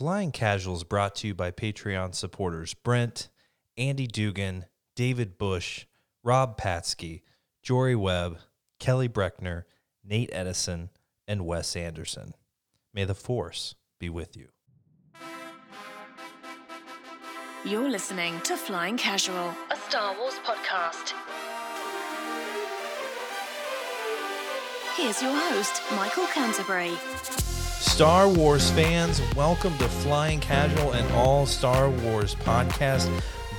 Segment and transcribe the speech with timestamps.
[0.00, 3.28] Flying Casuals brought to you by Patreon supporters Brent,
[3.76, 4.64] Andy Dugan,
[4.96, 5.84] David Bush,
[6.24, 7.20] Rob Patsky,
[7.62, 8.38] Jory Webb,
[8.78, 9.64] Kelly Breckner,
[10.02, 10.88] Nate Edison,
[11.28, 12.32] and Wes Anderson.
[12.94, 14.48] May the force be with you.
[17.66, 21.12] You're listening to Flying Casual, a Star Wars podcast.
[24.96, 26.96] Here's your host, Michael Canterbury.
[27.80, 33.10] Star Wars fans, welcome to Flying Casual and All Star Wars podcast.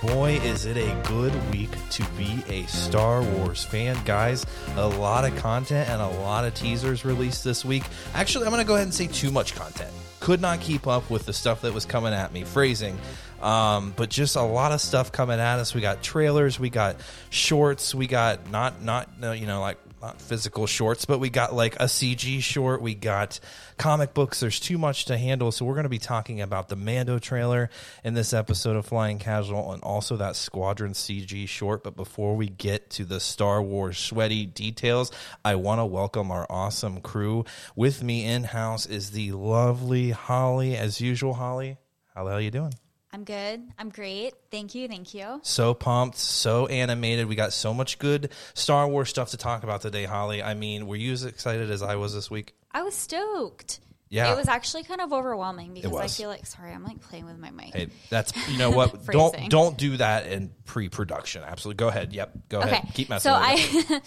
[0.04, 4.46] Boy, is it a good week to be a Star Wars fan, guys.
[4.76, 7.84] A lot of content and a lot of teasers released this week.
[8.14, 9.92] Actually, I'm going to go ahead and say too much content.
[10.20, 12.44] Could not keep up with the stuff that was coming at me.
[12.44, 13.00] Phrasing.
[13.42, 15.74] Um, but just a lot of stuff coming at us.
[15.74, 16.98] We got trailers, we got
[17.32, 21.76] shorts, we got not not you know like not physical shorts, but we got like
[21.76, 22.82] a CG short.
[22.82, 23.40] We got
[23.78, 24.40] comic books.
[24.40, 25.52] There's too much to handle.
[25.52, 27.70] So we're going to be talking about the Mando trailer
[28.04, 31.84] in this episode of Flying Casual and also that Squadron CG short.
[31.84, 35.12] But before we get to the Star Wars sweaty details,
[35.46, 37.46] I want to welcome our awesome crew.
[37.76, 40.76] With me in house is the lovely Holly.
[40.76, 41.78] As usual, Holly,
[42.16, 42.74] how the hell are you doing?
[43.14, 43.62] I'm good.
[43.78, 44.34] I'm great.
[44.52, 44.88] Thank you.
[44.88, 45.42] Thank you.
[45.44, 47.28] So pumped, so animated.
[47.28, 50.42] We got so much good Star Wars stuff to talk about today, Holly.
[50.42, 52.54] I mean, were you as excited as I was this week?
[52.72, 53.82] I was stoked.
[54.12, 54.34] Yeah.
[54.34, 57.38] It was actually kind of overwhelming because I feel like sorry, I'm like playing with
[57.38, 57.74] my mic.
[57.74, 59.06] Hey, that's you know what?
[59.12, 61.44] Don't don't do that in pre-production.
[61.46, 61.78] Absolutely.
[61.78, 62.12] Go ahead.
[62.12, 62.50] Yep.
[62.50, 62.72] Go okay.
[62.72, 62.94] ahead.
[62.94, 63.32] Keep messing.
[63.32, 63.38] so.
[63.38, 64.02] I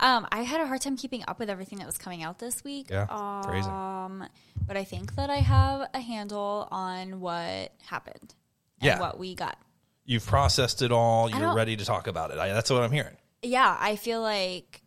[0.00, 2.64] um I had a hard time keeping up with everything that was coming out this
[2.64, 2.88] week.
[2.90, 3.68] Yeah, crazy.
[3.68, 4.26] Um
[4.66, 8.34] but I think that I have a handle on what happened.
[8.82, 9.00] And Yeah.
[9.00, 9.56] what we got.
[10.04, 11.30] you've processed it all.
[11.30, 12.38] You're ready to talk about it.
[12.38, 13.16] I, that's what I'm hearing.
[13.42, 14.82] Yeah, I feel like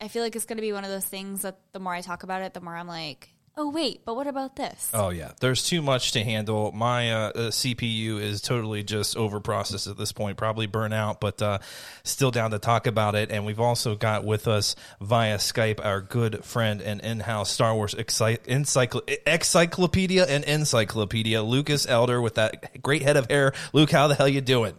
[0.00, 2.22] I feel like it's gonna be one of those things that the more I talk
[2.22, 4.90] about it, the more I'm like, oh wait, but what about this?
[4.94, 6.72] Oh yeah, there's too much to handle.
[6.72, 11.20] My uh, uh, CPU is totally just over processed at this point, probably burnt out,
[11.20, 11.58] but uh,
[12.02, 13.30] still down to talk about it.
[13.30, 17.94] And we've also got with us via Skype our good friend and in-house Star Wars
[17.94, 23.52] exci- encycl- encyclopedia and encyclopedia, Lucas Elder, with that great head of hair.
[23.72, 24.74] Luke, how the hell you doing?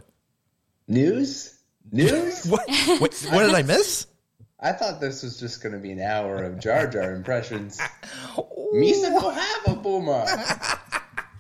[0.88, 1.58] News?
[1.92, 2.46] News?
[2.50, 2.68] What?
[3.00, 4.08] what, what did I miss?
[4.62, 7.80] I thought this was just going to be an hour of Jar Jar impressions.
[8.74, 10.24] Misa will have a boomer.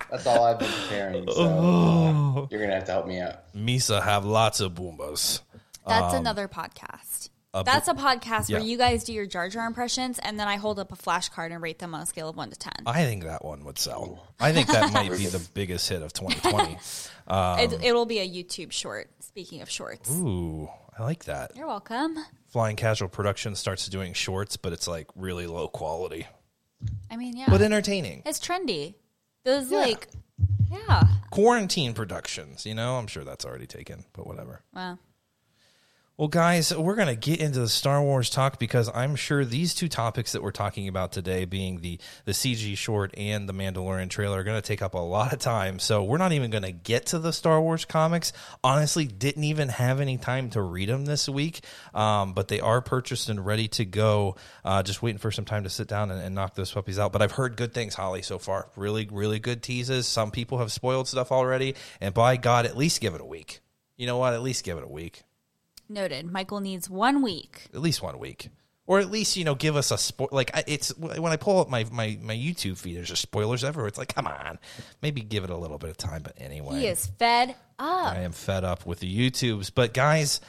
[0.10, 1.32] That's all I've been preparing.
[1.32, 3.54] So uh, you're going to have to help me out.
[3.56, 5.42] Misa have lots of boombas.
[5.86, 7.30] That's another podcast.
[7.54, 10.80] That's a podcast where you guys do your Jar Jar impressions, and then I hold
[10.80, 12.74] up a flashcard and rate them on a scale of one to ten.
[12.86, 14.26] I think that one would sell.
[14.40, 16.78] I think that might be the biggest hit of 2020.
[17.64, 19.10] it, it'll be a YouTube short.
[19.20, 21.56] Speaking of shorts, Ooh, I like that.
[21.56, 22.18] you're welcome.
[22.52, 26.28] Flying Casual Production starts doing shorts, but it's like really low quality,
[27.10, 28.24] I mean, yeah, but entertaining.
[28.26, 28.96] it's trendy.
[29.46, 30.10] Those like,
[30.70, 31.04] yeah.
[31.32, 34.62] Quarantine Productions, you know, I'm sure that's already taken, but whatever.
[34.74, 35.00] Well,
[36.18, 39.74] Well, guys, we're going to get into the Star Wars talk because I'm sure these
[39.74, 44.10] two topics that we're talking about today, being the the CG short and the Mandalorian
[44.10, 45.80] trailer, are going to take up a lot of time.
[45.80, 48.34] So we're not even going to get to the Star Wars comics.
[48.62, 51.62] Honestly, didn't even have any time to read them this week,
[51.94, 54.36] um, but they are purchased and ready to go.
[54.66, 57.14] Uh, just waiting for some time to sit down and, and knock those puppies out.
[57.14, 58.68] But I've heard good things, Holly, so far.
[58.76, 60.08] Really, really good teases.
[60.08, 63.62] Some people have spoiled stuff already, and by God, at least give it a week.
[63.96, 64.34] You know what?
[64.34, 65.24] At least give it a week
[65.92, 66.32] noted.
[66.32, 67.68] Michael needs one week.
[67.74, 68.50] at least one week,
[68.88, 70.30] or at least you know give us a spoil.
[70.32, 73.64] Like I- it's when I pull up my my my YouTube feed, there's just spoilers
[73.64, 73.88] everywhere.
[73.88, 74.60] It's like, come on,
[75.02, 76.22] maybe give it a little bit of time.
[76.24, 78.14] But anyway, He is fed up.
[78.14, 79.72] I am fed up with the YouTubes.
[79.74, 80.42] But guys,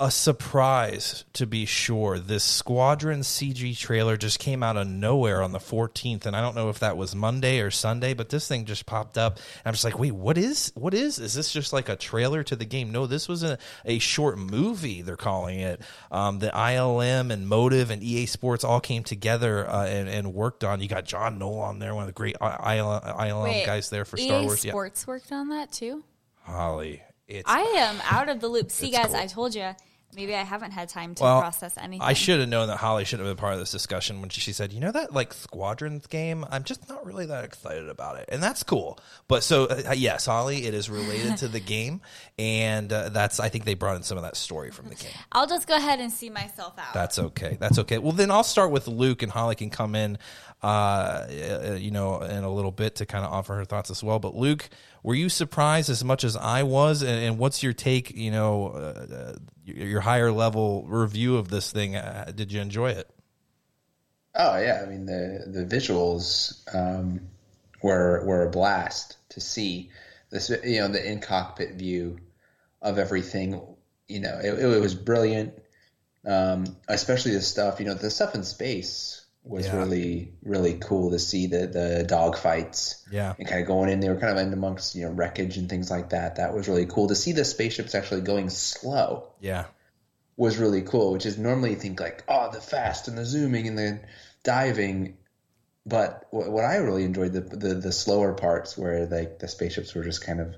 [0.00, 2.18] a surprise to be sure.
[2.18, 6.56] This Squadron CG trailer just came out of nowhere on the 14th, and I don't
[6.56, 9.36] know if that was Monday or Sunday, but this thing just popped up.
[9.36, 10.72] And I'm just like, wait, what is?
[10.74, 11.20] What is?
[11.20, 12.90] Is this just like a trailer to the game?
[12.90, 15.02] No, this was a, a short movie.
[15.02, 15.80] They're calling it.
[16.10, 20.64] Um, the ILM and Motive and EA Sports all came together uh, and, and worked
[20.64, 20.80] on.
[20.80, 24.04] You got John Knoll on there, one of the great ILM, ILM Wait, guys there
[24.04, 24.60] for EA Star Wars.
[24.60, 26.02] Sports worked on that too.
[26.42, 28.70] Holly, it's I am out of the loop.
[28.72, 29.16] See, guys, cool.
[29.16, 29.70] I told you.
[30.14, 32.02] Maybe I haven't had time to Well, process anything.
[32.02, 34.52] I should have known that Holly should have been part of this discussion when she
[34.52, 36.44] said, "You know that like Squadrons game?
[36.50, 38.98] I'm just not really that excited about it." And that's cool.
[39.28, 42.00] But so uh, yes, Holly, it is related to the game,
[42.38, 45.10] and uh, that's I think they brought in some of that story from the game.
[45.32, 46.94] I'll just go ahead and see myself out.
[46.94, 47.56] That's okay.
[47.58, 47.98] That's okay.
[47.98, 50.18] Well, then I'll start with Luke, and Holly can come in,
[50.64, 51.26] uh,
[51.66, 54.18] uh, you know, in a little bit to kind of offer her thoughts as well.
[54.18, 54.70] But Luke,
[55.02, 57.02] were you surprised as much as I was?
[57.02, 58.12] And, and what's your take?
[58.16, 59.34] You know, uh, uh,
[59.66, 61.96] your, higher level review of this thing.
[61.96, 63.10] Uh, did you enjoy it?
[64.34, 67.20] Oh yeah, I mean the the visuals um,
[67.82, 69.90] were were a blast to see.
[70.30, 72.18] This you know the in cockpit view
[72.80, 73.60] of everything.
[74.08, 75.52] You know, it, it was brilliant.
[76.26, 79.76] Um, especially the stuff you know the stuff in space was Yeah.
[79.76, 83.34] really really cool to see the the dog fights Yeah.
[83.38, 84.00] and kind of going in.
[84.00, 86.36] They were kind of in amongst you know wreckage and things like that.
[86.36, 89.66] That was really cool to see the spaceships actually going slow Yeah.
[90.36, 93.68] was really cool, which is normally you think like, oh, the fast and the zooming
[93.68, 94.00] and the
[94.42, 95.18] diving.
[95.86, 99.94] But what, what I really enjoyed the, the the slower parts where like the spaceships
[99.94, 100.54] were just kind of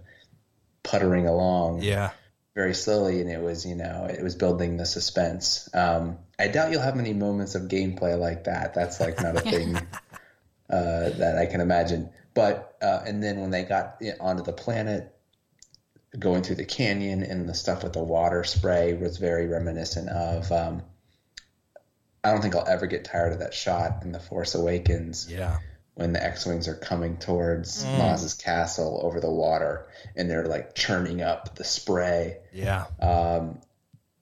[0.84, 2.12] puttering along Yeah.
[2.56, 5.68] Very slowly, and it was you know it was building the suspense.
[5.72, 8.74] Um, I doubt you'll have many moments of gameplay like that.
[8.74, 9.76] That's like not a thing
[10.70, 12.10] uh, that I can imagine.
[12.34, 15.14] But uh, and then when they got onto the planet,
[16.18, 20.50] going through the canyon and the stuff with the water spray was very reminiscent of.
[20.50, 20.82] Um,
[22.24, 25.58] I don't think I'll ever get tired of that shot in The Force Awakens Yeah.
[25.96, 27.98] When the X-wings are coming towards Mm.
[27.98, 32.38] Maz's castle over the water, and they're like churning up the spray.
[32.52, 32.84] Yeah.
[33.00, 33.60] Um,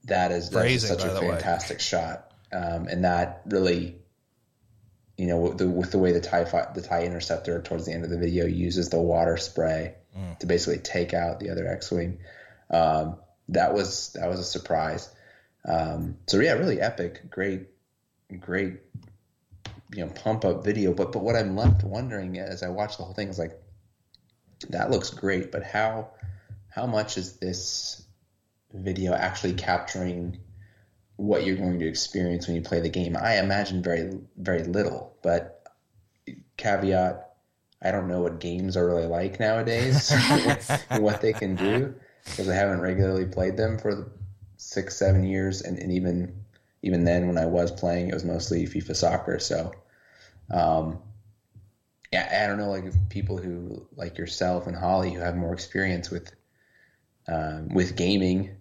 [0.05, 1.29] that is Phrasing, such a the way.
[1.31, 3.97] fantastic shot, um, and that really,
[5.17, 7.93] you know, with the, with the way the tie fi- the tie interceptor towards the
[7.93, 10.39] end of the video uses the water spray Mm.
[10.39, 12.19] to basically take out the other X-wing.
[12.71, 13.17] Um,
[13.49, 15.09] that was that was a surprise.
[15.65, 17.67] Um, so yeah, really epic, great,
[18.39, 18.81] great,
[19.95, 20.93] you know, pump up video.
[20.93, 23.61] But but what I'm left wondering as I watch the whole thing is like,
[24.71, 26.11] that looks great, but how
[26.69, 28.05] how much is this
[28.73, 30.39] video actually capturing
[31.17, 33.17] what you're going to experience when you play the game?
[33.17, 35.63] I imagine very very little, but
[36.57, 37.31] caveat.
[37.83, 40.11] I don't know what games are really like nowadays
[40.91, 41.95] and what they can do
[42.25, 44.11] because I haven't regularly played them for
[44.57, 46.45] six, seven years, and, and even
[46.83, 49.39] even then, when I was playing, it was mostly FIFA soccer.
[49.39, 49.73] So,
[50.51, 50.99] um,
[52.13, 56.11] yeah, I don't know, like people who like yourself and Holly who have more experience
[56.11, 56.33] with
[57.27, 58.57] um, with gaming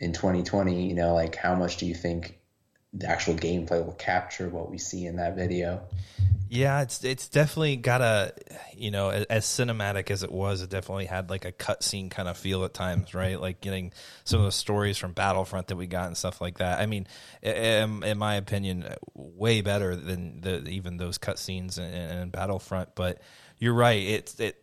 [0.00, 0.88] in 2020.
[0.88, 2.40] You know, like how much do you think
[2.94, 5.82] the actual gameplay will capture what we see in that video?
[6.48, 8.32] Yeah, it's it's definitely got a
[8.76, 12.28] you know as, as cinematic as it was, it definitely had like a cutscene kind
[12.28, 13.40] of feel at times, right?
[13.40, 13.92] Like getting
[14.22, 16.80] some of the stories from Battlefront that we got and stuff like that.
[16.80, 17.08] I mean,
[17.42, 22.94] in, in my opinion, way better than the even those cutscenes in, in Battlefront.
[22.94, 23.20] But
[23.58, 24.62] you're right, it's it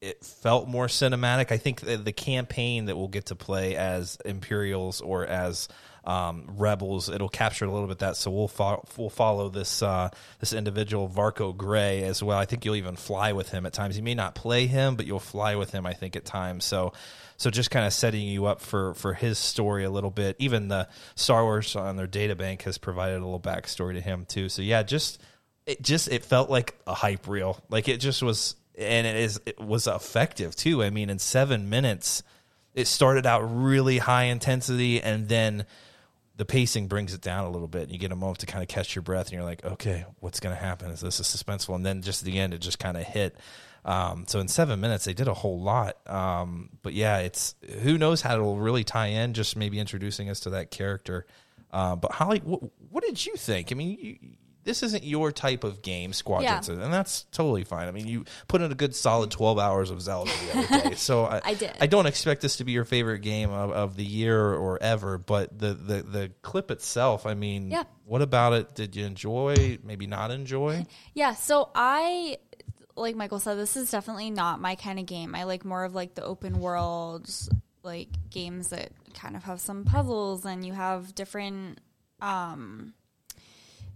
[0.00, 1.52] it felt more cinematic.
[1.52, 5.68] I think the, the campaign that we'll get to play as Imperials or as
[6.04, 8.16] um, rebels, it'll capture a little bit that.
[8.16, 12.38] So we'll fo- we'll follow this uh, this individual Varko Grey as well.
[12.38, 13.96] I think you'll even fly with him at times.
[13.96, 15.86] You may not play him, but you'll fly with him.
[15.86, 16.64] I think at times.
[16.64, 16.92] So
[17.36, 20.36] so just kind of setting you up for for his story a little bit.
[20.38, 24.26] Even the Star Wars on their data bank has provided a little backstory to him
[24.26, 24.48] too.
[24.48, 25.22] So yeah, just
[25.66, 27.62] it just it felt like a hype reel.
[27.70, 30.82] Like it just was and it is it was effective too.
[30.82, 32.22] I mean, in seven minutes,
[32.74, 35.64] it started out really high intensity, and then
[36.40, 37.82] the pacing brings it down a little bit.
[37.82, 40.06] And you get a moment to kind of catch your breath, and you're like, okay,
[40.20, 40.90] what's going to happen?
[40.90, 41.74] Is this a suspenseful?
[41.74, 43.36] And then just at the end, it just kind of hit.
[43.84, 45.98] Um, so in seven minutes, they did a whole lot.
[46.08, 49.34] Um, but yeah, it's who knows how it'll really tie in.
[49.34, 51.26] Just maybe introducing us to that character.
[51.70, 53.70] Uh, but Holly, what, what did you think?
[53.70, 54.18] I mean, you,
[54.70, 56.74] this isn't your type of game, Squadrons, Yeah.
[56.84, 57.88] and that's totally fine.
[57.88, 60.94] I mean, you put in a good solid twelve hours of Zelda the other day,
[60.94, 61.72] so I, I did.
[61.80, 65.18] I don't expect this to be your favorite game of, of the year or ever,
[65.18, 67.84] but the, the the clip itself, I mean, Yeah.
[68.04, 68.74] what about it?
[68.74, 69.78] Did you enjoy?
[69.82, 70.86] Maybe not enjoy?
[71.14, 72.38] Yeah, so I
[72.96, 75.34] like Michael said, this is definitely not my kind of game.
[75.34, 77.28] I like more of like the open world
[77.82, 81.80] like games that kind of have some puzzles and you have different
[82.20, 82.92] um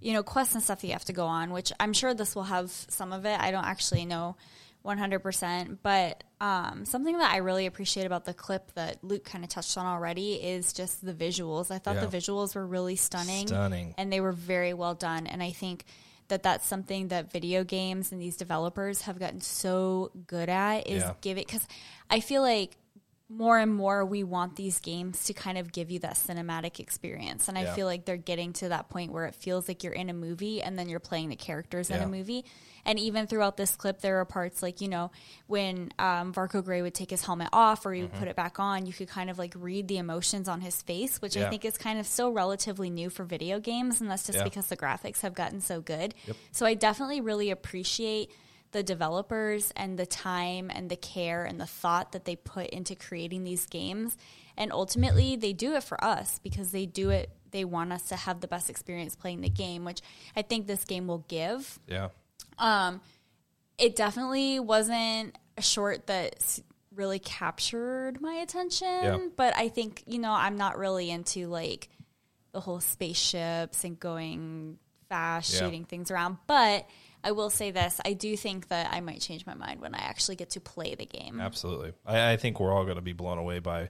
[0.05, 2.35] you know quests and stuff that you have to go on, which I'm sure this
[2.37, 3.41] will have some of it.
[3.41, 4.37] I don't actually know
[4.85, 9.51] 100%, but um, something that I really appreciate about the clip that Luke kind of
[9.51, 11.71] touched on already is just the visuals.
[11.71, 12.05] I thought Yeah.
[12.07, 13.95] the visuals were really stunning Stunning.
[13.97, 15.27] and they were very well done.
[15.27, 15.85] And I think
[16.29, 21.03] that that's something that video games and these developers have gotten so good at is
[21.03, 21.15] Yeah.
[21.23, 21.67] give it because
[22.11, 22.77] I feel like
[23.37, 27.49] more and more we want these games to kind of give you that cinematic experience.
[27.49, 30.09] And i feel like they're getting to that point where it feels like you're in
[30.11, 32.45] a movie and then you're playing the characters in a movie.
[32.87, 35.11] And even throughout this clip there are parts like you know
[35.47, 38.19] when um, varko grey would take his helmet off or he would Mm-hmm.
[38.19, 41.21] put it back on you could kind of like read the emotions on his face
[41.23, 41.47] which Yeah.
[41.47, 44.01] i think is kind of still relatively new for video games.
[44.01, 44.45] And that's just Yeah.
[44.45, 46.15] because the graphics have gotten so good.
[46.53, 48.31] So i definitely really appreciate
[48.75, 52.95] the developers and the time and the care and the thought that they put into
[52.95, 54.17] creating these games.
[54.57, 58.17] And ultimately, they do it for us because they do it, they want us to
[58.17, 60.01] have the best experience playing the game, which
[60.37, 61.79] I think this game will give.
[61.87, 62.09] Yeah,
[62.59, 63.01] Um,
[63.79, 66.61] it definitely wasn't a short that
[66.95, 68.87] really captured my attention.
[68.89, 69.19] Yeah.
[69.37, 71.89] But I think you know I'm not really into like
[72.53, 74.79] the whole spaceships and going
[75.09, 75.61] fast, Yeah.
[75.61, 76.39] shooting things around.
[76.47, 76.87] But
[77.25, 79.99] I will say this: I do think that I might change my mind when I
[79.99, 81.41] actually get to play the game.
[81.41, 81.93] Absolutely.
[82.07, 83.89] I, I think we're all going to be blown away by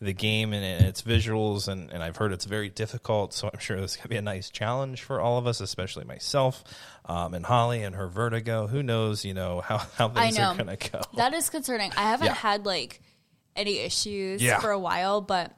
[0.00, 3.32] the game and, and its visuals, and, and I've heard it's very difficult.
[3.32, 5.60] So I'm sure this is going to be a nice challenge for all of us,
[5.60, 6.64] especially myself
[7.04, 8.66] um, and Holly and her Vertigo.
[8.66, 11.02] Who knows, you know, how, how things are going to go.
[11.16, 11.92] That is concerning.
[11.96, 12.34] I haven't Yeah.
[12.34, 13.00] had like
[13.54, 14.58] any issues Yeah.
[14.58, 15.52] for a while, but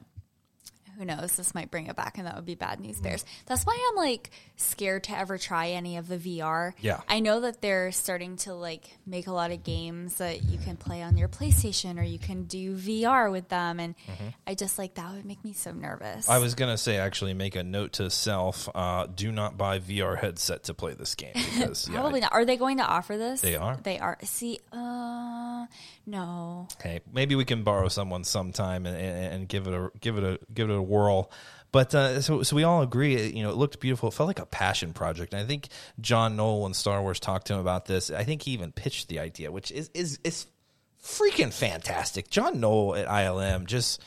[0.98, 1.36] who knows?
[1.36, 3.24] This might bring it back, and that would be bad news bears.
[3.46, 6.72] That's why I'm like scared to ever try any of the VR.
[6.80, 7.00] Yeah.
[7.08, 10.76] I know that they're starting to like make a lot of games that you can
[10.76, 13.94] play on your PlayStation or you can do VR with them, and
[14.46, 16.24] I just like that would make me so nervous.
[16.24, 16.32] Mm-hmm.
[16.32, 20.18] I was gonna say actually make a note to self: uh, do not buy VR
[20.18, 22.32] headset to play this game because yeah, Probably not.
[22.32, 23.40] Are they going to offer this?
[23.40, 23.76] They are.
[23.82, 24.18] They are.
[24.22, 25.53] See, uh,
[26.06, 26.68] no.
[26.74, 30.24] Okay, maybe we can borrow someone sometime and, and, and give it a give it
[30.24, 31.30] a give it a whirl.
[31.72, 34.08] But uh, so so we all agree, you know, it looked beautiful.
[34.08, 35.32] It felt like a passion project.
[35.32, 35.68] And I think
[36.00, 39.08] John Knoll when Star Wars talked to him about this, I think he even pitched
[39.08, 40.46] the idea, which is is is
[41.02, 42.30] freaking fantastic.
[42.30, 44.00] John Knoll at ILM, just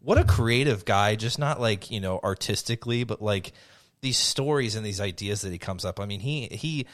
[0.00, 1.14] what a creative guy.
[1.14, 3.52] Just not like you know artistically, but like
[4.00, 6.00] these stories and these ideas that he comes up.
[6.00, 6.86] I mean, he he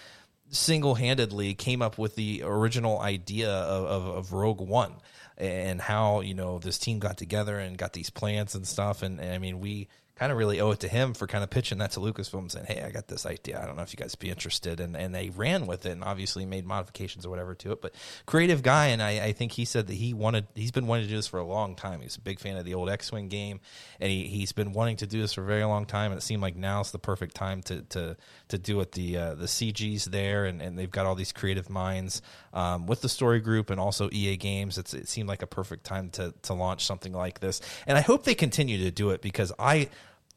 [0.51, 4.95] single-handedly came up with the original idea of, of, of Rogue One
[5.37, 9.03] and how you know this team got together and got these plans and stuff.
[9.03, 9.89] And, and I mean, we
[10.19, 12.67] kind of really owe it to him for kind of pitching that to Lucasfilm, saying,
[12.67, 13.63] "Hey, I got this idea.
[13.63, 16.03] I don't know if you guys be interested." And and they ran with it and
[16.03, 17.81] obviously made modifications or whatever to it.
[17.81, 17.95] But
[18.27, 21.11] creative guy, and I, I think he said that he wanted he's been wanting to
[21.11, 22.01] do this for a long time.
[22.01, 23.61] He's a big fan of the old X-wing game,
[24.01, 26.11] and he he's been wanting to do this for a very long time.
[26.11, 28.17] And it seemed like now's the perfect time to to
[28.49, 28.93] to do it.
[28.93, 32.23] The uh, the CG's there, and, and they've got all these creative minds
[32.53, 34.79] um, with the story group and also EA Games.
[34.79, 38.01] It's it seemed like a perfect time to to launch something like this, and I
[38.01, 39.89] hope they continue to do it because I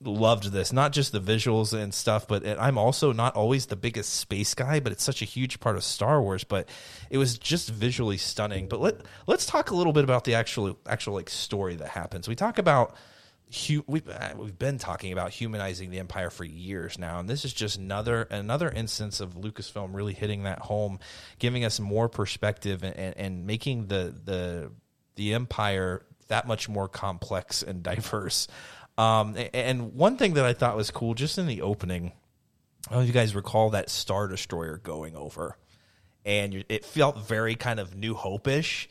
[0.03, 4.13] loved this not just the visuals and stuff but i'm also not always the biggest
[4.15, 6.67] space guy but it's such a huge part of star wars but
[7.09, 8.67] it was just visually stunning.
[8.67, 8.95] But let
[9.27, 12.27] let's talk a little bit about the actual actual like story that happens.
[12.27, 12.95] We talk about
[13.85, 17.51] we've, uh, we've been talking about humanizing the empire for years now and this is
[17.51, 20.97] just another another instance of lucasfilm really hitting that home
[21.37, 24.71] giving us more perspective and, and making the the
[25.15, 28.47] the empire that much more complex and diverse
[29.01, 32.11] um, and one thing that I thought was cool, just in the opening,
[32.87, 35.57] I don't know if you guys recall that Star Destroyer going over,
[36.23, 38.89] and it felt very kind of New Hope-ish.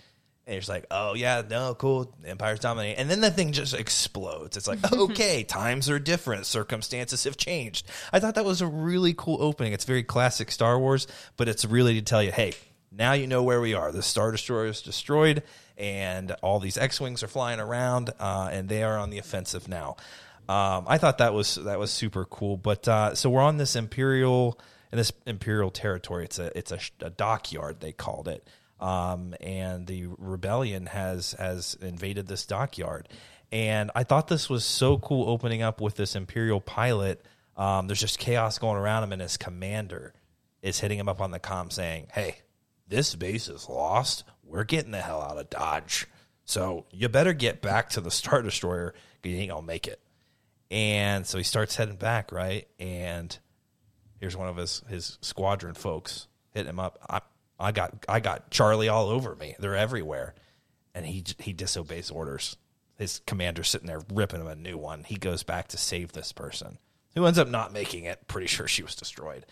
[0.49, 4.57] And it's like, oh yeah, no, cool, Empire's dominating, and then the thing just explodes.
[4.57, 7.87] It's like, okay, times are different, circumstances have changed.
[8.12, 9.75] I thought that was a really cool opening.
[9.75, 12.55] It's very classic Star Wars, but it's really to tell you, hey,
[12.92, 13.92] now you know where we are.
[13.92, 15.42] The Star Destroyer is destroyed,
[15.76, 19.97] and all these X-wings are flying around, uh, and they are on the offensive now.
[20.49, 22.56] Um, I thought that was that was super cool.
[22.56, 24.59] But uh, so we're on this imperial
[24.90, 26.25] in this imperial territory.
[26.25, 28.44] It's a it's a, a dockyard they called it,
[28.80, 33.09] um, and the rebellion has has invaded this dockyard.
[33.52, 37.25] And I thought this was so cool opening up with this imperial pilot.
[37.56, 40.14] Um, there's just chaos going around him, and his commander
[40.62, 42.38] is hitting him up on the comm saying, "Hey,
[42.90, 44.25] this base is lost.
[44.44, 46.06] We're getting the hell out of Dodge.
[46.44, 50.00] So you better get back to the Star Destroyer because you ain't gonna make it."
[50.70, 52.68] And so he starts heading back, right?
[52.78, 53.37] And
[54.18, 56.99] here's one of his his squadron folks hitting him up.
[57.09, 57.20] I
[57.59, 59.54] I got I got Charlie all over me.
[59.59, 60.35] They're everywhere,
[60.94, 62.56] and he he disobeys orders.
[62.97, 65.04] His commander's sitting there ripping him a new one.
[65.04, 66.78] He goes back to save this person,
[67.14, 68.28] who ends up not making it.
[68.28, 69.47] Pretty sure she was destroyed.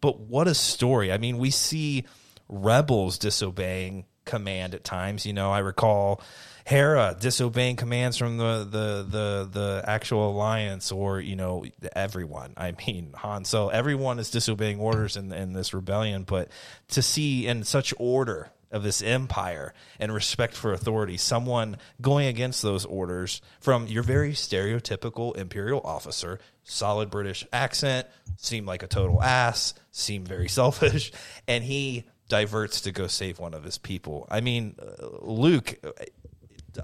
[0.00, 1.12] But what a story!
[1.12, 2.04] I mean, we see
[2.52, 5.26] rebels disobeying command at times.
[5.26, 6.20] You know, I recall
[6.64, 11.64] Hera disobeying commands from the the the the actual alliance, or you know,
[11.96, 12.54] everyone.
[12.56, 16.22] I mean, Han So Everyone is disobeying orders in in this rebellion.
[16.22, 16.50] But
[16.88, 22.62] to see in such order of this empire and respect for authority, someone going against
[22.62, 28.06] those orders from your very stereotypical imperial officer, solid British accent,
[28.36, 31.12] seemed like a total ass, seemed very selfish,
[31.46, 34.26] and he diverts to go save one of his people.
[34.30, 35.78] I mean, uh, Luke.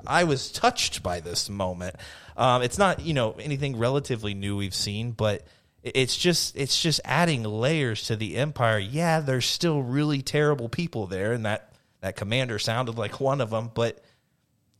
[0.06, 1.96] I was touched by this moment.
[2.36, 5.46] Um, it's not you know anything relatively new we've seen, but
[5.82, 8.78] it's just it's just adding layers to the empire.
[8.78, 13.48] Yeah, there's still really terrible people there, and that that commander sounded like one of
[13.48, 13.70] them.
[13.72, 14.04] But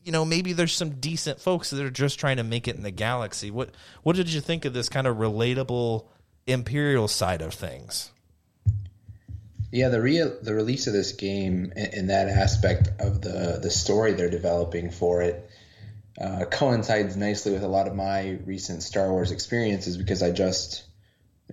[0.03, 2.83] you know, maybe there's some decent folks that are just trying to make it in
[2.83, 3.49] the galaxy.
[3.49, 3.71] What
[4.03, 6.05] what did you think of this kind of relatable
[6.45, 8.11] imperial side of things?
[9.71, 13.69] Yeah, the re- the release of this game in, in that aspect of the the
[13.69, 15.49] story they're developing for it
[16.19, 20.83] uh, coincides nicely with a lot of my recent Star Wars experiences because I just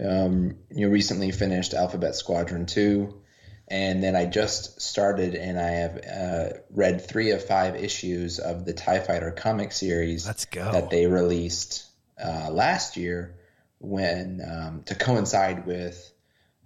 [0.00, 3.20] um, you know recently finished Alphabet Squadron two,
[3.68, 8.64] and then I just started and I have uh, read three of five issues of
[8.64, 10.72] the Tie Fighter comic series Let's go.
[10.72, 11.86] that they released
[12.22, 13.36] uh, last year
[13.78, 16.12] when um, to coincide with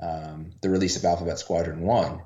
[0.01, 2.23] um, the release of Alphabet Squadron One.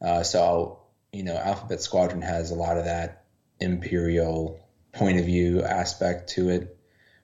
[0.00, 0.80] Uh, so
[1.12, 3.24] you know, Alphabet Squadron has a lot of that
[3.58, 4.60] imperial
[4.92, 6.78] point of view aspect to it,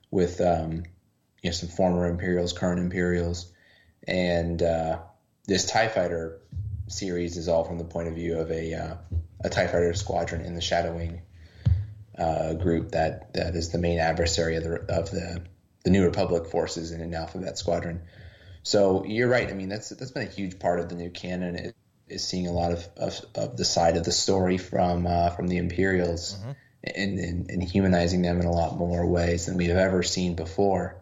[0.09, 0.83] with um,
[1.41, 3.51] you know some former Imperials, current Imperials,
[4.07, 4.99] and uh,
[5.47, 6.41] this Tie Fighter
[6.87, 8.95] series is all from the point of view of a uh,
[9.43, 11.21] a Tie Fighter squadron in the Shadow Wing
[12.17, 15.43] uh, group that that is the main adversary of the of the
[15.83, 18.01] the New Republic forces in an Alphabet Squadron.
[18.63, 19.49] So you're right.
[19.49, 21.73] I mean, that's that's been a huge part of the new canon is,
[22.07, 25.47] is seeing a lot of, of, of the side of the story from uh, from
[25.47, 26.37] the Imperials
[26.83, 31.01] and, and, and humanizing them in a lot more ways than we've ever seen before.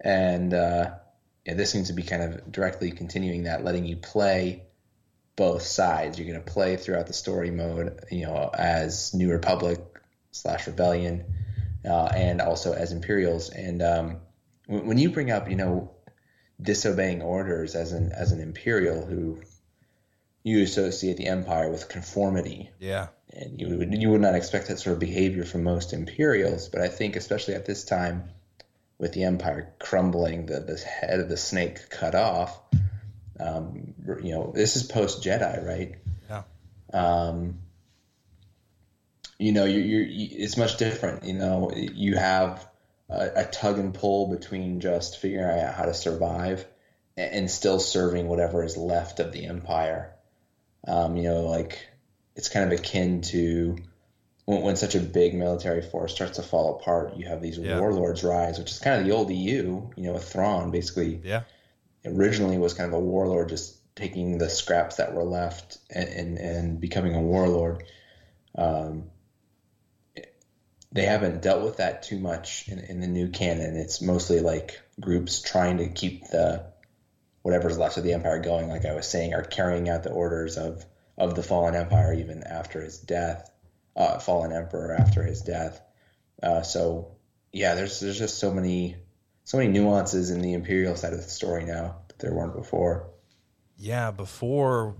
[0.00, 0.90] And uh,
[1.46, 4.64] yeah, this seems to be kind of directly continuing that, letting you play
[5.36, 6.18] both sides.
[6.18, 9.80] You're going to play throughout the story mode, you know, as New Republic
[10.30, 11.24] slash Rebellion,
[11.84, 13.50] uh, and also as Imperials.
[13.50, 14.16] And um,
[14.66, 15.93] when, when you bring up, you know,
[16.64, 19.38] disobeying orders as an as an Imperial who
[20.42, 23.08] you associate the Empire with conformity, Yeah.
[23.32, 26.68] and you would you would not expect that sort of behavior from most Imperials.
[26.68, 28.30] But I think, especially at this time,
[28.98, 32.58] with the Empire crumbling, the the head of the snake cut off.
[33.38, 35.94] Um, you know, this is post Jedi, right?
[36.30, 36.42] Yeah.
[36.92, 37.58] um,
[39.38, 41.24] you know, you, you, it's much different.
[41.24, 42.66] You know, you have
[43.08, 46.66] a, a tug and pull between just figuring out how to survive
[47.16, 50.14] and, and still serving whatever is left of the empire.
[50.86, 51.88] Um, you know, like
[52.36, 53.76] it's kind of akin to
[54.44, 57.16] when, when such a big military force starts to fall apart.
[57.16, 57.78] You have these Yeah.
[57.78, 59.90] warlords rise, which is kind of the old EU.
[59.96, 61.42] You know, a Thrawn basically Yeah.
[62.04, 66.38] originally was kind of a warlord, just taking the scraps that were left and and,
[66.38, 67.84] and becoming a warlord.
[68.56, 69.10] Um,
[70.94, 73.76] they haven't dealt with that too much in, in the new canon.
[73.76, 76.64] It's mostly like groups trying to keep the
[77.42, 78.68] whatever's left of the empire going.
[78.68, 80.86] Like I was saying, are carrying out the orders of
[81.18, 83.50] of the fallen empire even after his death,
[83.96, 85.80] uh, fallen emperor after his death.
[86.42, 87.16] Uh, so
[87.52, 88.96] yeah, there's there's just so many
[89.42, 93.10] so many nuances in the imperial side of the story now that there weren't before.
[93.76, 94.94] Yeah, before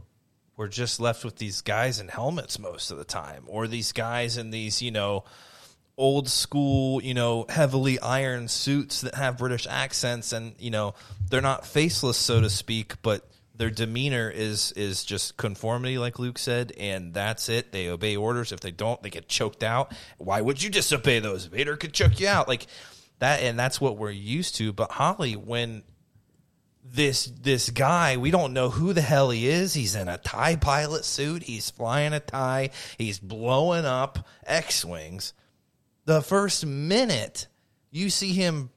[0.56, 4.36] we're just left with these guys in helmets most of the time, or these guys
[4.36, 5.24] in these, you know,
[5.96, 10.94] old school, you know, heavily iron suits that have British accents, and you know,
[11.28, 16.38] they're not faceless, so to speak, but their demeanor is is just conformity, like Luke
[16.38, 17.72] said, and that's it.
[17.72, 18.52] They obey orders.
[18.52, 19.94] If they don't, they get choked out.
[20.18, 21.46] Why would you disobey those?
[21.46, 22.66] Vader could choke you out, like
[23.20, 24.72] that, and that's what we're used to.
[24.72, 25.84] But Holly, when
[26.86, 30.54] this this guy we don't know who the hell he is he's in a tie
[30.54, 35.32] pilot suit he's flying a tie he's blowing up x-wings
[36.04, 37.46] the first minute
[37.90, 38.70] you see him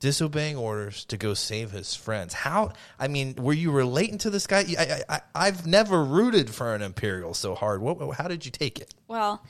[0.00, 2.32] disobeying orders to go save his friends.
[2.32, 4.64] How i mean were you relating to this guy?
[4.78, 7.80] I, I, I i've never rooted for an imperial so hard.
[7.80, 8.94] What, how did you take it?
[9.08, 9.42] Well,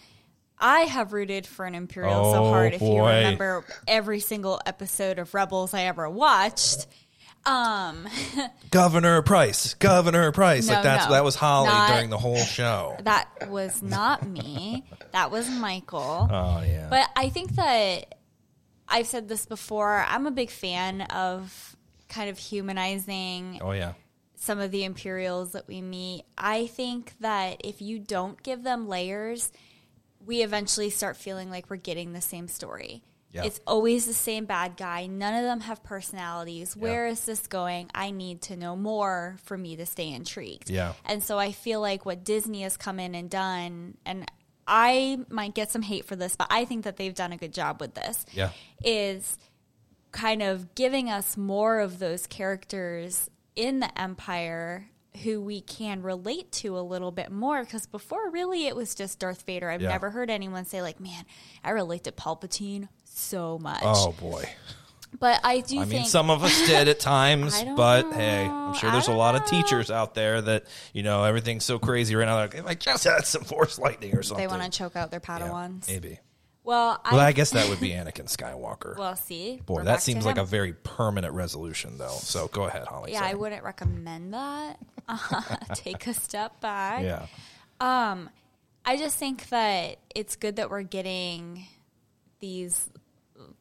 [0.61, 2.75] I have rooted for an Imperial so Oh, hard.
[2.75, 6.89] If you remember every single episode of Rebels I ever watched,
[7.49, 8.07] um,
[8.71, 11.13] governor Pryce governor Pryce No, like that's no.
[11.13, 14.85] that was holly Not- during the whole show that was not me.
[15.13, 16.29] That was Michael.
[16.31, 18.15] oh yeah But I think that
[18.89, 20.05] I've said this before.
[20.09, 21.77] I'm a big fan of
[22.09, 23.93] kind of humanizing oh yeah
[24.41, 26.25] some of the Imperials that we meet.
[26.39, 29.51] I think that if you don't give them layers,
[30.25, 33.03] we eventually start feeling like we're getting the same story.
[33.31, 33.45] Yeah.
[33.45, 35.07] It's always the same bad guy.
[35.07, 36.75] None of them have personalities.
[36.75, 37.91] Where is this going?
[37.95, 40.71] I need to know more for me to stay intrigued.
[40.71, 40.95] Yeah.
[41.05, 44.25] And so I feel like what Disney has come in and done, and
[44.67, 47.53] I might get some hate for this, but I think that they've done a good
[47.55, 48.51] job with this yeah
[48.83, 49.39] is
[50.13, 54.89] kind of giving us more of those characters in the empire
[55.23, 59.19] who we can relate to a little bit more because before really it was just
[59.19, 59.69] Darth Vader.
[59.69, 59.89] I've Yeah.
[59.89, 61.25] never heard anyone say like, "Man,
[61.65, 62.89] I relate to Palpatine
[63.19, 64.49] so much." oh boy
[65.19, 68.13] But I do I think mean, some of us did at times, I don't but
[68.13, 69.47] hey, I'm sure I there's a don't lot of know.
[69.63, 72.37] teachers out there that you know everything's so crazy right now.
[72.37, 75.11] Like, if I just had some force lightning or something, they want to choke out
[75.11, 75.89] their Yeah, Padawans.
[75.89, 76.21] maybe.
[76.63, 78.99] Well, I, Well, I guess that would be Anakin Skywalker.
[78.99, 80.43] well, see, Boy, we're that to seems like him.
[80.43, 82.09] a very permanent resolution, though.
[82.21, 83.13] So go ahead, Holly.
[83.13, 83.31] Yeah, Sorry.
[83.31, 84.77] I wouldn't recommend that.
[85.75, 87.03] Take a step back.
[87.03, 87.25] Yeah.
[87.81, 88.29] Um,
[88.85, 91.65] I just think that it's good that we're getting
[92.41, 92.91] these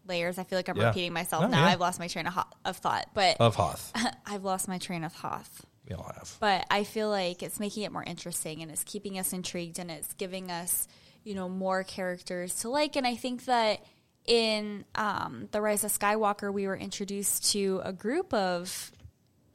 [0.07, 0.37] layers.
[0.37, 0.87] I feel like I'm Yeah.
[0.87, 1.65] repeating myself No, now.
[1.65, 1.73] yeah.
[1.73, 3.91] I've lost my train of, ho- of thought, but Of Hoth.
[4.25, 5.65] I've lost my train of Hoth.
[5.87, 6.35] We all have.
[6.39, 9.89] But I feel like it's making it more interesting and it's keeping us intrigued and
[9.89, 10.87] it's giving us,
[11.23, 12.95] you know, more characters to like.
[12.97, 13.85] And I think that
[14.25, 18.91] in um, The Rise of Skywalker, we were introduced to a group of,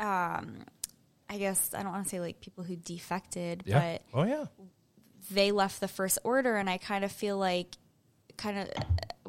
[0.01, 0.65] um,
[1.29, 3.99] I guess, I don't want to say like people who defected, Yeah.
[4.13, 4.47] but oh, yeah.
[5.31, 6.57] they left the First Order.
[6.57, 7.77] And I kind of feel like,
[8.39, 8.69] kind of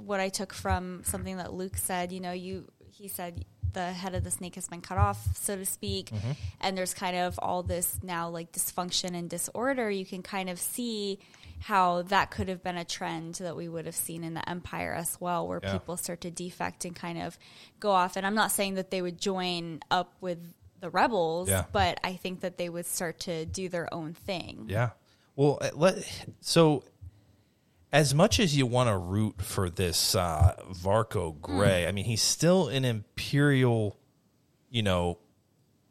[0.05, 4.13] what I took from something that Luke said, you know, you, he said, the head
[4.13, 6.11] of the snake has been cut off, so to speak,
[6.61, 9.89] and there's kind of all this now like dysfunction and disorder.
[9.89, 11.17] You can kind of see
[11.59, 14.93] how that could have been a trend that we would have seen in the empire
[14.93, 15.71] as well, where Yeah.
[15.73, 17.39] people start to defect and kind of
[17.79, 18.15] go off.
[18.15, 21.63] And I'm not saying that they would join up with the rebels, Yeah.
[21.71, 24.65] but I think that they would start to do their own thing.
[24.69, 24.91] Yeah.
[25.35, 25.95] Well, uh, let,
[26.41, 26.83] so
[27.93, 32.23] as much as you want to root for this uh, Varko Grey, I mean, he's
[32.23, 33.99] still an Imperial,
[34.71, 35.19] you know,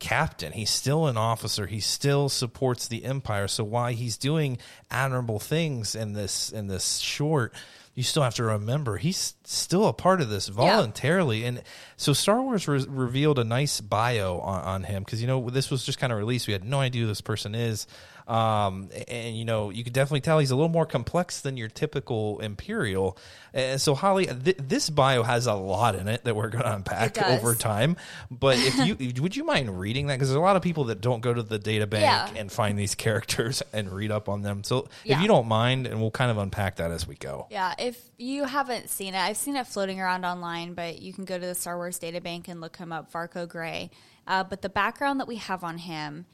[0.01, 0.51] captain.
[0.53, 1.67] He's still an officer.
[1.67, 3.47] He still supports the Empire.
[3.47, 4.59] So why he's doing
[4.91, 7.55] admirable things in this in this short,
[7.95, 11.45] you still have to remember he's still a part of this voluntarily.
[11.45, 11.63] And
[11.97, 15.71] so Star Wars re- revealed a nice bio on, on him because you know this
[15.71, 16.49] was just kind of released.
[16.49, 17.87] We had no idea who this person is.
[18.29, 21.69] Um, and you know, you could definitely tell he's a little more complex than your
[21.69, 23.19] typical Imperial.
[23.55, 26.75] And so, Holly, th- this bio has a lot in it that we're going to
[26.75, 27.97] unpack over time.
[28.31, 31.01] But if you would you mind reading that because there's a lot of people that
[31.01, 32.41] don't go to the data bank Yeah.
[32.41, 34.65] and find these characters and read up on them.
[34.65, 37.47] So if you don't mind, and we'll kind of unpack that as we go.
[37.51, 41.25] Yeah, if you haven't seen it, I've seen it floating around online, but you can
[41.25, 43.91] go to the Star Wars data bank and look him up, Varko Grey.
[44.27, 46.27] Uh, but the background that we have on him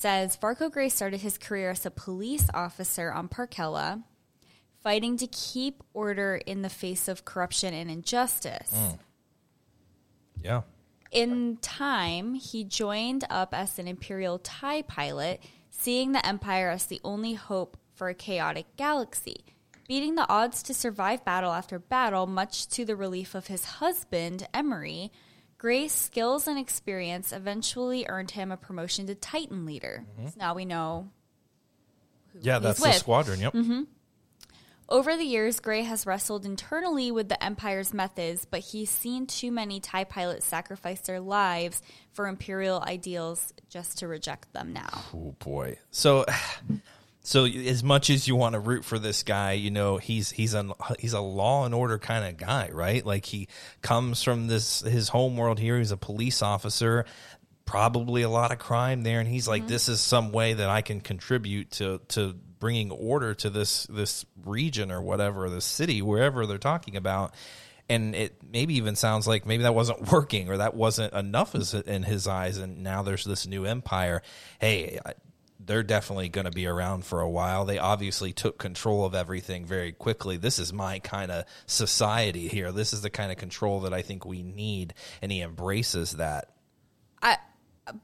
[0.00, 4.02] says Varko Grey started his career as a police officer on Parkella,
[4.82, 8.72] fighting to keep order in the face of corruption and injustice.
[8.72, 8.98] Mm.
[10.42, 10.62] Yeah.
[11.10, 17.00] In time, he joined up as an Imperial TIE pilot, seeing the Empire as the
[17.04, 19.44] only hope for a chaotic galaxy.
[19.86, 24.46] Beating the odds to survive battle after battle, much to the relief of his husband,
[24.54, 25.10] Emery,
[25.60, 30.06] Grey's skills and experience eventually earned him a promotion to Titan leader.
[30.16, 30.28] Mm-hmm.
[30.28, 31.10] So now we know
[32.40, 33.40] Yeah, that's the squadron.
[33.40, 33.52] Yep.
[33.52, 33.82] Mm-hmm.
[34.88, 39.50] over the years, Grey has wrestled internally with the Empire's methods, but he's seen too
[39.50, 41.82] many TIE pilots sacrifice their lives
[42.14, 45.04] for Imperial ideals just to reject them now.
[45.14, 45.76] Oh boy.
[45.90, 46.24] So
[47.22, 50.54] so as much as you want to root for this guy, you know, he's he's
[50.54, 53.04] a he's a law and order kind of guy, right?
[53.04, 53.48] Like he
[53.82, 57.04] comes from this his home world here, he's a police officer,
[57.66, 59.20] probably a lot of crime there.
[59.20, 59.68] And he's like mm-hmm.
[59.68, 64.24] this is some way that I can contribute to to bringing order to this this
[64.44, 67.34] region or whatever, this city wherever they're talking about.
[67.90, 71.74] And it maybe even sounds like maybe that wasn't working or that wasn't enough as
[71.74, 72.56] in his eyes.
[72.56, 74.22] And now there's this new empire.
[74.58, 74.98] Hey
[75.70, 79.64] they're definitely going to be around for a while they obviously took control of everything
[79.64, 83.80] very quickly this is my kind of society here this is the kind of control
[83.80, 86.50] that i think we need and he embraces that
[87.22, 87.36] I,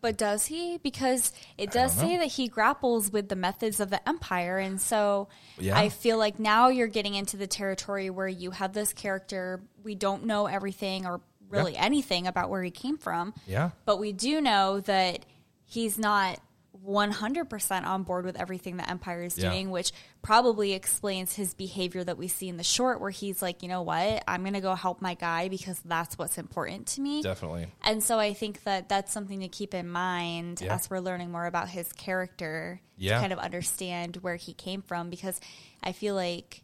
[0.00, 0.78] but does he?
[0.78, 5.28] Because it does say that he grapples with the methods of the Empire, and so
[5.58, 5.78] Yeah.
[5.78, 9.62] I feel like now you're getting into the territory where you have this character.
[9.84, 13.34] We don't know everything or really anything about where he came from.
[13.46, 13.70] Yeah.
[13.84, 15.24] But we do know that
[15.64, 16.40] he's not
[16.86, 19.50] 100% on board with everything that Empire is Yeah.
[19.50, 23.62] doing, which probably explains his behavior that we see in the short, where he's like,
[23.62, 27.00] you know what, I'm going to go help my guy because that's what's important to
[27.00, 27.22] me.
[27.22, 30.74] definitely And so I think that that's something to keep in mind Yeah.
[30.74, 33.14] as we're learning more about his character Yeah.
[33.16, 35.40] to kind of understand where he came from because
[35.82, 36.62] I feel like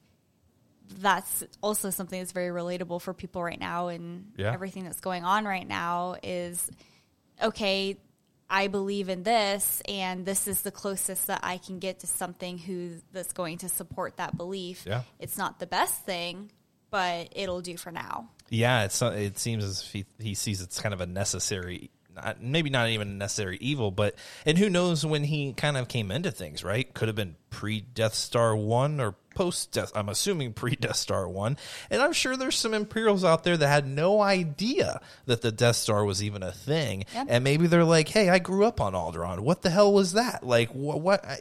[0.98, 4.52] that's also something that's very relatable for people right now and Yeah.
[4.52, 6.70] everything that's going on right now is
[7.42, 7.96] okay
[8.52, 12.58] I believe in this and this is the closest that I can get to something
[12.58, 14.84] who that's going to support that belief.
[14.86, 15.02] Yeah.
[15.18, 16.52] It's not the best thing,
[16.90, 18.28] but it'll do for now.
[18.50, 22.42] Yeah, it's it seems as if he, he sees it's kind of a necessary, not,
[22.42, 26.10] maybe not even a necessary evil, but and who knows when he kind of came
[26.10, 26.92] into things, right?
[26.92, 29.92] Could have been pre Death Star one or post Death.
[29.94, 31.56] I'm assuming pre Death Star one,
[31.90, 35.76] and I'm sure there's some Imperials out there that had no idea that the Death
[35.76, 37.26] Star was even a thing, Yep.
[37.30, 39.40] and maybe they're like, "Hey, I grew up on Alderaan.
[39.40, 40.44] What the hell was that?
[40.46, 41.00] Like, what?
[41.00, 41.40] what I,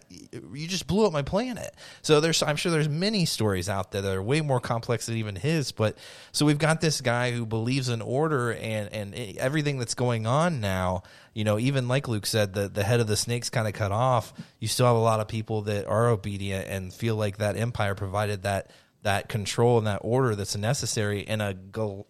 [0.53, 4.01] you just blew up my planet." So there's, I'm sure there's many stories out there
[4.01, 5.71] that are way more complex than even his.
[5.71, 5.97] But
[6.31, 10.25] so we've got this guy who believes in order and and eh, everything that's going
[10.27, 13.67] on now you know, even like Luke said, the, the head of the snake's kind
[13.67, 14.33] of cut off.
[14.59, 17.95] You still have a lot of people that are obedient and feel like that empire
[17.95, 18.71] provided that
[19.03, 21.55] that control and that order that's necessary in a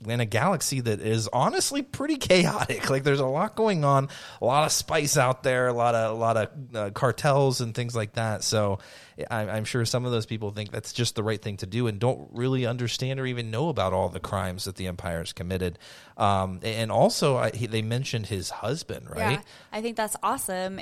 [0.06, 2.82] in a galaxy that is honestly pretty chaotic.
[2.92, 4.10] Like there's a lot going on,
[4.42, 7.74] a lot of spice out there, a lot of a lot of uh, cartels and
[7.74, 8.44] things like that.
[8.44, 8.80] So
[9.30, 11.88] I'm, I'm sure some of those people think that's just the right thing to do
[11.88, 15.32] and don't really understand or even know about all the crimes that the empire has
[15.32, 15.80] committed.
[16.18, 19.32] Um, and also, I, he, they mentioned his husband, right?
[19.32, 20.82] Yeah, I think that's awesome.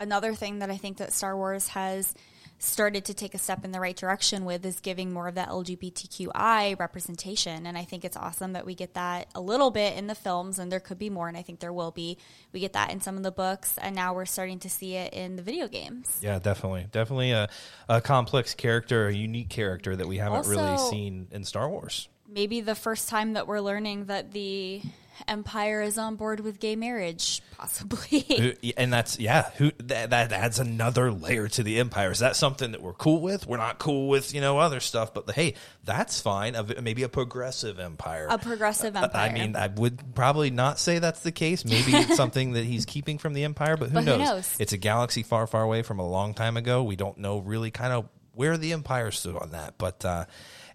[0.00, 2.14] Another thing that I think that Star Wars has
[2.58, 5.48] started to take a step in the right direction with is giving more of that
[5.48, 7.66] LGBTQI representation.
[7.66, 10.58] And I think it's awesome that we get that a little bit in the films,
[10.58, 12.18] and there could be more, and I think there will be.
[12.52, 15.12] We get that in some of the books, and now we're starting to see it
[15.12, 16.18] in the video games.
[16.22, 17.48] Yeah, definitely, definitely a,
[17.88, 22.08] a complex character, a unique character that we haven't really seen in Star Wars.
[22.28, 24.82] Maybe the first time that we're learning that the
[25.28, 28.56] Empire is on board with gay marriage, possibly.
[28.76, 32.10] And that's yeah, who that, that adds another layer to the empire.
[32.10, 33.46] Is that something that we're cool with?
[33.46, 36.54] We're not cool with you know other stuff, but hey, that's fine.
[36.54, 38.26] A- Maybe a progressive empire.
[38.30, 39.30] a progressive empire.
[39.30, 41.64] I mean, I would probably not say that's the case.
[41.64, 44.18] Maybe it's something that he's keeping from the empire, but who, But who knows?
[44.18, 44.56] knows?
[44.58, 46.82] It's a galaxy far, far away from a long time ago.
[46.82, 49.78] We don't know really kind of where the empire stood on that.
[49.78, 50.24] But uh,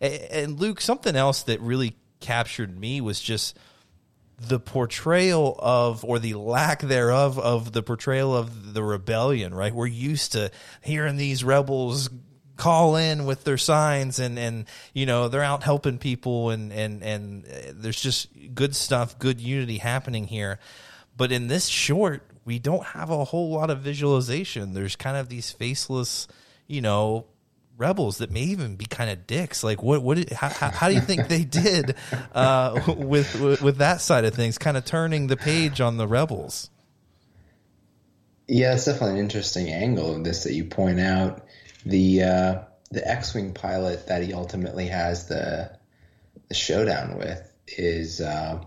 [0.01, 3.57] and Luke, something else that really captured me was just
[4.39, 9.73] the portrayal of or the lack thereof of the portrayal of the rebellion right?
[9.73, 12.09] We're used to hearing these rebels
[12.55, 17.01] call in with their signs and and you know they're out helping people and and
[17.01, 20.59] and uh, there's just good stuff good unity happening here.
[21.15, 24.73] But in this short we don't have a whole lot of visualization.
[24.73, 26.27] There's kind of these faceless
[26.67, 27.25] you know
[27.79, 29.63] rebels that may even be kind of dicks.
[29.63, 30.03] Like, what?
[30.03, 30.17] What?
[30.17, 31.95] did- How, how, how do you think they did
[32.33, 34.57] uh, with, with with that side of things?
[34.57, 36.69] Kind of turning the page on the rebels.
[38.47, 41.45] Yeah, it's definitely an interesting angle of this that you point out.
[41.85, 42.59] The uh,
[42.91, 45.71] the X-wing pilot that he ultimately has the
[46.47, 48.63] the showdown with is uh,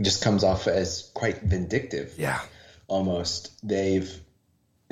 [0.00, 2.14] just comes off as quite vindictive.
[2.16, 2.40] Yeah,
[2.88, 3.50] almost.
[3.62, 4.10] They've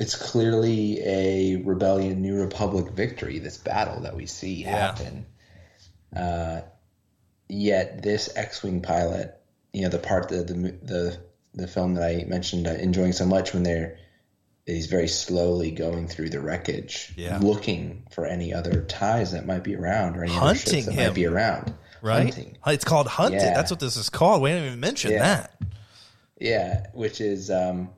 [0.01, 3.39] it's clearly a rebellion, New Republic victory.
[3.39, 4.71] This battle that we see Yeah.
[4.71, 5.25] happen.
[6.15, 6.61] Uh,
[7.47, 9.39] yet this X-wing pilot,
[9.73, 11.17] you know, the part that the the
[11.53, 13.97] the film that I mentioned uh, enjoying so much when they're
[14.65, 17.37] he's very slowly going through the wreckage, Yeah.
[17.39, 20.93] looking for any other ties that might be around or any other Hunting ships that
[20.93, 21.07] him.
[21.07, 21.73] might be around.
[22.01, 22.23] right.
[22.23, 22.57] Hunting.
[22.67, 23.41] It's called hunted.
[23.41, 23.53] Yeah.
[23.53, 24.41] That's what this is called.
[24.41, 25.19] We didn't even mention Yeah.
[25.19, 25.61] that.
[26.39, 27.89] Yeah, which is um,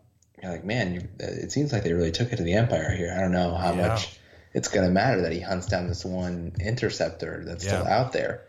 [0.44, 2.92] you're like, man, you, uh, it seems like they really took it to the Empire
[2.96, 3.14] here.
[3.18, 3.88] I don't know how Yeah.
[3.88, 4.20] much
[4.54, 8.42] it's going to matter that he hunts down this one interceptor that's still out there.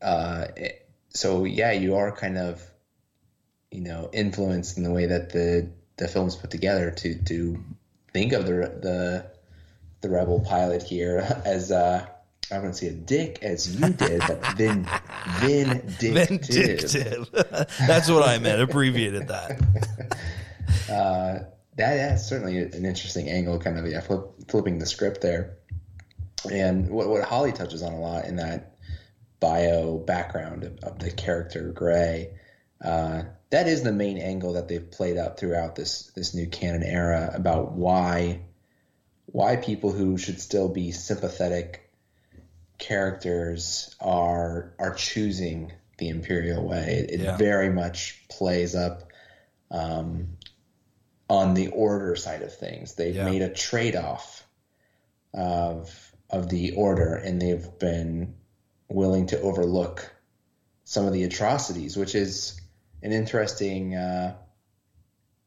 [0.00, 0.78] Uh, it-
[1.14, 2.62] so yeah, you are kind of,
[3.70, 7.62] you know, influenced in the way that the the film's put together to to
[8.14, 9.26] think of the the
[10.00, 12.06] the rebel pilot here as uh,
[12.50, 14.88] I wouldn't say a dick as you did, but vin
[15.40, 16.14] vindictive.
[16.14, 17.30] Vindictive.
[17.86, 18.60] That's what I meant.
[18.62, 19.60] Abbreviated that.
[21.76, 25.58] That that's certainly an interesting angle, kind of yeah, flip, flipping the script there.
[26.50, 28.76] And what what Holly touches on a lot in that
[29.40, 32.34] bio background of, of the character Grey,
[32.84, 36.82] uh, that is the main angle that they've played out throughout this this new canon
[36.82, 38.42] era about why
[39.26, 41.90] why people who should still be sympathetic
[42.78, 47.06] characters are are choosing the imperial way.
[47.08, 47.36] It, it Yeah.
[47.36, 49.04] very much plays up
[49.70, 50.36] um,
[51.28, 52.94] on the order side of things.
[52.94, 53.24] They've Yeah.
[53.24, 54.46] made a trade off
[55.34, 58.34] of of the order, and they've been
[58.88, 60.10] willing to overlook
[60.84, 62.58] some of the atrocities, which is
[63.02, 64.34] an interesting uh,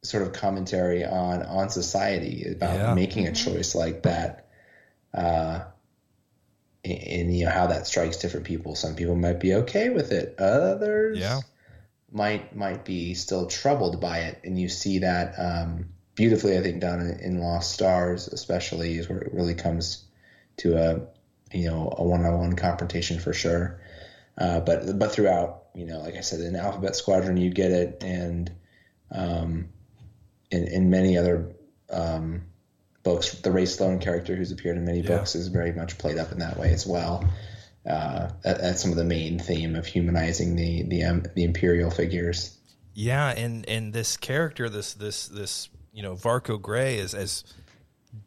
[0.04, 2.94] sort of commentary on on society about Yeah.
[2.94, 4.48] making a choice like that.
[5.14, 5.64] Uh,
[6.84, 8.76] and, and you know how that strikes different people.
[8.76, 10.36] Some people might be okay with it.
[10.40, 11.42] Others, Yeah.
[12.16, 16.58] Might might be still troubled by it, and you see that um, beautifully.
[16.58, 20.06] I think done in, in Lost Stars, especially, is where it really comes
[20.58, 21.02] to a
[21.52, 23.82] you know a one on one confrontation for sure.
[24.38, 28.02] Uh, but but throughout, you know, like I said, in Alphabet Squadron, you get it,
[28.02, 28.50] and
[29.12, 29.68] um,
[30.52, 31.54] in in many other
[31.90, 32.44] um,
[33.04, 33.34] books.
[33.34, 35.18] The Rae Sloane character, who's appeared in many Yeah.
[35.18, 37.30] books, is very much played up in that way as well.
[37.88, 41.92] Uh, that, that's some of the main theme of humanizing the the um, the imperial
[41.92, 42.58] figures.
[42.94, 47.44] Yeah, and and this character, this this this you know Varko Grey is as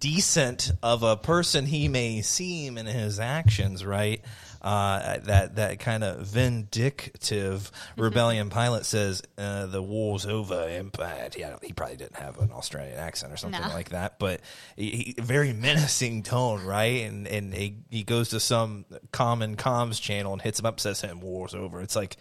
[0.01, 4.23] decent of a person he may seem in his actions, right?
[4.69, 10.63] Uh, that that kind of vindictive rebellion pilot says uh, the war's over.
[10.69, 11.31] Empire.
[11.37, 13.69] Yeah, he probably didn't have an Australian accent or something No.
[13.69, 14.43] like that, but
[14.77, 17.03] he, he, very menacing tone, right?
[17.07, 21.01] And and he, he goes to some common comms channel and hits him up, says,
[21.01, 22.19] "Him war's over." It's like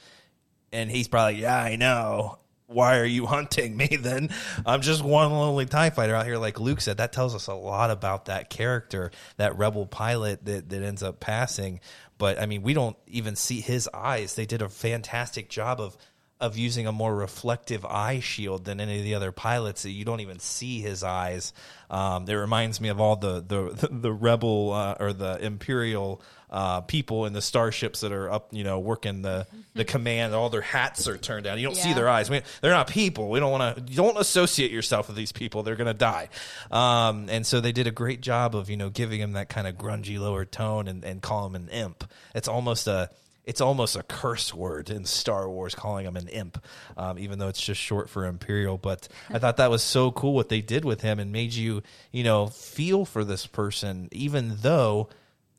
[0.71, 2.39] and he's probably, yeah, I know.
[2.69, 4.29] Why are you hunting me then?
[4.65, 6.97] I'm just one lonely TIE fighter out here, like Luke said.
[6.97, 11.21] That tells us a lot about that character, that rebel pilot that, that ends up
[11.21, 11.79] passing.
[12.17, 14.35] But I mean, we don't even see his eyes.
[14.35, 15.97] They did a fantastic job of
[16.39, 19.85] of using a more reflective eye shield than any of the other pilots.
[19.85, 21.51] You don't even see his eyes.
[21.89, 26.81] Um, it reminds me of all the the the rebel uh, or the imperial uh,
[26.81, 30.33] people in the starships that are up, you know, working the the command.
[30.33, 31.59] All their hats are turned down.
[31.59, 32.29] You don't see their eyes.
[32.29, 33.29] We, they're not people.
[33.29, 33.91] We don't want to.
[33.91, 35.63] You don't associate yourself with these people.
[35.63, 36.29] They're going to die.
[36.71, 39.67] Um, and so they did a great job of you know giving him that kind
[39.67, 42.09] of grungy lower tone and and call him an imp.
[42.33, 43.09] It's almost a
[43.47, 46.61] it's almost a curse word in Star Wars calling him an imp,
[46.97, 48.77] um, even though it's just short for Imperial.
[48.77, 51.81] But I thought that was so cool what they did with him and made you,
[52.11, 55.07] you know, feel for this person, even though,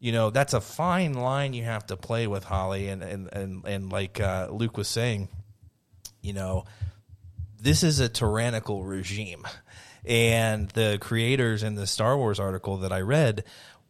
[0.00, 2.88] you know, that's a fine line you have to play with Holly.
[2.88, 5.28] And, and, and, and like uh, Luke was saying,
[6.22, 6.64] you know,
[7.60, 9.46] this is a tyrannical regime.
[10.04, 13.44] And the creators in the Star Wars article that I read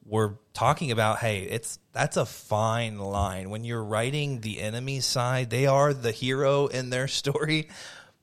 [0.05, 3.51] were talking about, hey, it's that's a fine line.
[3.51, 7.69] When you're writing the enemy side, they are the hero in their story,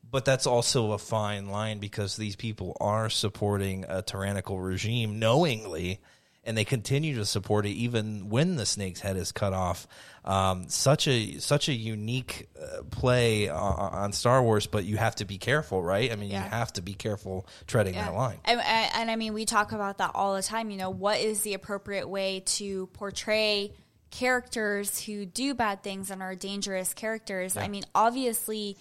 [0.10, 6.02] but that's also a fine line because these people are supporting a tyrannical regime knowingly
[6.46, 9.88] and they continue to support it even when the snake's head is cut off.
[10.24, 15.16] Um, such a such a unique uh, play uh, on Star Wars, but you have
[15.16, 16.12] to be careful, right?
[16.12, 16.44] I mean, Yeah.
[16.44, 18.38] you have to be careful treading that line.
[18.46, 20.72] And, and, and I mean, we talk about that all the time.
[20.72, 23.72] You know, what is the appropriate way to portray
[24.10, 27.58] characters who do bad things and are dangerous characters?
[27.58, 28.78] I mean, obviously,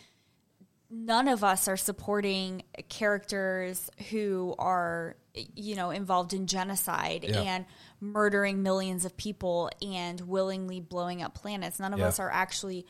[0.91, 5.17] none of us are supporting characters who are,
[5.55, 7.41] you know, involved in genocide Yeah.
[7.41, 7.67] and
[8.01, 11.81] murdering millions of people and willingly blowing up planets.
[11.81, 12.09] None of Yeah.
[12.09, 12.87] us are actually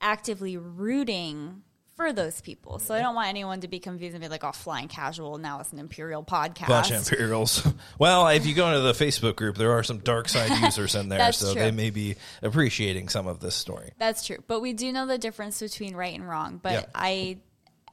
[0.00, 1.62] actively rooting
[1.98, 2.78] for those people.
[2.78, 5.58] So I don't want anyone to be confused and be like, "Oh, flying casual." Now
[5.58, 6.68] it's an imperial podcast.
[6.68, 7.66] Bunch of Imperials.
[7.98, 11.08] Well, if you go into the Facebook group, there are some dark side users in
[11.08, 11.60] there, so true.
[11.60, 13.90] they may be appreciating some of this story.
[13.98, 16.60] That's true, but we do know the difference between right and wrong.
[16.62, 16.84] But Yeah.
[16.94, 17.38] I,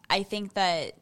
[0.08, 0.94] I think that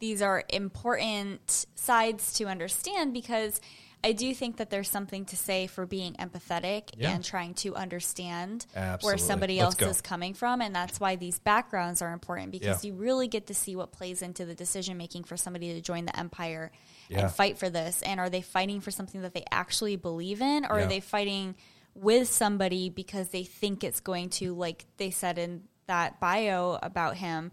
[0.00, 3.60] these are important sides to understand because
[4.04, 7.10] I do think that there's something to say for being empathetic Yeah.
[7.14, 9.06] and trying to understand Absolutely.
[9.06, 9.88] where somebody Let's else go.
[9.88, 12.88] is coming from, and that's why these backgrounds are important because Yeah.
[12.90, 16.04] you really get to see what plays into the decision making for somebody to join
[16.04, 16.70] the empire
[17.08, 17.20] Yeah.
[17.22, 18.02] and fight for this.
[18.02, 21.54] And are they fighting for something that they actually believe in, or are they fighting
[21.94, 27.16] with somebody because they think it's going to, like they said in that bio about
[27.16, 27.52] him,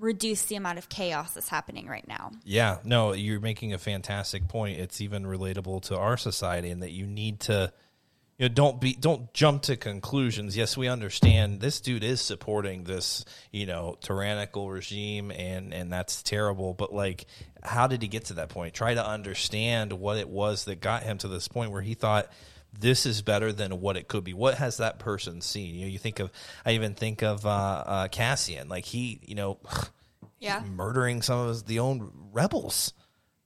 [0.00, 2.32] reduce the amount of chaos that's happening right now?
[2.44, 4.80] Yeah, no, you're making a fantastic point.
[4.80, 7.72] It's even relatable to our society and that you need to
[8.38, 10.56] you know, don't be don't jump to conclusions.
[10.56, 16.22] Yes, we understand this dude is supporting this, you know, tyrannical regime and and that's
[16.22, 17.26] terrible, but like
[17.62, 18.72] how did he get to that point?
[18.72, 22.32] Try to understand what it was that got him to this point where he thought
[22.78, 24.32] this is better than what it could be.
[24.34, 25.74] What has that person seen?
[25.74, 26.30] You know, you think of
[26.64, 29.58] I even think of uh, uh Cassian, like he, you know,
[30.38, 30.62] Yeah.
[30.74, 32.94] murdering some of his, the own rebels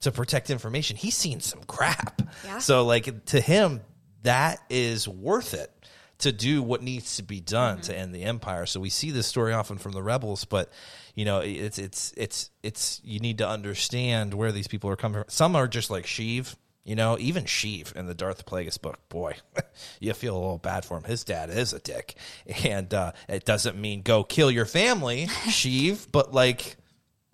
[0.01, 0.97] to protect information.
[0.97, 2.23] He's seen some crap.
[2.45, 2.59] Yeah.
[2.59, 3.81] So like to him,
[4.23, 5.73] that is worth it
[6.19, 7.87] to do what needs to be done Mm-hmm.
[7.87, 8.67] to end the empire.
[8.67, 10.71] So we see this story often from the rebels, but
[11.17, 15.15] you know, it's it's it's it's you need to understand where these people are coming
[15.23, 15.25] from.
[15.29, 16.55] Some are just like Sheev.
[16.85, 19.37] You know, even Sheev in the Darth Plagueis book, boy,
[20.01, 21.05] you feel a little bad for him.
[21.05, 22.15] His dad is a dick,
[22.63, 26.77] and uh, it doesn't mean go kill your family, Sheev, but like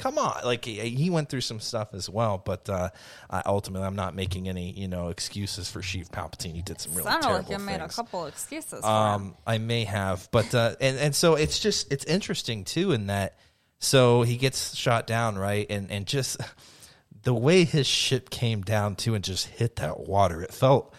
[0.01, 2.89] come on like he, went through some stuff as well but uh
[3.29, 6.93] I, ultimately i'm not making any you know excuses for Sheev Palpatine he did some
[6.95, 8.81] really Sounded terrible like you made a things couple excuses.
[8.81, 8.87] For him.
[8.87, 13.09] um i may have but uh and and so it's just it's interesting too in
[13.09, 13.37] that
[13.79, 16.39] so he gets shot down right and and just
[17.23, 20.95] the way his ship came down too and just hit that water it felt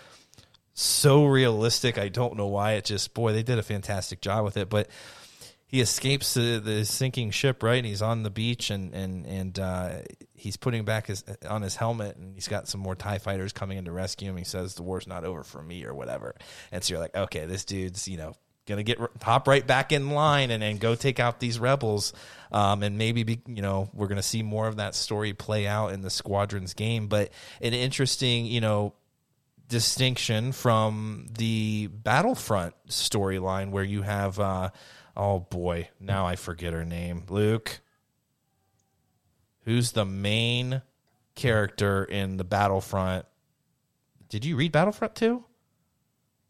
[0.74, 4.57] so realistic i don't know why it just boy they did a fantastic job with
[4.57, 4.89] it but
[5.72, 7.78] he escapes the, the sinking ship, right?
[7.78, 10.01] And he's on the beach, and and and uh,
[10.34, 13.78] he's putting back his on his helmet, and he's got some more Tie fighters coming
[13.78, 14.36] in to rescue him.
[14.36, 16.36] He says, "The war's not over for me," or whatever.
[16.74, 18.34] And so you're like, okay, this dude's you know
[18.68, 22.14] gonna get hop right back in line and, and go take out these rebels.
[22.51, 25.93] Um, and maybe be, you know we're gonna see more of that story play out
[25.93, 27.07] in the squadrons game.
[27.07, 27.32] But
[27.62, 28.93] an interesting you know
[29.68, 34.39] distinction from the Battlefront storyline where you have.
[34.39, 34.70] Uh,
[35.16, 37.24] Oh boy, now I forget her name.
[37.30, 37.82] Luke.
[39.66, 40.82] Who's the main
[41.36, 43.26] character in the Battlefront?
[44.30, 45.43] Did you read Battlefront 2?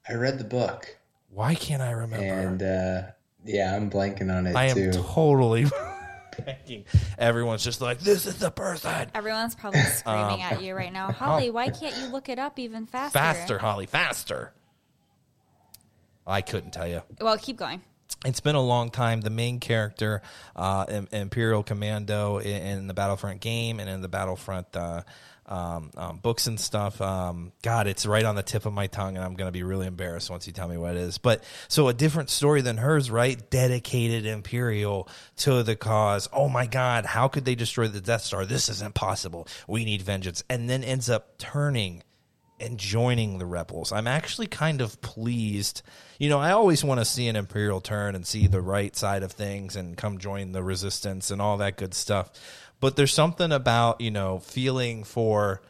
[0.08, 0.98] I read the book.
[1.34, 2.26] Why can't I remember?
[2.26, 3.02] And uh,
[3.46, 4.92] yeah, I'm blanking on it I am too.
[4.92, 5.64] totally
[6.38, 6.84] blanking.
[7.18, 9.10] Everyone's just like, this is the person.
[9.16, 11.12] Everyone's probably screaming at you right now.
[11.12, 13.18] Holly, why can't you look it up even faster?
[13.18, 14.54] Faster, Holly, faster.
[16.28, 17.02] I couldn't tell you.
[17.20, 17.82] Well, keep going.
[18.26, 19.22] it's been a long time.
[19.22, 20.22] The main character,
[20.56, 25.02] uh, Imperial Commando in, in the Battlefront game and in the Battlefront uh,
[25.46, 27.02] um, um, books and stuff.
[27.02, 29.64] Um, God, it's right on the tip of my tongue, and I'm going to be
[29.64, 31.18] really embarrassed once you tell me what it is.
[31.18, 33.50] But so a different story than hers, right?
[33.50, 36.30] Dedicated Imperial to the cause.
[36.32, 38.46] Oh my God, how could they destroy the Death Star?
[38.46, 39.48] This isn't possible.
[39.68, 40.44] We need vengeance.
[40.50, 42.04] And then ends up turning
[42.62, 43.92] and joining the rebels.
[43.92, 45.82] I'm actually kind of pleased.
[46.20, 49.24] You know, I always want to see an imperial turn and see the right side
[49.24, 52.32] of things and come join the resistance and all that good stuff.
[52.82, 55.62] But there's something about, you know, feeling for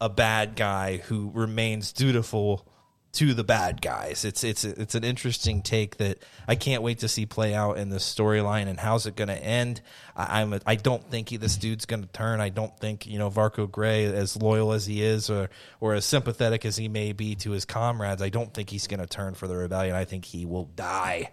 [0.00, 2.68] a bad guy who remains dutiful
[3.12, 4.24] to the bad guys.
[4.24, 7.88] It's it's it's an interesting take that I can't wait to see play out in
[7.88, 9.80] the storyline and how's it going to end.
[10.14, 12.40] I, I'm a, I don't think he, this dude's going to turn.
[12.40, 15.48] I don't think you know Varko Grey, as loyal as he is, or
[15.80, 18.20] or as sympathetic as he may be to his comrades.
[18.20, 19.96] I don't think he's going to turn for the rebellion.
[19.96, 21.30] I think he will die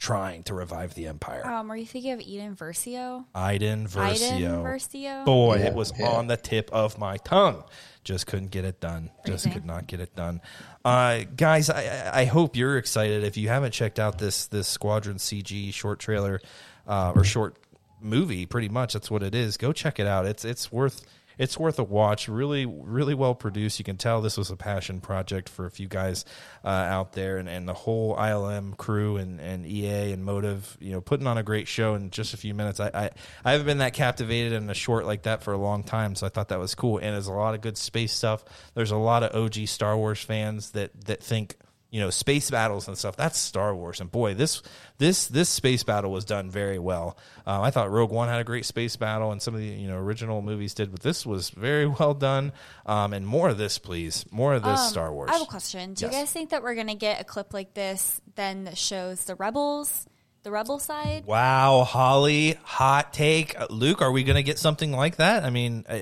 [0.00, 1.46] trying to revive the empire.
[1.46, 3.26] Um, are you thinking of Eden Versio?
[3.34, 4.32] Iden Versio.
[4.32, 5.24] Iden Versio?
[5.24, 6.08] Boy, Yeah, it was yeah.
[6.08, 7.62] on the tip of my tongue.
[8.02, 9.10] Just couldn't get it done.
[9.26, 9.54] Just Crazy.
[9.54, 10.40] could not get it done.
[10.84, 13.22] Uh, guys, I, I I hope you're excited.
[13.24, 16.40] If you haven't checked out this this Squadron CG short trailer
[16.88, 17.56] uh, or short
[18.00, 19.58] movie, pretty much that's what it is.
[19.58, 20.24] Go check it out.
[20.24, 21.04] It's it's worth
[21.40, 22.28] it's worth a watch.
[22.28, 23.78] Really, really well produced.
[23.78, 26.26] You can tell this was a passion project for a few guys
[26.62, 30.92] uh, out there, and, and the whole ILM crew and, and EA and Motive, you
[30.92, 32.78] know, putting on a great show in just a few minutes.
[32.78, 33.10] I, I
[33.42, 36.26] I haven't been that captivated in a short like that for a long time, so
[36.26, 36.98] I thought that was cool.
[36.98, 38.44] And there's a lot of good space stuff.
[38.74, 41.56] There's a lot of OG Star Wars fans that that think
[41.90, 43.16] you know space battles and stuff.
[43.16, 44.00] That's star wars.
[44.00, 44.62] And boy this
[44.98, 47.16] this this space battle was done very well.
[47.46, 49.88] Uh, i thought rogue one had a great space battle and some of the you
[49.88, 52.52] know original movies did but this was very well done.
[52.86, 54.24] Um, and more of this please.
[54.30, 55.28] More of this star wars.
[55.30, 55.94] Um, I have a question.
[55.94, 56.12] Do Yes.
[56.14, 59.24] you guys think that we're going to get a clip like this then that shows
[59.24, 60.06] the rebels,
[60.44, 61.24] the rebel side?
[61.26, 63.56] wow holly hot take.
[63.68, 65.42] Luke are we going to get something like that?
[65.44, 65.94] I mean uh,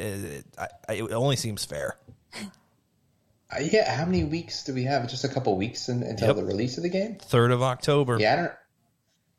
[0.58, 1.96] I, I, it only seems fair
[3.50, 5.08] Uh, yeah, how many weeks do we have?
[5.08, 6.36] Just a couple weeks in, until Yep.
[6.36, 7.16] the release of the game.
[7.16, 8.52] 3rd of october Yeah, I don't.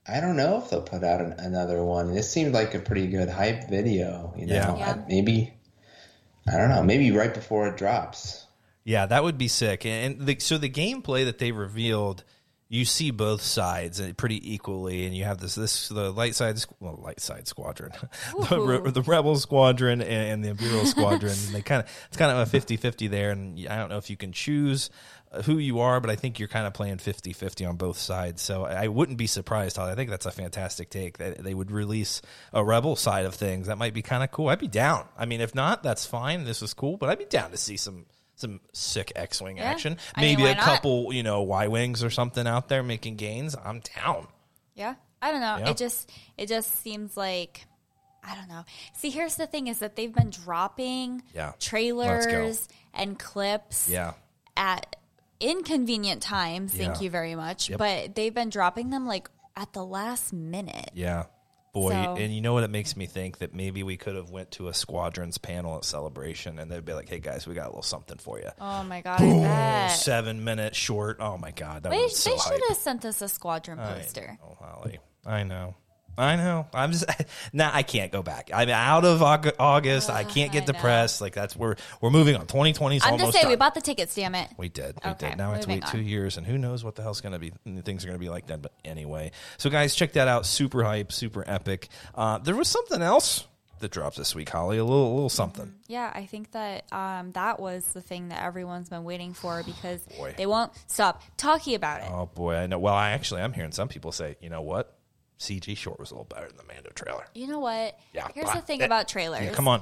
[0.07, 2.15] I don't know if they'll put out an, another one.
[2.15, 4.33] This seemed like a pretty good hype video.
[4.35, 4.75] You know, Yeah.
[4.77, 4.91] Yeah.
[4.93, 5.53] I- maybe.
[6.51, 6.81] I don't know.
[6.81, 8.45] Maybe right before it drops.
[8.83, 9.85] Yeah, that would be sick.
[9.85, 12.23] And the, so the gameplay that they revealed,
[12.71, 16.63] you see both sides uh, pretty equally, and you have this this the light side,
[16.79, 17.91] well, light side squadron,
[18.49, 21.31] the, re- the rebel squadron and, and the imperial squadron.
[21.31, 24.11] And they kind of it's kind of a 50-50 there, and I don't know if
[24.11, 24.91] you can choose
[25.31, 28.43] uh, who you are, but I think you're kind of playing 50-50 on both sides.
[28.43, 29.77] So I I wouldn't be surprised.
[29.77, 29.91] Holly.
[29.91, 32.21] I think that's a fantastic take that they would release
[32.53, 33.65] a rebel side of things.
[33.65, 34.49] That might be kind of cool.
[34.49, 35.07] I'd be down.
[35.17, 36.43] I mean, if not, that's fine.
[36.43, 38.05] This is cool, but I'd be down to see some
[38.39, 39.63] some sick X-wing Yeah.
[39.63, 39.97] action.
[40.15, 40.63] I mean, Maybe a not?
[40.63, 43.55] couple, you know, Y-wings or something out there making gains.
[43.55, 44.27] I'm down.
[44.75, 44.95] Yeah.
[45.21, 45.57] I don't know.
[45.57, 45.69] Yeah.
[45.71, 47.65] It just it just seems like
[48.23, 48.63] I don't know.
[48.93, 51.53] See, here's the thing is that they've been dropping Yeah.
[51.59, 54.13] Trailers and clips Yeah.
[54.57, 54.95] at
[55.39, 57.69] inconvenient times, thank you very much.
[57.69, 57.79] Yep.
[57.79, 60.91] But they've been dropping them like at the last minute.
[60.93, 61.25] Yeah.
[61.73, 64.29] Boy, So- and you know what it makes me think that maybe we could have
[64.31, 67.65] went to a squadrons panel at Celebration and they'd be like, "Hey guys, we got
[67.65, 69.91] a little something for you." Oh my god, bet.
[69.91, 71.17] 7 minutes short.
[71.19, 74.37] Oh my god, that was so they should have sent us a squadron poster.
[74.43, 74.99] Oh, Holly.
[75.25, 75.75] I know.
[76.19, 76.67] I know.
[76.73, 77.05] I'm just
[77.53, 77.71] now.
[77.73, 78.49] I can't go back.
[78.53, 80.09] I'm out of Aug- August.
[80.09, 81.21] I can't get I depressed.
[81.21, 82.41] Like that's we're we're moving on.
[82.41, 84.49] 2020 is I'm almost just saying, we bought the tickets, damn it.
[84.57, 84.97] We did.
[85.03, 85.37] We Okay, did.
[85.37, 87.33] Now I have to wait moving two years, and who knows what the hell's going
[87.33, 88.59] to be things are going to be like then.
[88.59, 90.45] But anyway, so guys, check that out.
[90.45, 91.87] Super hype, super epic.
[92.13, 93.47] Uh, there was something else
[93.79, 94.77] that dropped this week, Holly.
[94.77, 95.73] A little, a little something.
[95.87, 100.01] Yeah, I think that um, that was the thing that everyone's been waiting for because
[100.17, 100.33] Boy.
[100.37, 102.09] they won't stop talking about it.
[102.11, 102.79] Oh boy, I know.
[102.79, 104.98] Well, I actually I'm hearing some people say, you know what?
[105.39, 107.25] CG short was a little better than the Mando trailer.
[107.33, 107.97] You know what?
[108.13, 109.43] Yeah, Here's but- the thing eh, about trailers.
[109.45, 109.81] Yeah, come on.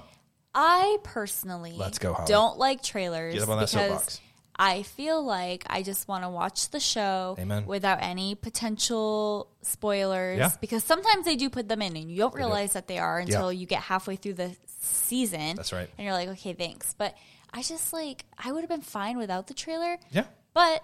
[0.54, 2.28] I personally Let's go, Holly.
[2.28, 4.22] don't like trailers Get up on that because soapbox.
[4.60, 7.68] I feel like I just want to watch the show Amen.
[7.68, 10.52] without any potential spoilers Yeah.
[10.60, 13.54] because sometimes they do put them in and you don't realize that they are until
[13.54, 15.56] you get halfway through the season.
[15.56, 15.90] That's right.
[15.98, 16.96] And you're like, okay, thanks.
[16.98, 17.16] But
[17.54, 19.98] I just like I would have been fine without the trailer.
[20.12, 20.26] Yeah.
[20.54, 20.84] But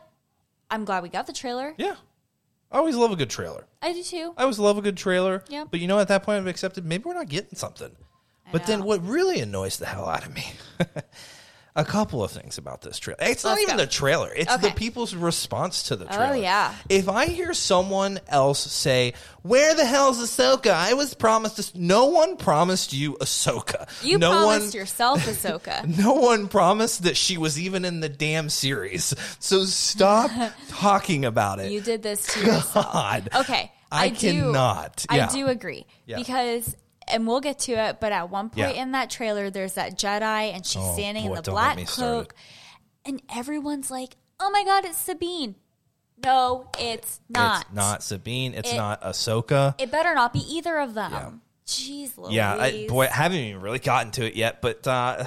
[0.69, 1.74] I'm glad we got the trailer.
[1.78, 1.95] Yeah.
[2.74, 3.67] I always love a good trailer.
[3.84, 4.34] I do too.
[4.36, 5.43] I always love a good trailer.
[5.47, 5.65] Yeah.
[5.69, 7.95] But you know, at that point, I've accepted maybe we're not getting something.
[8.51, 10.45] But then what really annoys the hell out of me,
[11.76, 13.17] a couple of things about this trailer.
[13.21, 13.84] It's not Let's even go.
[13.84, 16.34] the trailer, it's the people's response to the oh, trailer.
[16.34, 16.76] Oh, yeah.
[16.89, 20.71] If I hear someone else say, Where the hell's Ahsoka?
[20.71, 21.74] I was promised this.
[21.74, 23.88] No one promised you Ahsoka.
[24.03, 25.97] You no promised one, yourself Ahsoka.
[25.97, 29.13] no one promised that she was even in the damn series.
[29.39, 30.30] So stop
[30.69, 31.71] talking about it.
[31.71, 32.93] You did this to yourself.
[32.93, 33.30] God.
[33.36, 33.71] Okay.
[33.91, 35.05] I do, cannot.
[35.09, 35.30] I Yeah.
[35.30, 35.86] do agree.
[36.05, 36.17] Yeah.
[36.17, 36.76] Because
[37.08, 38.82] and we'll get to it, but at one point Yeah.
[38.82, 42.34] in that trailer there's that Jedi and she's Oh, standing boy, in the black cloak
[43.06, 45.56] and everyone's like, "Oh my god, it's Sabine."
[46.24, 47.62] No, it's not.
[47.66, 48.54] It's not Sabine.
[48.54, 49.76] It's It- not Ahsoka.
[49.78, 51.41] It better not be either of them.
[51.68, 52.34] Jeez, Louise.
[52.34, 55.26] yeah, I, boy, I haven't even really gotten to it yet, but uh,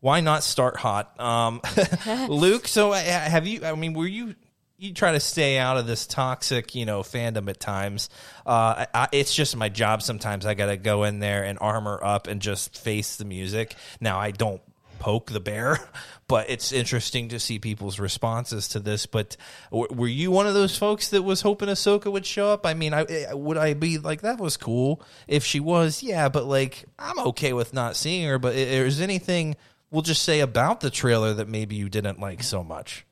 [0.00, 1.18] why not start hot?
[1.20, 1.60] Um,
[2.28, 3.64] Luke, so uh, have you?
[3.64, 4.34] I mean, were you?
[4.78, 8.08] You try to stay out of this toxic, you know, fandom at times.
[8.46, 10.02] Uh, I, it's just my job.
[10.02, 13.74] Sometimes I got to go in there and armor up and just face the music.
[14.00, 14.62] Now I don't
[14.98, 15.78] poke the bear,
[16.28, 19.06] but it's interesting to see people's responses to this.
[19.06, 19.36] But
[19.70, 22.66] w- were you one of those folks that was hoping Ahsoka would show up?
[22.66, 26.28] I mean, I eh, would I be like that was cool if she was, yeah,
[26.28, 28.38] but like I'm okay with not seeing her.
[28.38, 29.56] But is anything
[29.90, 33.04] we'll just say about the trailer that maybe you didn't like so much?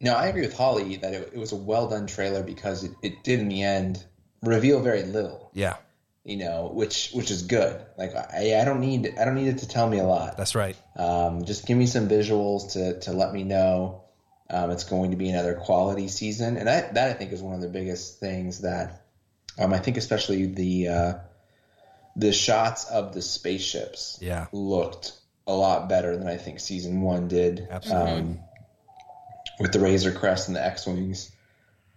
[0.00, 2.92] No, I agree with Holly that it, it was a well done trailer because it,
[3.02, 4.04] it did in the end
[4.42, 5.50] reveal very little.
[5.54, 5.76] Yeah,
[6.24, 7.80] You know, which which is good.
[7.96, 10.36] Like I, I don't need I don't need it to tell me a lot.
[10.36, 10.76] that's right.
[10.96, 14.04] Um, just give me some visuals to to let me know
[14.50, 17.54] um, it's going to be another quality season, and that that I think is one
[17.54, 19.04] of the biggest things that
[19.58, 21.14] um, I think especially the uh,
[22.16, 24.46] the shots of the spaceships Yeah.
[24.52, 25.12] looked
[25.46, 27.66] a lot better than I think season one did.
[27.70, 28.12] Absolutely.
[28.12, 28.40] Um,
[29.60, 31.30] with the Razor Crest and the X Wings.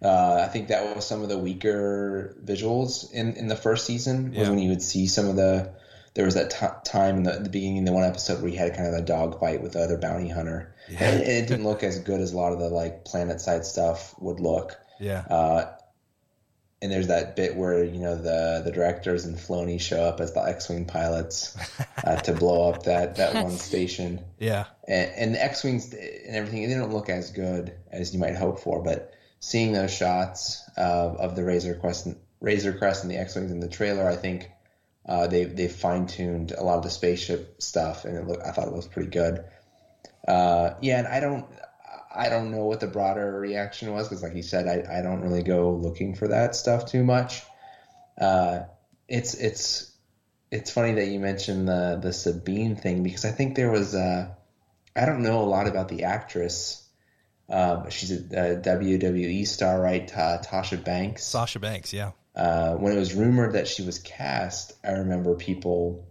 [0.02, 4.30] Uh, I think that was some of the weaker visuals in, in the first season.
[4.30, 4.50] Was Yeah.
[4.50, 5.70] when you would see some of the.
[6.14, 8.58] There was that ti time in the, the beginning of the one episode where you
[8.58, 11.04] had kind of a dog fight with the other bounty hunter, Yeah.
[11.04, 13.64] and, and it didn't look as good as a lot of the like planet side
[13.64, 14.76] stuff would look.
[15.00, 15.72] Yeah, Uh,
[16.82, 20.32] and there's that bit where you know the the directors and Filoni show up as
[20.32, 21.56] the X-wing pilots
[22.04, 26.68] uh, to blow up that that one station yeah, and, and the X-wings and everything,
[26.68, 28.82] they don't look as good as you might hope for.
[28.82, 33.52] But seeing those shots of, of the Razor Crest, and, Razor Crest, and the X-wings
[33.52, 34.50] in the trailer, I think
[35.06, 38.50] uh, they they fine tuned a lot of the spaceship stuff, and it look, I
[38.50, 39.44] thought it was pretty good.
[40.26, 41.46] Uh, yeah, and I don't.
[42.14, 45.20] I don't know what the broader reaction was because, like you said, I, I don't
[45.20, 47.42] really go looking for that stuff too much.
[48.20, 48.60] Uh,
[49.08, 49.90] it's it's
[50.50, 54.28] it's funny that you mentioned the the Sabine thing because I think there was uh,
[54.94, 56.78] I don't know a lot about the actress.
[57.48, 58.16] Uh, she's a,
[58.54, 60.06] a WWE star, right?
[60.06, 61.24] Ta- Tasha Banks.
[61.24, 61.92] Sasha Banks.
[61.92, 66.06] Yeah, Uh, when it was rumored that she was cast, I remember people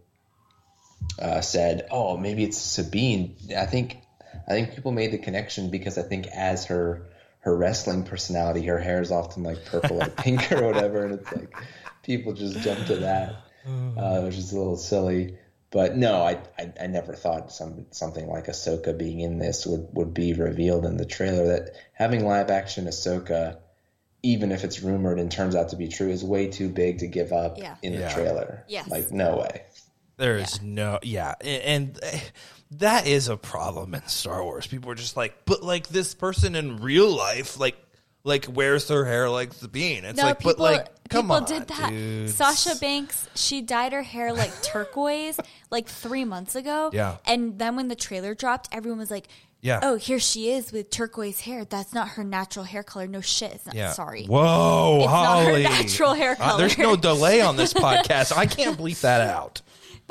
[1.19, 3.97] uh, said, "Oh, maybe it's Sabine." I think
[4.47, 7.07] I think people made the connection because I think as her
[7.39, 11.31] her wrestling personality, her hair is often like purple or pink or whatever, and it's
[11.31, 11.53] like
[12.03, 15.37] people just jump to that, uh, which is a little silly.
[15.71, 19.87] But no, I, I I never thought some something like Ahsoka being in this would
[19.93, 21.47] would be revealed in the trailer.
[21.47, 23.57] That having live action Ahsoka,
[24.21, 27.07] even if it's rumored and turns out to be true, is way too big to
[27.07, 27.75] give up Yeah.
[27.81, 28.07] in Yeah.
[28.07, 28.65] the trailer.
[28.67, 28.87] Yes.
[28.89, 29.63] like no way.
[30.17, 32.19] There is no, yeah, a- and eh,
[32.77, 34.67] that is a problem in Star Wars.
[34.67, 37.75] People are just like, but like this person in real life, like,
[38.23, 40.05] like wears her hair like Sabine.
[40.05, 41.89] It's No, like, people, but like, come people on, did that.
[41.89, 42.35] dudes.
[42.35, 46.91] Sasha Banks, she dyed her hair like turquoise like three months ago.
[46.93, 47.17] Yeah.
[47.25, 49.27] And then when the trailer dropped, everyone was like,
[49.61, 49.79] Yeah.
[49.81, 51.65] oh, here she is with turquoise hair.
[51.65, 53.07] That's not her natural hair color.
[53.07, 53.53] No shit.
[53.53, 53.91] It's not, Yeah.
[53.93, 54.25] Sorry.
[54.27, 55.63] Whoa, It's not her Holly.
[55.63, 58.37] natural hair Uh, there's no delay on this podcast.
[58.37, 59.61] I can't bleep that out.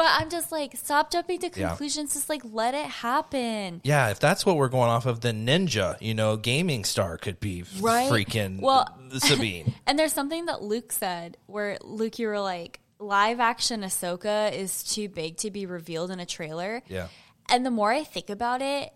[0.01, 1.69] But I'm just like, stop jumping to Yeah.
[1.69, 2.15] conclusions.
[2.15, 3.83] Just like, let it happen.
[3.85, 7.39] Yeah, if that's what we're going off of, then Ninja, you know, gaming star could
[7.39, 8.11] be Right.
[8.11, 8.89] freaking Well-
[9.19, 9.75] Sabine.
[9.87, 14.83] And there's something that Luke said where Luke, you were like, live action Ahsoka is
[14.85, 16.83] too big to be revealed in a trailer.
[16.89, 17.09] Yeah.
[17.51, 18.95] And the more I think about it,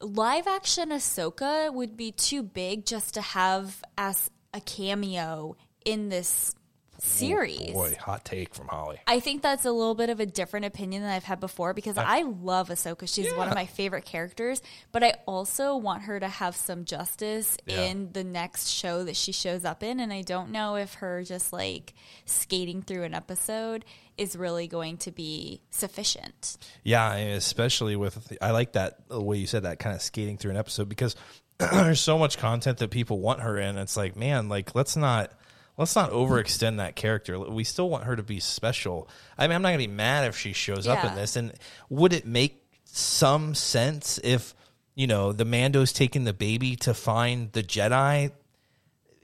[0.00, 5.54] live action Ahsoka would be too big just to have as a cameo
[5.84, 6.54] in this
[6.98, 7.72] series.
[7.72, 8.98] Boy, hot take from Holly.
[9.06, 11.96] I think that's a little bit of a different opinion than I've had before because
[11.98, 13.08] I, love Ahsoka.
[13.12, 14.60] She's one of my favorite characters,
[14.92, 17.82] but I also want her to have some justice Yeah.
[17.82, 20.00] in the next show that she shows up in.
[20.00, 21.94] And I don't know if her just like
[22.24, 23.84] skating through an episode
[24.16, 26.56] is really going to be sufficient.
[26.82, 30.52] Yeah, especially with I like that the way you said that kind of skating through
[30.52, 31.16] an episode because
[31.58, 33.76] there's so much content that people want her in.
[33.78, 35.32] It's like, man, like let's not
[35.76, 36.16] let's not hmm.
[36.16, 37.38] overextend that character.
[37.38, 39.08] We still want her to be special.
[39.38, 41.36] I mean, I'm not gonna be mad if she shows up in this.
[41.36, 41.52] And
[41.88, 44.54] would it make some sense if
[44.94, 48.32] you know the Mando's taking the baby to find the Jedi?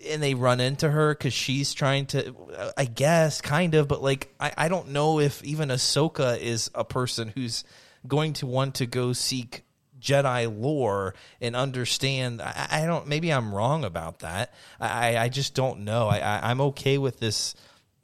[0.08, 2.34] and they run into her because she's trying to,
[2.76, 6.84] I guess, kind of, but like, I, I don't know if even Ahsoka is a
[6.84, 7.64] person who's
[8.06, 9.62] going to want to go seek
[10.02, 12.42] Jedi lore and understand.
[12.42, 14.52] I, I don't, maybe I'm wrong about that.
[14.80, 16.08] I, I just don't know.
[16.08, 17.54] I, I, I'm okay with this.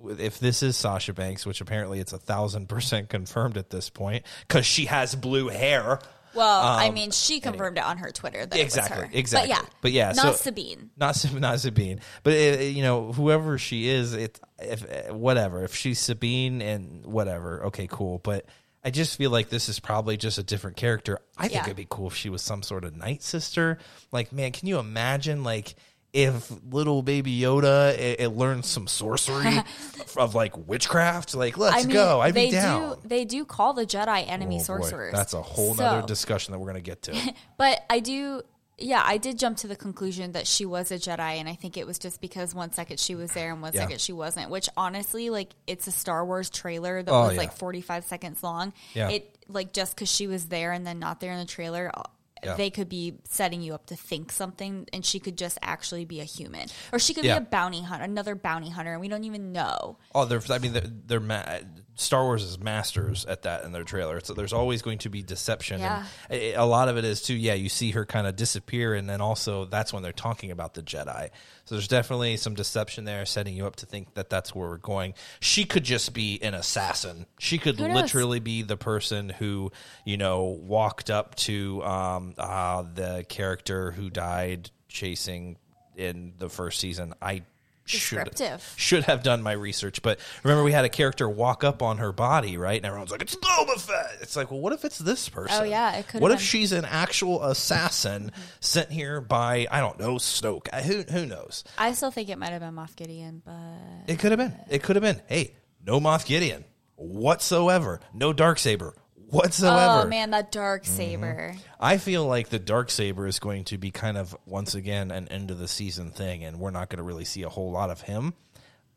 [0.00, 4.24] If this is Sasha Banks, which apparently it's a thousand percent confirmed at this point,
[4.46, 5.98] because she has blue hair.
[6.34, 9.48] Well, I mean, she confirmed it on her Twitter that Um, Exactly, it exactly.
[9.50, 10.90] But yeah, But yeah, not so- Sabine.
[10.96, 15.74] not not Sabine, but uh you know whoever she is, it if uh, whatever if
[15.74, 18.20] she's Sabine and whatever, okay, cool.
[18.22, 18.44] But
[18.88, 21.18] I just feel like this is probably just a different character.
[21.36, 21.64] I think Yeah.
[21.64, 23.76] it'd be cool if she was some sort of night sister.
[24.12, 25.74] Like, man, can you imagine like?
[26.10, 29.58] If little baby Yoda it, it learns some sorcery
[30.16, 32.20] of like witchcraft, like let's I mean, go.
[32.22, 32.94] I'd they be down.
[33.02, 34.64] do they do call the Jedi enemy Oh, boy.
[34.64, 35.12] sorcerers.
[35.12, 37.34] That's a whole So- nother discussion that we're gonna get to.
[37.58, 38.40] But I do,
[38.78, 41.76] yeah, I did jump to the conclusion that she was a Jedi, and I think
[41.76, 43.80] it was just because one second she was there and one Yeah.
[43.82, 44.50] second she wasn't.
[44.50, 47.38] Which honestly, like, it's a Star Wars trailer that Oh, was yeah.
[47.38, 48.72] like forty five seconds long.
[48.94, 49.08] Yeah.
[49.10, 51.90] It like just because she was there and then not there in the trailer.
[51.94, 52.02] uh,
[52.44, 52.54] Yeah.
[52.54, 56.20] They could be setting you up to think something, and she could just actually be
[56.20, 57.40] a human, or she could Yeah.
[57.40, 59.98] be a bounty hunter, another bounty hunter, and we don't even know.
[60.14, 60.40] Oh, they're.
[60.48, 61.58] I mean, they're, they're ma-
[62.00, 64.20] Star Wars is masters at that in their trailer.
[64.20, 65.80] So there's always going to be deception.
[65.80, 66.06] Yeah.
[66.30, 67.34] And a a lot of it is too.
[67.34, 70.74] Yeah, you see her kind of disappear, and then also that's when they're talking about
[70.74, 71.30] the Jedi.
[71.64, 74.76] So there's definitely some deception there, setting you up to think that that's where we're
[74.76, 75.14] going.
[75.40, 77.26] She could just be an assassin.
[77.38, 79.72] She could literally be the person who
[80.04, 85.56] you know walked up to um, uh, the character who died chasing
[85.96, 87.14] in the first season.
[87.20, 87.42] I.
[87.88, 88.74] Should, Descriptive.
[88.76, 90.02] should have done my research.
[90.02, 92.76] But remember, we had a character walk up on her body, right?
[92.76, 95.58] And everyone's like, "It's Boba Fett." It's like, well, what if it's this oh, person?
[95.60, 96.44] Oh, yeah, it What if been.
[96.44, 98.42] she's an actual assassin mm-hmm.
[98.60, 100.72] sent here by I don't know Snoke?
[100.82, 101.64] Who who knows?
[101.78, 104.54] I still think it might have been Moff Gideon, but It could have been.
[104.68, 105.22] It could have been.
[105.26, 106.64] Hey, no Moff Gideon
[106.96, 108.00] whatsoever.
[108.12, 108.94] No dark saber
[109.30, 110.02] whatsoever.
[110.06, 111.54] oh man, that dark saber.
[111.80, 115.28] I feel like the dark saber is going to be kind of once again an
[115.28, 117.90] end of the season thing, and we're not going to really see a whole lot
[117.90, 118.34] of him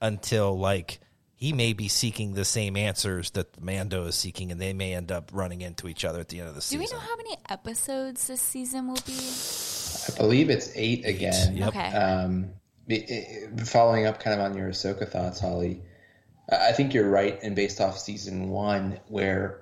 [0.01, 0.99] until like
[1.35, 5.11] he may be seeking the same answers that Mando is seeking, and they may end
[5.11, 6.85] up running into each other at the end of the season.
[6.85, 9.17] Do we know how many episodes this season will be?
[9.17, 11.57] I believe it's eight again.
[11.57, 11.67] Yep.
[11.69, 11.87] Okay.
[11.93, 12.51] Um,
[12.87, 15.81] it- it- following up kind of on your Ahsoka thoughts, Holly,
[16.51, 17.39] I I think you're right.
[17.41, 19.61] And based off season one, where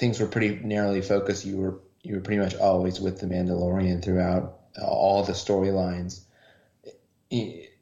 [0.00, 4.02] things were pretty narrowly focused, you were you were pretty much always with the Mandalorian
[4.02, 6.22] throughout all the storylines.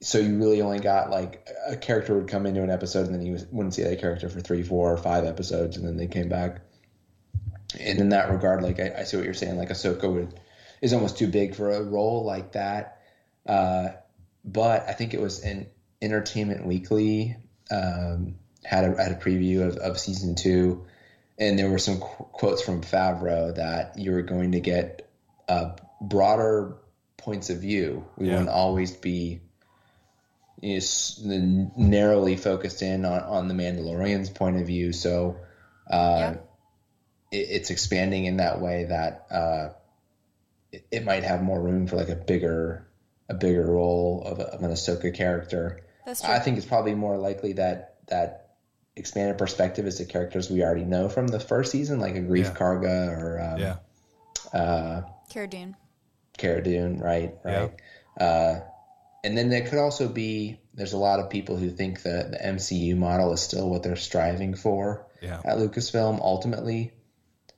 [0.01, 3.25] So you really only got like a character would come into an episode, and then
[3.25, 6.29] you wouldn't see that character for three, four, or five episodes, and then they came
[6.29, 6.61] back.
[7.79, 9.57] And in that regard, like I, I see what you're saying.
[9.57, 10.41] Like Ahsoka would
[10.83, 13.01] is almost too big for a role like that.
[13.47, 13.91] Uh,
[14.45, 15.69] but I think it was in
[16.03, 17.37] Entertainment Weekly
[17.71, 20.87] um, had a had a preview of, of season two,
[21.39, 25.09] and there were some qu- quotes from Favreau that you were going to get
[25.49, 26.77] uh, broader
[27.17, 28.05] points of view.
[28.17, 28.33] We Yeah.
[28.33, 29.41] wouldn't always be
[30.61, 30.81] you
[31.25, 34.93] know, narrowly focused in on, on the Mandalorian's point of view.
[34.93, 35.37] So
[35.91, 36.31] uh, Yeah.
[37.31, 39.69] it, it's expanding in that way that uh,
[40.73, 42.85] it, it might have more room for like a bigger
[43.31, 45.83] a bigger role of, a, of an Ahsoka character.
[46.07, 46.33] That's true.
[46.33, 48.48] I think it's probably more likely that that
[48.99, 52.45] expanded perspective is the characters we already know from the first season, like a Greef
[52.45, 52.55] Yeah.
[52.55, 53.77] Karga or um, yeah,
[54.53, 55.77] uh, Cara Dune.
[56.37, 57.35] Cara Dune, right?
[57.45, 57.73] Right.
[58.19, 58.61] Uh,
[59.25, 62.39] and then there could also be there's a lot of people who think that the
[62.39, 66.93] MCU model is still what they're striving for yeah, at Lucasfilm ultimately.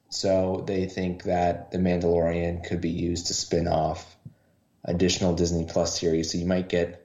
[0.08, 4.16] So they think that The Mandalorian could be used to spin off
[4.84, 6.32] additional Disney Plus series.
[6.32, 6.99] So you might get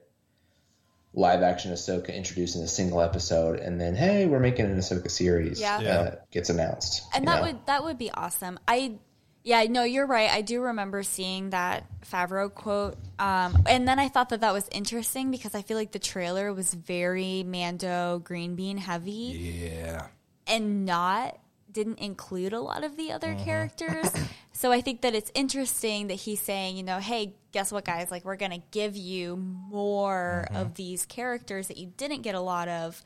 [1.16, 5.10] live action Ahsoka introduced in a single episode, and then hey, we're making an Ahsoka
[5.10, 5.60] series.
[5.60, 5.80] Yeah.
[5.80, 5.90] Yeah.
[5.98, 7.02] Uh, gets announced.
[7.14, 7.46] and that know?
[7.48, 8.58] would that would be awesome.
[8.68, 8.98] I
[9.42, 10.28] Yeah, no, you're right.
[10.30, 12.96] I do remember seeing that Favreau quote.
[13.18, 16.52] Um, and then I thought that that was interesting because I feel like the trailer
[16.52, 20.06] was very Mando green bean heavy Yeah.
[20.46, 21.38] and not
[21.72, 23.44] didn't include a lot of the other Mm-hmm.
[23.44, 24.06] characters.
[24.56, 28.10] so I think that it's interesting that he's saying, you know, hey, guess what, guys?
[28.10, 30.56] Like, we're going to give you more Mm-hmm.
[30.56, 33.02] of these characters that you didn't get a lot of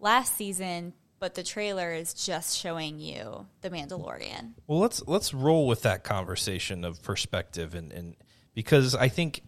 [0.00, 4.54] last season, but the trailer is just showing you the Mandalorian.
[4.66, 8.16] Well, let's let's roll with that conversation of perspective, and, and
[8.54, 9.42] because I think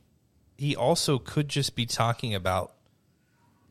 [0.57, 2.75] he also could just be talking about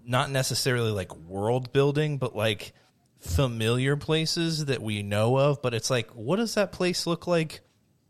[0.05, 2.73] not necessarily like world building, but like
[3.19, 5.61] familiar places that we know of.
[5.61, 7.61] But it's like, what does that place look like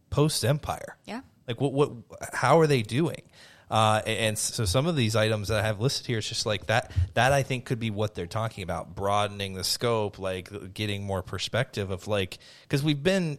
[0.10, 0.98] post Empire?
[1.06, 1.22] Yeah.
[1.48, 1.92] Like what what
[2.34, 3.24] how are they doing?
[3.70, 6.68] Uh, and so some of these items that I have listed here, it's just like
[6.68, 6.92] that.
[7.14, 11.22] That I think could be what they're talking about, broadening the scope, like getting more
[11.22, 13.38] perspective of like because we've been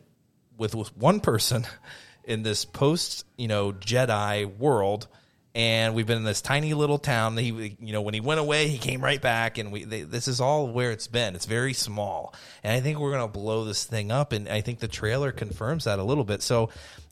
[0.57, 1.67] with with one person
[2.25, 5.09] in this post you know Jedi world,
[5.55, 7.37] and we've been in this tiny little town.
[7.37, 10.29] He you know when he went away, he came right back, and we they, this
[10.29, 11.35] is all where it's been.
[11.35, 14.79] It's very small, and I think we're gonna blow this thing up, and I think
[14.79, 16.43] the trailer confirms that a little bit.
[16.43, 16.71] So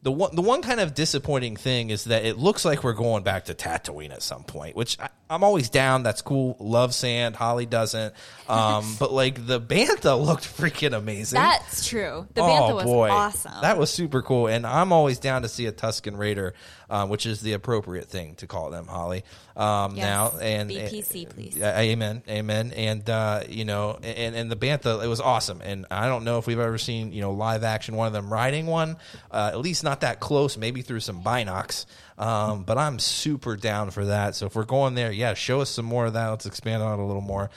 [0.08, 3.22] the one the one kind of disappointing thing is that it looks like we're going
[3.24, 6.02] back to Tatooine at some point, which I, I'm always down.
[6.02, 6.56] That's cool.
[6.58, 7.36] Love sand.
[7.36, 8.14] Holly doesn't,
[8.48, 11.38] um, but like the bantha looked freaking amazing.
[11.38, 12.26] That's true.
[12.32, 13.52] The bantha was awesome.
[13.54, 16.54] Oh, That was super cool, and I'm always down to see a Tusken Raider,
[16.88, 19.24] uh, which is the appropriate thing to call them, Holly.
[19.58, 20.04] Um, Yes.
[20.04, 21.56] Now and BPC, please.
[21.56, 22.72] Yeah, amen, amen.
[22.76, 25.60] And uh, you know, and and the bantha, it was awesome.
[25.62, 28.32] And I don't know if we've ever seen you know live action one of them
[28.32, 28.96] riding one,
[29.32, 30.56] uh, at least not that close.
[30.56, 31.86] Maybe through some binocs.
[32.18, 34.34] Um, but I'm super down for that.
[34.34, 36.28] So if we're going there, yeah, show us some more of that.
[36.28, 37.48] Let's expand on it a little more.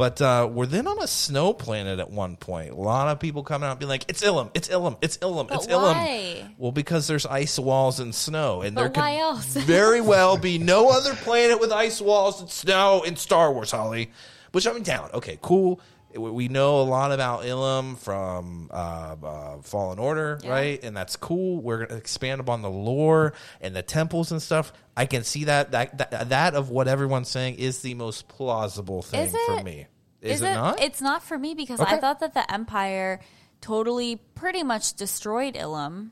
[0.00, 2.70] But uh, we're then on a snow planet at one point.
[2.70, 5.46] A lot of people coming out and being like, "It's Ilum, it's Ilum, it's Ilum,
[5.46, 6.54] But it's Ilum." why?
[6.56, 9.44] Well, because there's ice walls and snow, and But there could why else?
[9.54, 14.10] very well be no other planet with ice walls and snow in Star Wars, Holly.
[14.52, 15.10] Which I'm down.
[15.12, 15.82] Okay, cool.
[16.16, 20.50] We know a lot about Ilum from uh, uh, Fallen Order, Yeah.
[20.50, 20.82] right?
[20.82, 21.60] And that's cool.
[21.60, 24.72] We're going to expand upon the lore and the temples and stuff.
[24.96, 29.02] I can see that that that, that of what everyone's saying is the most plausible
[29.02, 29.40] thing Is it?
[29.46, 29.86] for me.
[30.20, 30.80] Is, it, not?
[30.80, 31.94] It's not for me because Okay.
[31.94, 33.20] I thought that the Empire
[33.60, 36.10] totally pretty much destroyed Ilum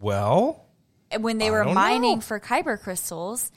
[0.00, 0.64] well,
[1.20, 2.20] when they I were mining know.
[2.20, 3.50] for kyber crystals.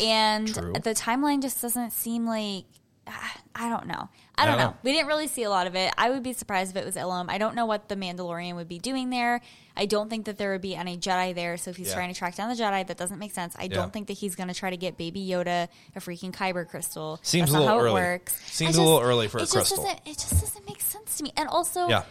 [0.00, 0.72] And True.
[0.72, 2.64] the timeline just doesn't seem like
[3.54, 4.08] I don't know.
[4.38, 4.70] I don't I don't know.
[4.70, 4.76] know.
[4.84, 5.92] We didn't really see a lot of it.
[5.98, 7.26] I would be surprised if it was Ilum.
[7.28, 9.40] I don't know what the Mandalorian would be doing there.
[9.76, 11.56] I don't think that there would be any Jedi there.
[11.56, 11.94] So if he's Yeah.
[11.94, 13.54] trying to track down the Jedi, that doesn't make sense.
[13.58, 13.68] I Yeah.
[13.74, 17.18] don't think that he's going to try to get Baby Yoda a freaking kyber crystal.
[17.22, 17.90] Seems That's a little how early.
[18.00, 18.40] it works.
[18.46, 19.84] Seems I a little early for a just crystal.
[19.84, 21.32] It just doesn't make sense to me.
[21.36, 22.04] And also, yeah.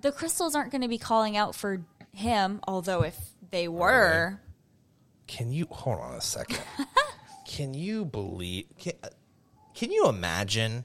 [0.00, 2.60] the crystals aren't going to be calling out for him.
[2.68, 3.16] Although if
[3.50, 4.40] they were,
[5.26, 6.60] Can you hold on a second?
[7.48, 8.66] can you believe?
[8.78, 8.92] Can,
[9.74, 10.84] can you imagine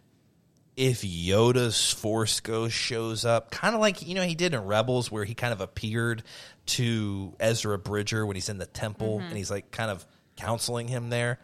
[0.80, 5.12] if Yoda's Force Ghost shows up, kind of like you know he did in Rebels,
[5.12, 6.24] where he kind of appeared
[6.68, 9.28] to Ezra Bridger when he's in the temple mm-hmm.
[9.28, 10.06] and he's like kind of
[10.38, 11.40] counseling him there.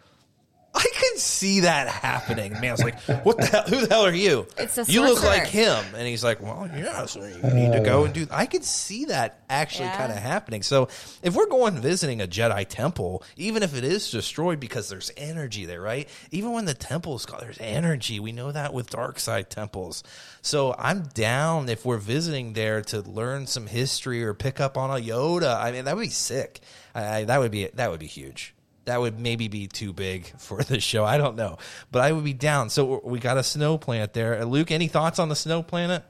[0.77, 2.51] I could see that happening.
[2.53, 3.63] Man, I was like, "What the hell?
[3.63, 4.45] Who the hell are you?
[4.57, 5.37] It's a you look sorcerer.
[5.43, 8.05] like him." And he's like, "Well, yeah, so you need to go uh.
[8.05, 9.97] and do." I could see that actually Yeah.
[9.97, 10.63] kind of happening.
[10.63, 10.89] So,
[11.23, 15.65] if we're going visiting a Jedi temple, even if it is destroyed because there's energy
[15.65, 16.09] there, right?
[16.31, 18.19] Even when the temple's called, there's energy.
[18.19, 20.03] We know that with dark side temples.
[20.41, 24.89] So, I'm down if we're visiting there to learn some history or pick up on
[24.89, 25.55] a Yoda.
[25.57, 26.59] I mean, that would be sick.
[26.93, 28.54] I, I, that would be that would be huge
[28.85, 31.03] that would maybe be too big for the show.
[31.05, 31.57] I don't know,
[31.91, 32.69] but I would be down.
[32.69, 34.41] So we got a snow planet there.
[34.41, 36.03] Uh, Luke, any thoughts on the snow planet?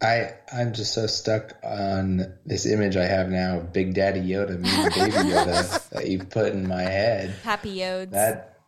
[0.00, 4.58] I I'm just so stuck on this image I have now of Big Daddy Yoda
[4.58, 7.30] meeting Baby Yoda that you've put in my head.
[7.44, 8.10] Happy Yodes.
[8.10, 8.58] That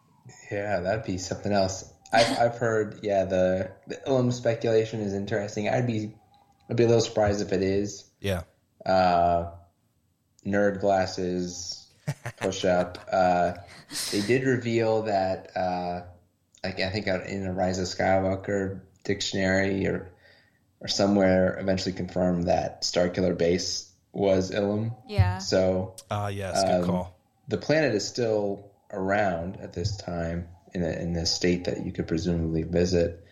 [0.51, 1.93] yeah, that'd be something else.
[2.13, 5.69] I've I've heard yeah the the Ilum speculation is interesting.
[5.69, 6.15] I'd be
[6.71, 8.05] I'd be a little surprised if it is.
[8.21, 8.43] Yeah,
[8.87, 9.51] Uh,
[10.47, 11.84] nerd glasses,
[12.39, 12.99] push up.
[13.11, 13.53] Uh,
[14.13, 16.03] they did reveal that uh,
[16.63, 20.11] like I think in a Rise of Skywalker dictionary or
[20.81, 24.95] or somewhere eventually confirmed that Starkiller Base was Ilum.
[25.09, 25.37] yeah.
[25.37, 25.97] uh, So
[26.29, 27.17] yes, good Um, call.
[27.49, 31.93] the planet is still around at this time in a, in a state that you
[31.93, 33.25] could presumably visit.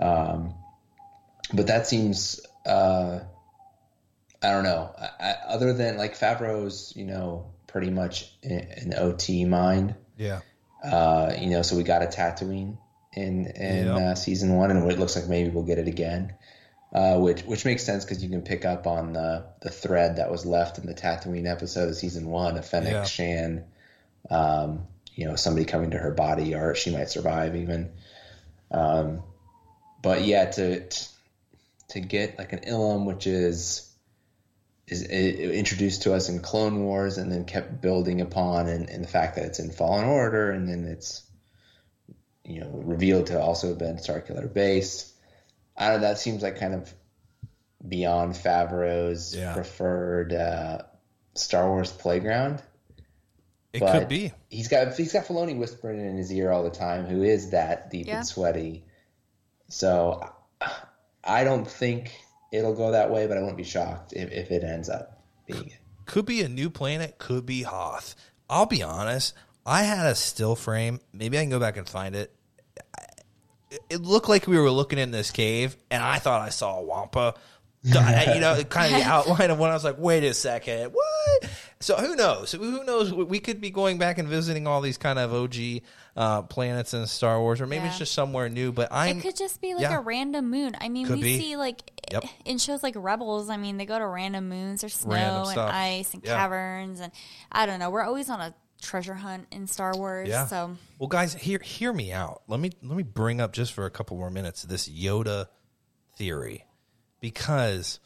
[0.00, 0.54] Um,
[1.52, 3.20] but that seems, uh,
[4.42, 4.94] I don't know.
[4.98, 9.96] I, I, other than like Favreau's, you know, pretty much an OT mind.
[10.16, 10.42] Yeah,
[10.80, 12.76] Uh, you know, so we got a Tatooine
[13.12, 13.96] in in Yep.
[14.00, 16.34] uh, season one, and it looks like maybe we'll get it again.
[16.92, 20.30] uh, which which makes sense because you can pick up on the the thread that
[20.30, 23.02] was left in the Tatooine episode of season one of Fennec Yeah.
[23.04, 23.64] Shan.
[24.30, 27.90] Um, you know, somebody coming to her body, or she might survive even.
[28.70, 29.22] Um,
[30.00, 30.88] but yeah, to
[31.88, 33.90] to get like an Ilum, which is
[34.86, 39.02] is i- introduced to us in Clone Wars, and then kept building upon, and, and
[39.02, 41.22] the fact that it's in Fallen Order, and then it's
[42.44, 45.12] you know revealed to also have been Starkiller Base.
[45.76, 46.08] I don't know.
[46.08, 46.92] That seems like kind of
[47.86, 49.54] beyond Favreau's Yeah.
[49.54, 50.82] preferred uh,
[51.34, 52.62] Star Wars playground.
[53.72, 54.32] It But could be.
[54.50, 57.06] He's got he's got Filoni whispering in his ear all the time.
[57.06, 58.18] Who is that deep Yeah.
[58.18, 58.84] and sweaty?
[59.68, 60.30] So
[61.24, 62.12] I don't think
[62.54, 65.66] it'll go that way, but I wouldn't be shocked if, if it ends up being
[65.66, 65.78] it.
[66.06, 68.14] Could be a new planet, could be Hoth.
[68.48, 69.34] I'll be honest.
[69.66, 71.00] I had a still frame.
[71.12, 72.34] Maybe I can go back and find it.
[73.90, 76.82] It looked like we were looking in this cave, and I thought I saw a
[76.82, 77.34] Wampa.
[77.86, 77.92] You
[78.40, 81.50] know, kind of the outline of when I was like, wait a second, what?
[81.80, 82.52] So who knows?
[82.52, 83.12] Who knows?
[83.12, 85.82] We could be going back and visiting all these kind of OG
[86.16, 88.70] uh, planets in Star Wars, or maybe it's just somewhere new.
[88.72, 89.98] But I'm It could just be like yeah.
[89.98, 90.76] a random moon.
[90.80, 91.38] I mean, Could we be.
[91.40, 92.24] see like Yep.
[92.44, 93.48] in shows like Rebels.
[93.50, 94.82] I mean, they go to random moons.
[94.82, 96.36] There's snow and ice and Yeah.
[96.36, 97.12] caverns, and
[97.50, 97.90] I don't know.
[97.90, 100.28] We're always on a treasure hunt in Star Wars.
[100.28, 100.46] Yeah.
[100.46, 102.42] So Well, guys, hear hear me out.
[102.46, 105.46] Let me let me bring up just for a couple more minutes this Yoda
[106.16, 106.66] theory,
[107.20, 107.98] because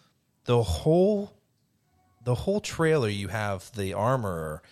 [0.44, 1.32] the whole
[2.24, 4.62] the whole trailer you have the armorer,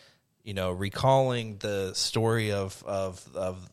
[0.47, 3.69] you know, recalling the story of of of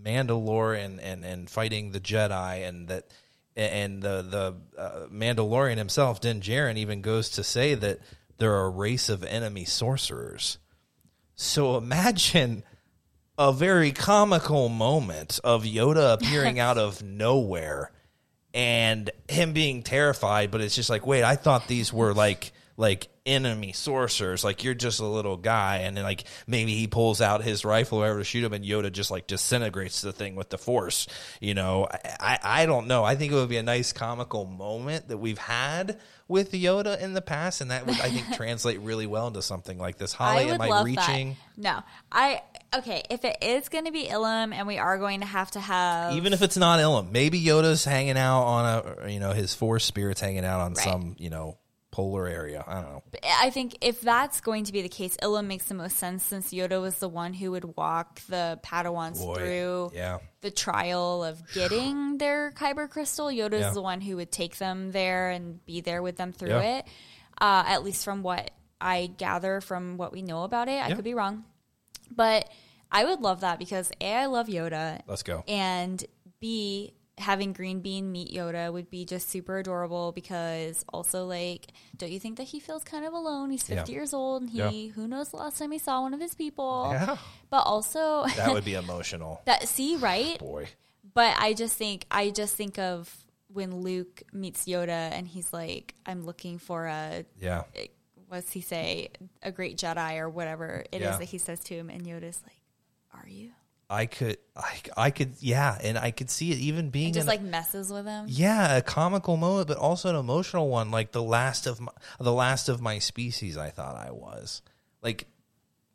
[0.00, 3.10] Mandalore and and and fighting the Jedi, and that
[3.56, 8.00] and the the uh, Mandalorian himself, Din Djarin, even goes to say that
[8.36, 10.58] they're a race of enemy sorcerers.
[11.34, 12.62] So imagine
[13.38, 17.90] a very comical moment of Yoda appearing out of nowhere
[18.52, 23.08] and him being terrified, but it's just like, wait, I thought these were like like
[23.26, 24.44] enemy sorcerers.
[24.44, 27.98] Like you're just a little guy, and then like maybe he pulls out his rifle
[27.98, 31.08] or whatever to shoot him, and Yoda just like disintegrates the thing with the force.
[31.40, 33.04] You know, I I, I don't know.
[33.04, 35.98] I think it would be a nice comical moment that we've had
[36.28, 39.76] with Yoda in the past, and that would I think translate really well into something
[39.78, 40.12] like this.
[40.12, 41.36] Holly, I would am I love reaching?
[41.56, 41.62] that.
[41.62, 42.42] No, I
[42.76, 43.02] okay.
[43.10, 46.14] If it is going to be Ilum, and we are going to have to have
[46.14, 49.84] even if it's not Ilum, maybe Yoda's hanging out on a, you know, his force
[49.84, 50.84] spirits hanging out on Right.
[50.84, 51.58] some, you know,
[51.90, 52.62] polar area.
[52.66, 53.02] I don't know.
[53.40, 56.52] I think if that's going to be the case, Ilum makes the most sense since
[56.52, 60.18] Yoda was the one who would walk the Padawans Boy, through yeah.
[60.42, 63.26] the trial of getting their Kyber crystal.
[63.26, 63.70] Yoda's Yeah.
[63.70, 66.78] the one who would take them there and be there with them through Yeah.
[66.78, 66.84] it.
[67.40, 70.82] Uh, at least from what I gather from what we know about it.
[70.84, 71.44] I could be wrong.
[72.10, 72.50] But
[72.90, 75.00] I would love that because A, I love Yoda.
[75.06, 75.44] Let's go.
[75.48, 76.04] And
[76.40, 81.66] B, having Green Bean meet Yoda would be just super adorable because also like
[81.96, 83.50] don't you think that he feels kind of alone?
[83.50, 83.96] He's 50 Yeah.
[83.96, 84.92] years old and he Yeah.
[84.92, 86.88] who knows the last time he saw one of his people.
[86.92, 87.16] Yeah.
[87.50, 89.40] But also That would be emotional.
[89.46, 90.38] that see, right?
[90.40, 90.68] Boy.
[91.14, 93.12] But I just think I just think of
[93.48, 97.64] when Luke meets Yoda and he's like, I'm looking for a Yeah.
[98.28, 99.08] what's he say?
[99.42, 101.16] A great Jedi or whatever it is Yeah.
[101.16, 102.60] that he says to him and Yoda's like,
[103.14, 103.52] Are you?
[103.90, 105.78] I could, I, I could, yeah.
[105.82, 108.26] And I could see it even being Just an- like messes with him.
[108.28, 112.32] yeah, a comical moment, but also an emotional one, like the last of my, the
[112.32, 113.56] last of my species.
[113.56, 114.60] I thought I was
[115.02, 115.26] like,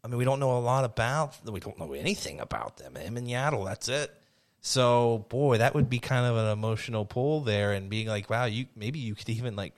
[0.03, 2.95] I mean, we don't know a lot about, we don't know anything about them.
[2.95, 4.11] Him and Yaddle, that's it.
[4.59, 8.45] So, boy, that would be kind of an emotional pull there, and being like, wow,
[8.45, 9.75] you maybe you could even like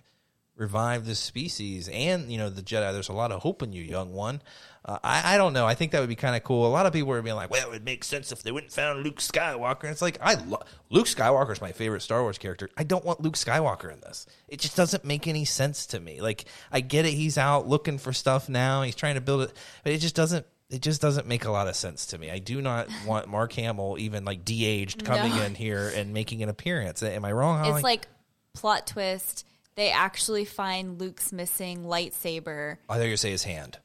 [0.56, 2.94] revive this species, and you know, the Jedi.
[2.94, 4.42] There's a lot of hope in you, young one.
[4.88, 5.66] Uh, I, I don't know.
[5.66, 6.68] I think that would be kind of cool.
[6.68, 8.72] A lot of people are being like, well, it would make sense if they wouldn't
[8.72, 9.82] found Luke Skywalker.
[9.84, 10.62] And it's like, I lo-
[10.92, 12.70] Luke Skywalker is my favorite Star Wars character.
[12.78, 14.28] I don't want Luke Skywalker in this.
[14.48, 16.22] It just doesn't make any sense to me.
[16.22, 17.14] Like, I get it.
[17.14, 18.84] He's out looking for stuff now.
[18.84, 20.46] He's trying to build it, but it just doesn't.
[20.70, 22.30] It just doesn't make a lot of sense to me.
[22.32, 25.44] I do not want Mark Hamill even like de-aged coming No.
[25.44, 27.02] in here and making an appearance.
[27.04, 27.60] Am I wrong?
[27.60, 27.72] Holly?
[27.76, 28.08] It's like
[28.54, 29.46] plot twist.
[29.76, 32.78] They actually find Luke's missing lightsaber.
[32.90, 33.78] I thought you were say his hand.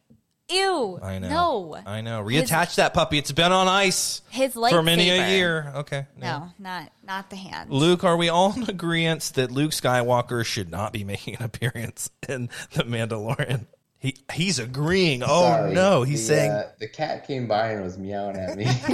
[0.50, 0.98] Ew!
[1.02, 1.28] I know.
[1.28, 2.22] No, I know.
[2.22, 3.18] Reattach that puppy.
[3.18, 5.72] It's been on ice his life for many a year.
[5.76, 6.06] Okay.
[6.16, 7.70] No, not not the hand.
[7.70, 12.10] Luke, are we all in agreement that Luke Skywalker should not be making an appearance
[12.28, 13.66] in The Mandalorian?
[13.98, 15.22] He he's agreeing.
[15.22, 15.74] Oh Sorry.
[15.74, 18.64] no, he's The, saying, uh, the cat came by and was meowing at me.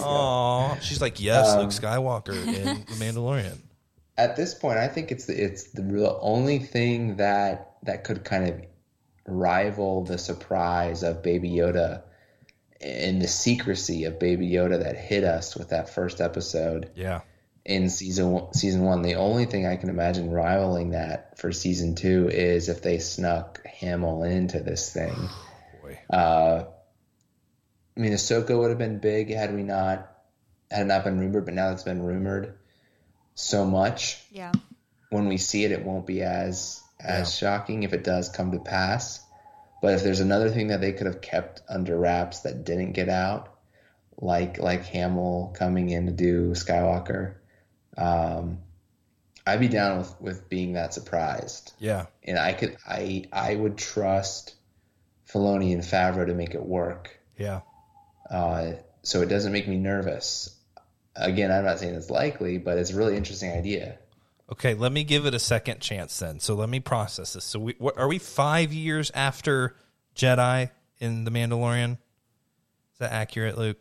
[0.00, 3.58] "Oh." She's like, "Yes, Um, Luke Skywalker in The Mandalorian."
[4.18, 8.24] At this point, I think it's the, it's the real only thing that that could
[8.24, 8.62] kind of
[9.26, 12.02] rival the surprise of Baby Yoda
[12.80, 17.22] and the secrecy of Baby Yoda that hit us with that first episode Yeah,
[17.64, 19.02] in season one, season one.
[19.02, 23.64] The only thing I can imagine rivaling that for season two is if they snuck
[23.66, 25.14] Hamill into this thing.
[25.82, 25.98] Boy.
[26.10, 26.64] Uh,
[27.96, 30.12] I mean, Ahsoka would have been big had we not
[30.70, 32.58] had it not been rumored, but now it's been rumored
[33.34, 34.22] so much.
[34.30, 34.52] Yeah.
[35.10, 38.58] When we see it, it won't be as as shocking if it does come to
[38.58, 39.24] pass.
[39.80, 43.08] But if there's another thing that they could have kept under wraps that didn't get
[43.08, 43.54] out,
[44.18, 47.34] like like Hamill coming in to do Skywalker,
[47.96, 48.58] um,
[49.46, 51.72] I'd be down with, with being that surprised.
[51.78, 52.06] Yeah.
[52.24, 54.54] And I could I I would trust
[55.28, 57.16] Filoni and Favreau to make it work.
[57.38, 57.60] Yeah.
[58.28, 60.52] Uh, so it doesn't make me nervous.
[61.14, 63.98] Again, I'm not saying it's likely, but it's a really interesting idea.
[64.50, 66.38] Okay, let me give it a second chance then.
[66.38, 67.44] So let me process this.
[67.44, 69.74] So we what, are we five years after
[70.14, 71.92] Jedi in the Mandalorian?
[71.92, 73.78] Is that accurate, Luke?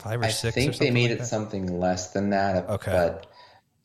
[0.00, 0.56] Five or I six.
[0.56, 1.26] or think they made like it that?
[1.26, 2.68] something less than that.
[2.68, 2.90] Okay.
[2.92, 3.26] but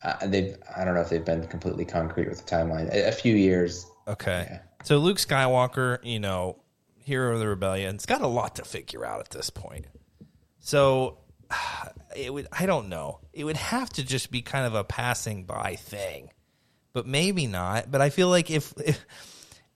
[0.02, 2.92] uh, they I don't know if they've been completely concrete with the timeline.
[2.92, 3.86] A, a few years.
[4.08, 4.46] Okay.
[4.50, 4.58] Yeah.
[4.82, 6.56] So Luke Skywalker, you know,
[6.96, 9.86] hero of the rebellion, has got a lot to figure out at this point.
[10.58, 11.18] So
[12.16, 13.20] it would I don't know.
[13.32, 16.30] It would have to just be kind of a passing by thing.
[16.92, 17.90] But maybe not.
[17.90, 19.04] But I feel like if if,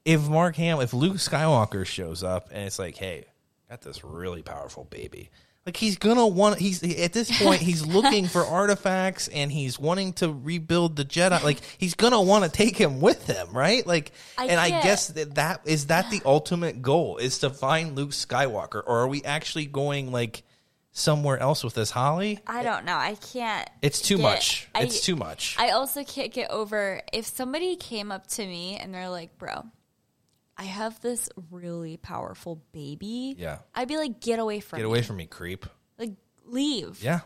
[0.03, 3.25] if Mark Ham if Luke Skywalker shows up and it's like, hey,
[3.69, 5.29] got this really powerful baby.
[5.65, 10.13] Like he's gonna want he's at this point he's looking for artifacts and he's wanting
[10.13, 11.41] to rebuild the Jedi.
[11.41, 13.85] Like he's gonna want to take him with him, right?
[13.87, 17.49] Like, I and I can't- guess that that is that the ultimate goal is to
[17.49, 20.43] find Luke Skywalker, or are we actually going like
[20.97, 22.39] somewhere else with this, Holly?
[22.47, 22.95] I don't know.
[22.95, 23.69] I can't.
[23.81, 24.67] It's too get- much.
[24.73, 25.55] I- it's too much.
[25.59, 29.65] I also can't get over if somebody came up to me and they're like, "Bro,
[30.57, 33.59] I have this really powerful baby." Yeah.
[33.75, 34.81] I'd be like, "Get away from me.
[34.81, 34.91] Get me!
[34.91, 35.65] away from me, creep.
[35.99, 36.13] Like,
[36.45, 37.19] leave!" Yeah,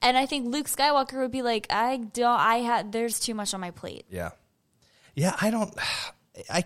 [0.00, 2.38] And I think Luke Skywalker would be like, "I don't.
[2.40, 2.92] I had.
[2.92, 4.30] There's too much on my plate." yeah,
[5.14, 5.34] yeah.
[5.40, 5.74] I don't.
[6.50, 6.62] I.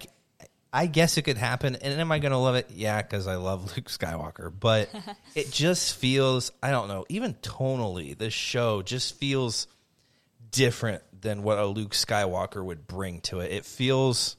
[0.72, 2.70] I guess it could happen, and am I going to love it?
[2.70, 4.52] Yeah, because I love Luke Skywalker.
[4.58, 4.88] But
[5.34, 9.66] it just feels, I don't know, even tonally, this show just feels
[10.52, 13.52] different than what a Luke Skywalker would bring to it.
[13.52, 14.36] It feels,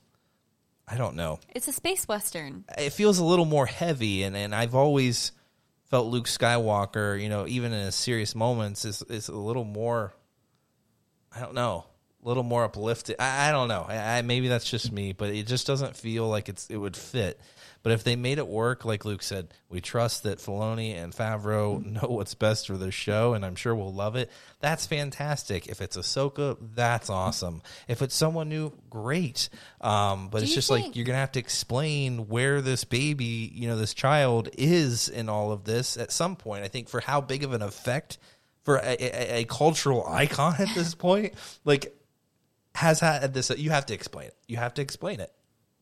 [0.88, 2.66] I don't know, It's a space western.
[2.78, 5.32] it feels a little more heavy and, and I've always
[5.90, 10.14] felt Luke Skywalker, you know, even in his serious moments is is a little more
[11.34, 11.86] I don't know,
[12.24, 13.16] a little more uplifted.
[13.20, 13.86] I, I don't know.
[13.88, 16.96] I, I maybe that's just me, but it just doesn't feel like it's it would
[16.96, 17.40] fit.
[17.84, 21.84] But if they made it work, like Luke said, we trust that Filoni and Favreau
[22.02, 24.30] know what's best for the show, and I'm sure we'll love it.
[24.60, 25.66] That's fantastic.
[25.68, 27.64] If it's Ahsoka, that's awesome.
[27.88, 29.50] If it's someone new, great.
[29.82, 33.52] Um, but Do it's just think- like you're gonna have to explain where this baby,
[33.52, 36.64] you know, this child is in all of this at some point.
[36.64, 38.20] I think for how big of an effect
[38.64, 41.34] for a, a, a cultural icon at this point,
[41.66, 41.96] like
[42.76, 43.50] has had this.
[43.50, 44.36] You have to explain it.
[44.48, 45.32] You have to explain it.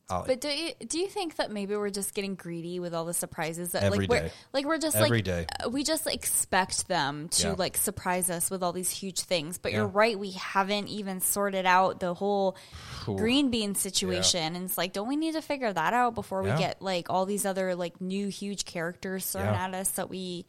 [0.09, 0.23] Holly.
[0.25, 3.13] But do you do you think that maybe we're just getting greedy with all the
[3.13, 5.45] surprises that Every like we're like we're just Every like day.
[5.63, 7.55] uh, we just expect them to Yeah.
[7.55, 9.59] like surprise us with all these huge things.
[9.59, 9.79] But Yeah.
[9.79, 12.57] you're right, we haven't even sorted out the whole
[13.05, 16.55] green bean situation, and it's like, don't we need to figure that out before Yeah.
[16.55, 19.65] we get like all these other like new huge characters thrown Yeah.
[19.65, 20.47] at us that we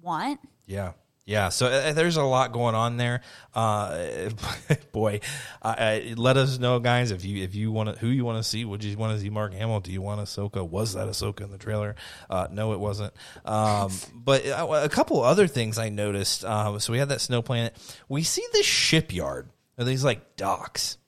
[0.00, 0.40] want?
[0.64, 0.92] Yeah.
[1.24, 3.20] Yeah, so uh, there's a lot going on there.
[3.54, 4.30] Uh,
[4.92, 5.20] boy,
[5.62, 8.42] uh, uh, let us know, guys, if you if you want to who you want
[8.42, 8.64] to see.
[8.64, 9.80] Would you want to see Mark Hamill?
[9.80, 10.68] Do you want Ahsoka?
[10.68, 11.94] Was that Ahsoka in the trailer?
[12.28, 13.12] Uh, no, it wasn't.
[13.44, 16.44] Um, but uh, a couple other things I noticed.
[16.44, 17.76] Uh, so we had that snow planet.
[18.08, 19.48] We see this shipyard.
[19.78, 20.98] Are these like docks?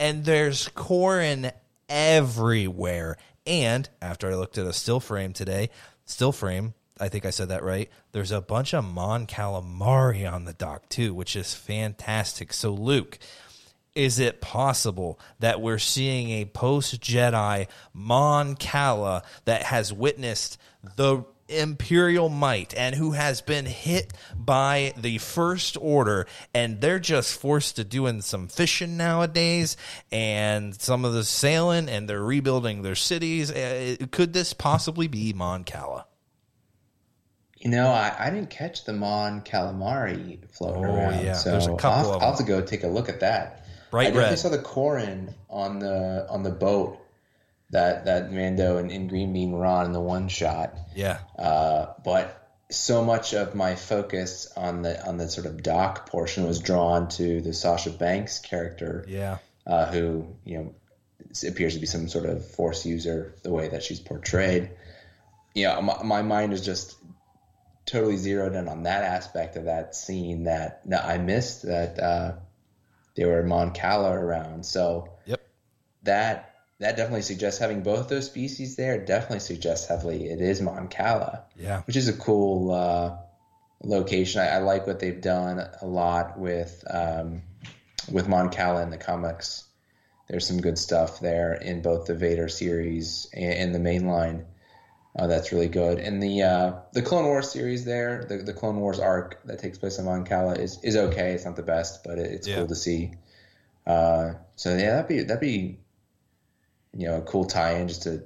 [0.00, 1.52] and there's Quarren
[1.88, 3.18] everywhere.
[3.46, 5.68] And after I looked at a still frame today,
[6.06, 7.90] still frame, I think I said that right.
[8.12, 12.52] There's a bunch of Mon Calamari on the dock too, which is fantastic.
[12.52, 13.18] So, Luke,
[13.94, 20.58] is it possible that we're seeing a post Jedi Mon Cala that has witnessed
[20.96, 27.38] the imperial might and who has been hit by the first order and they're just
[27.38, 29.76] forced to doing some fishing nowadays
[30.12, 35.32] and some of the sailing and they're rebuilding their cities Uh, could this possibly be
[35.32, 36.06] Mon Cala?
[37.60, 41.24] You know, I, I didn't catch the Mon Calamari floating Oh, around.
[41.24, 41.34] yeah.
[41.34, 43.64] So There's a couple I'll, of I'll have to go take a look at that.
[43.90, 44.38] Bright I definitely red.
[44.38, 46.98] saw the Quarren on the on the boat
[47.70, 50.74] that that Mando and, and Green Bean were on in the one shot.
[50.94, 51.18] Yeah.
[51.38, 52.36] Uh, but
[52.70, 57.08] so much of my focus on the on the sort of dock portion was drawn
[57.08, 59.38] to the Sasha Banks character, Yeah.
[59.66, 60.74] uh, who you know
[61.46, 64.70] appears to be some sort of force user the way that she's portrayed.
[65.54, 66.94] You know, my, my mind is just
[67.90, 72.32] totally zeroed in on that aspect of that scene that, that I missed that uh,
[73.16, 74.64] they were Mon Cala around.
[74.64, 75.40] So Yep.
[76.04, 76.46] that
[76.78, 79.04] that definitely suggests having both those species there.
[79.04, 81.82] Definitely suggests heavily it is Mon Cala, Yeah.
[81.82, 83.18] which is a cool uh,
[83.82, 84.40] location.
[84.40, 87.42] I, I like what they've done a lot with um,
[88.10, 89.64] with Mon Cala in the comics.
[90.28, 94.46] There's some good stuff there in both the Vader series and, and the main line.
[95.18, 95.98] Uh, that's really good.
[95.98, 99.76] And the uh, the Clone Wars series there, the, the Clone Wars arc that takes
[99.76, 101.32] place in Mon Cala is, is okay.
[101.32, 102.56] It's not the best, but it, it's Yeah.
[102.56, 103.14] cool to see.
[103.86, 105.80] Uh, so yeah, that'd be that'd be
[106.96, 108.22] you know a cool tie-in just to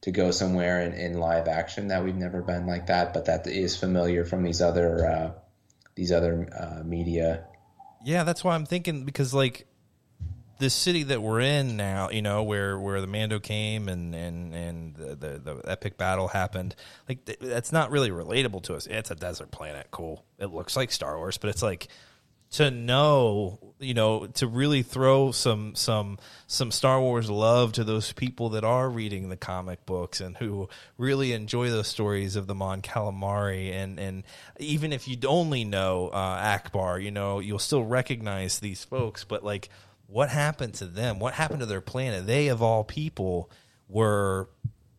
[0.00, 3.46] to go somewhere in, in live action that we've never been like that, but that
[3.46, 5.30] is familiar from these other uh,
[5.94, 7.44] these other uh, media.
[8.04, 9.67] Yeah, that's why I'm thinking because like
[10.58, 14.54] the city that we're in now, you know, where where the Mando came and and
[14.54, 16.74] and the the, the epic battle happened,
[17.08, 18.86] like th- that's not really relatable to us.
[18.86, 20.24] It's a desert planet, cool.
[20.38, 21.88] It looks like Star Wars, but it's like
[22.50, 28.12] to know, you know, to really throw some some some Star Wars love to those
[28.12, 32.54] people that are reading the comic books and who really enjoy those stories of the
[32.54, 34.24] Mon Calamari and and
[34.58, 39.44] even if you only know uh, Ackbar, you know, you'll still recognize these folks, but
[39.44, 39.68] like
[40.08, 41.18] what happened to them?
[41.18, 42.26] What happened to their planet?
[42.26, 43.50] They of all people
[43.88, 44.48] were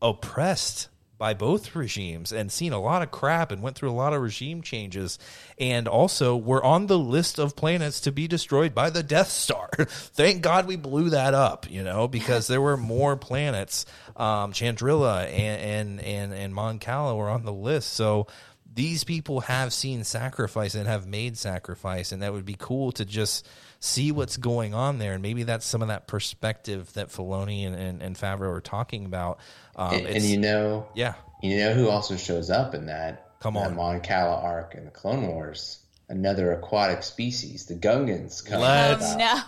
[0.01, 0.87] oppressed
[1.17, 4.21] by both regimes and seen a lot of crap and went through a lot of
[4.21, 5.19] regime changes
[5.57, 9.69] and also were on the list of planets to be destroyed by the Death Star.
[9.79, 13.85] Thank God we blew that up, you know, because there were more planets.
[14.15, 17.93] Um, Chandrila and, and, and, and Mon Cala were on the list.
[17.93, 18.27] So
[18.73, 23.03] these people have seen sacrifice and have made sacrifice, and that would be cool to
[23.03, 23.45] just
[23.79, 25.13] see what's going on there.
[25.13, 29.05] And maybe that's some of that perspective that Filoni and, and, and Favreau are talking
[29.05, 29.39] about.
[29.75, 31.13] Um, and, and you know, yeah.
[31.41, 33.25] you know who also shows up in that?
[33.39, 33.75] Come that on.
[33.75, 35.79] Mon Cala arc in the Clone Wars.
[36.09, 38.45] Another aquatic species, the Gungans.
[38.45, 39.39] Come Let's- Oh, no.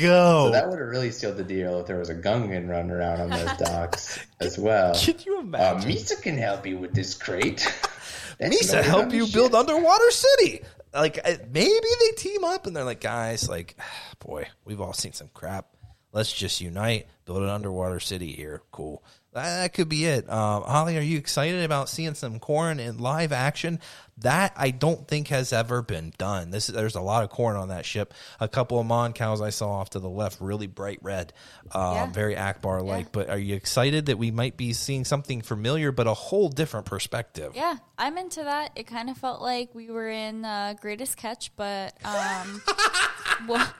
[0.00, 0.46] Go.
[0.46, 3.20] So that would have really sealed the deal if there was a Gungan running around
[3.20, 4.96] on those docks as well.
[4.96, 5.90] Can you Uh, imagine?
[5.92, 7.60] Misa can help you with this crate.
[8.40, 9.34] That's Misa help you shit.
[9.34, 10.62] build underwater city.
[10.96, 13.76] Like maybe they team up and they're like, guys, like,
[14.18, 15.68] boy, we've all seen some crap.
[16.12, 18.62] Let's just unite, build an underwater city here.
[18.72, 19.04] Cool.
[19.34, 20.30] That, that could be it.
[20.30, 23.80] Um, Holly, are you excited about seeing some Quarren in live action?
[24.20, 26.50] That I don't think has ever been done.
[26.50, 28.14] This there's a lot of Quarren on that ship.
[28.40, 31.34] A couple of Mon cows I saw off to the left, really bright red,
[31.72, 32.06] um, Yeah.
[32.06, 33.04] very Ackbar like.
[33.06, 33.10] Yeah.
[33.12, 36.86] But are you excited that we might be seeing something familiar, but a whole different
[36.86, 37.52] perspective?
[37.54, 38.70] Yeah, I'm into that.
[38.74, 42.62] It kind of felt like we were in uh, Greatest Catch, but um,
[43.48, 43.74] well,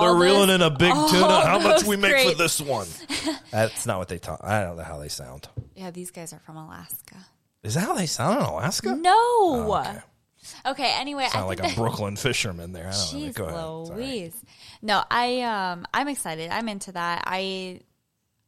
[0.00, 1.46] They're reeling those- in a big tuna.
[1.46, 2.86] How much we make for this one?
[3.50, 4.40] That's not what they talk.
[4.42, 5.48] I don't know how they sound.
[5.74, 7.16] Yeah, these guys are from Alaska.
[7.62, 8.94] Is that how they sound in Alaska?
[8.96, 9.74] No.
[9.80, 9.98] okay.
[10.66, 10.94] okay.
[10.98, 12.88] Anyway, I Sound think like a Brooklyn fisherman there.
[12.88, 13.18] I don't know.
[13.18, 13.86] Jeez Go ahead.
[13.86, 14.32] Sorry.
[14.82, 16.50] No, I um I'm excited.
[16.50, 17.22] I'm into that.
[17.26, 17.80] I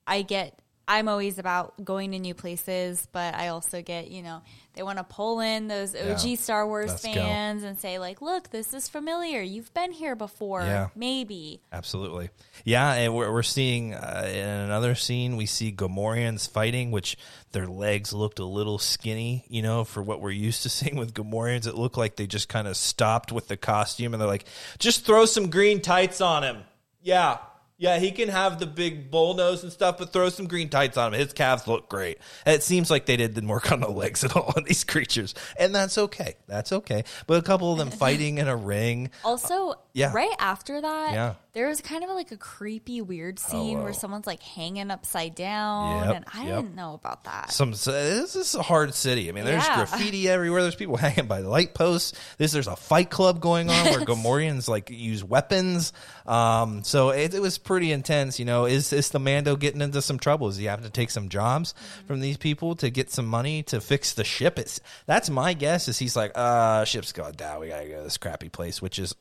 [0.07, 4.43] I get I'm always about going to new places, but I also get, you know,
[4.75, 6.37] they want to pull in those OG Yeah.
[6.37, 7.13] Star Wars Let's go.
[7.15, 9.41] fans and say like, "Look, this is familiar.
[9.41, 10.89] You've been here before." Yeah.
[10.95, 11.61] Maybe.
[11.73, 12.31] Absolutely.
[12.65, 17.17] Yeah, and we're, we're seeing uh, in another scene, we see Gamorreans fighting, which
[17.53, 21.15] their legs looked a little skinny, you know, for what we're used to seeing with
[21.15, 21.67] Gamorreans.
[21.67, 24.45] It looked like they just kind of stopped with the costume and they're like,
[24.79, 26.59] just throw some green tights on him.
[27.03, 27.39] Yeah.
[27.85, 30.97] Yeah, he can have the big bull nose and stuff, but throw some green tights
[30.97, 31.21] on him.
[31.21, 32.17] His calves look great.
[32.47, 35.35] And it seems like they didn't work on the legs at all on these creatures.
[35.59, 36.37] And that's okay.
[36.47, 37.05] That's okay.
[37.27, 39.11] But a couple of them fighting in a ring.
[39.23, 40.13] Also, yeah.
[40.15, 41.35] right after that, Yeah.
[41.53, 43.85] there was kind of like a creepy, weird scene Hello.
[43.85, 46.57] where someone's like hanging upside down, Yep, and I yep.
[46.63, 47.53] didn't know about that.
[47.53, 49.29] some this is a hard city.
[49.29, 49.77] I mean, there's Yeah.
[49.85, 50.63] graffiti everywhere.
[50.63, 52.15] There's people hanging by the light posts.
[52.39, 55.93] This there's a fight club going on where Gamorreans like use weapons.
[56.27, 58.39] Um, so it, it was pretty intense.
[58.39, 60.49] You know, is is the Mando getting into some trouble?
[60.49, 61.75] Is he having to take some jobs
[62.07, 64.59] from these people to get some money to fix the ship?
[64.59, 65.89] It's that's my guess.
[65.89, 67.61] Is he's like, uh, ship's gone down.
[67.61, 69.15] We gotta go to this crappy place, which is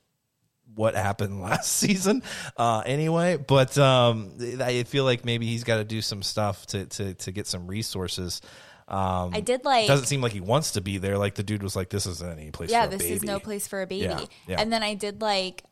[0.75, 2.23] what happened last season
[2.57, 6.87] uh anyway but um i feel like maybe he's got to do some stuff to
[6.87, 8.41] to to get some resources
[8.87, 11.63] um I did like doesn't seem like he wants to be there like the dude
[11.63, 13.87] was like this isn't any place yeah, for a this is no place for a
[13.87, 14.05] baby.
[14.05, 14.61] Yeah, yeah.
[14.61, 15.63] And then I did like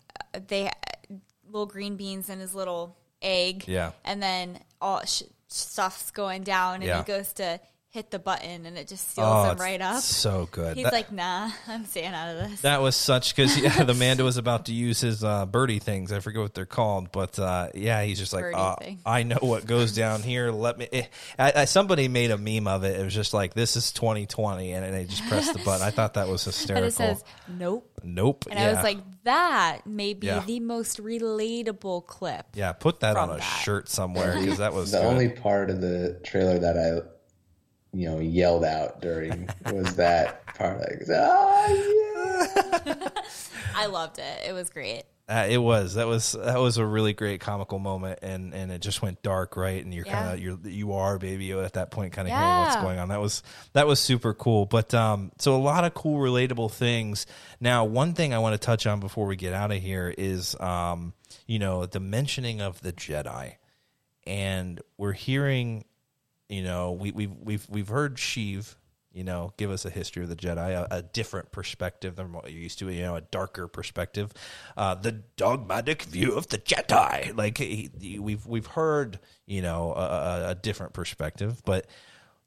[0.47, 0.72] they
[1.52, 3.65] little green beans and his little egg.
[3.68, 3.91] Yeah.
[4.06, 6.99] And then all sh- stuff's going down, and Yeah.
[6.99, 7.60] he goes to
[7.91, 10.01] hit the button and it just steals Oh, him right up.
[10.01, 10.77] So good.
[10.77, 12.61] He's That- like, nah, I'm staying out of this.
[12.61, 16.13] That was such because yeah, the Mando was about to use his uh, birdie things.
[16.13, 18.77] I forget what they're called, but uh, yeah, he's just like, uh.
[19.05, 20.51] I know what goes down here.
[20.51, 20.88] Let me.
[20.93, 21.03] eh.
[21.38, 22.97] I, I, somebody made a meme of it.
[22.99, 25.85] It was just like, this is 2020, and they just pressed the button.
[25.85, 26.77] I thought that was hysterical.
[26.85, 27.18] and hysterical.
[27.18, 27.99] it says, nope.
[28.03, 28.45] nope.
[28.49, 28.69] And yeah.
[28.69, 30.43] I was like, that may be Yeah.
[30.45, 32.45] the most relatable clip.
[32.53, 33.41] yeah, put that on a that.
[33.41, 35.05] shirt somewhere because that was the good.
[35.07, 37.05] only part of the trailer that I,
[37.93, 40.80] you know, yelled out during was that part.
[40.80, 42.47] Like, oh
[42.93, 43.09] yeah.
[43.76, 44.47] I loved it.
[44.47, 45.03] It was great.
[45.30, 48.81] Uh, it was that was that was a really great comical moment, and and it
[48.81, 49.81] just went dark, right?
[49.81, 50.11] And you're Yeah.
[50.23, 53.07] kind of you're you are baby at that point, kind of hearing what's going on.
[53.09, 53.41] That was
[53.72, 54.65] that was super cool.
[54.65, 57.26] But um, so a lot of cool, relatable things.
[57.61, 60.53] Now, one thing I want to touch on before we get out of here is
[60.59, 61.13] um,
[61.47, 63.55] you know, the mentioning of the Jedi,
[64.26, 65.85] and we're hearing,
[66.52, 68.76] you know, we we've we've we've heard Sheev.
[69.14, 72.49] You know, give us a history of the Jedi, a, a different perspective than what
[72.49, 72.90] you're used to.
[72.90, 74.32] You know, a darker perspective,
[74.78, 77.36] uh, the dogmatic view of the Jedi.
[77.36, 81.88] Like he, he- we've we've heard, you know, a, a, different perspective, but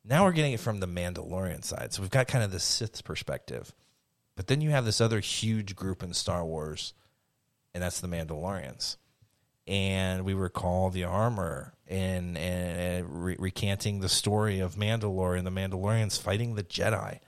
[0.07, 1.93] now we're getting it from the Mandalorian side.
[1.93, 3.75] So we've got kind of the Sith perspective,
[4.35, 6.95] but then you have this other huge group in Star Wars,
[7.75, 8.97] and that's the Mandalorians
[9.67, 15.47] and we recall the armor and and uh, re- recanting the story of Mandalore and
[15.47, 17.19] the Mandalorians fighting the Jedi,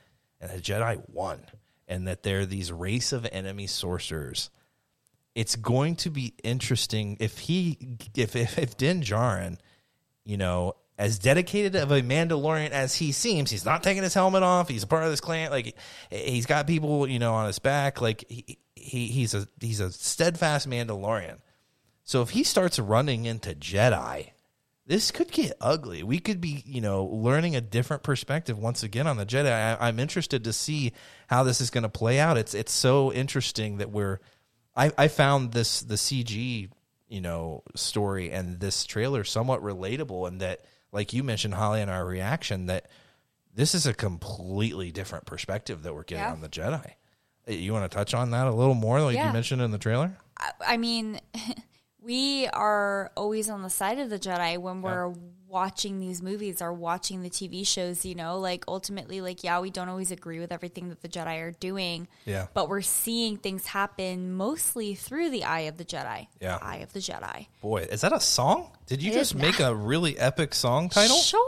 [0.41, 1.47] and the Jedi won,
[1.87, 4.51] and that they're these race of enemy sorcerers.
[5.35, 7.79] It's going to be interesting if he
[8.17, 9.59] if if, if Din Djarin,
[10.25, 14.43] you know, as dedicated of a Mandalorian as he seems, he's not taking his helmet
[14.43, 14.69] off.
[14.69, 15.51] He's a part of this clan.
[15.51, 15.77] Like
[16.11, 18.01] he's got people, you know, on his back.
[18.01, 21.39] Like he, he he's a he's a steadfast Mandalorian.
[22.05, 24.31] So if he starts running into Jedi,
[24.87, 26.03] this could get ugly.
[26.03, 29.51] We could be, you know, learning a different perspective once again on the Jedi.
[29.53, 30.93] I, I'm interested to see
[31.27, 32.39] how this is going to play out.
[32.39, 34.21] It's it's so interesting that we're.
[34.77, 36.71] I, I found this the CG,
[37.09, 40.61] you know, story and this trailer somewhat relatable, and that,
[40.93, 42.87] like you mentioned, Holly, in our reaction, that
[43.55, 46.33] this is a completely different perspective that we're getting Yeah.
[46.33, 46.91] on the Jedi.
[47.49, 50.17] You want to touch on that a little more, like you mentioned in the trailer?
[50.39, 51.21] I, I mean,
[52.07, 55.13] we are always on the side of the Jedi when we're
[55.49, 59.71] watching these movies or watching the TV shows, you know, like ultimately, like, yeah, we
[59.71, 62.07] don't always agree with everything that the Jedi are doing.
[62.25, 62.47] Yeah.
[62.55, 66.29] But we're seeing things happen mostly through the eye of the Jedi.
[66.41, 66.59] Yeah.
[66.59, 67.49] The Eye of the Jedi.
[67.61, 68.71] Boy, is that a song?
[68.87, 71.17] Did you It just make a really epic song title?
[71.17, 71.41] Sure.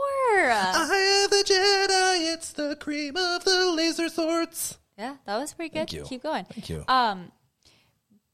[0.51, 2.35] I am the Jedi.
[2.35, 4.79] It's the cream of the laser swords.
[4.97, 5.79] yeah, that was pretty good.
[5.89, 6.03] Thank you.
[6.05, 6.45] Keep going.
[6.47, 6.85] Thank you.
[6.89, 7.31] Um,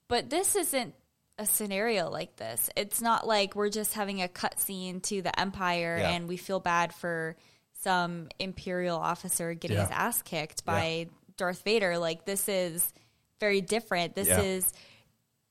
[0.09, 0.95] but this isn't
[1.39, 2.71] a scenario like this.
[2.77, 6.11] It's not like we're just having a cutscene to the Empire Yeah.
[6.11, 7.37] and we feel bad for
[7.83, 9.83] some Imperial officer getting Yeah.
[9.85, 11.99] his ass kicked by Darth Vader.
[11.99, 12.93] Like this is
[13.41, 14.15] very different.
[14.15, 14.41] This Yeah.
[14.41, 14.73] is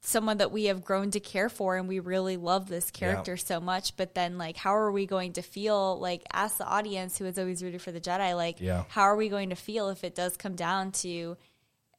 [0.05, 3.61] someone that we have grown to care for and we really love this character so
[3.61, 7.23] much but then like how are we going to feel like as the audience who
[7.23, 8.84] has always rooted for the jedi like Yeah.
[8.89, 11.38] how are we going to feel if it does come down to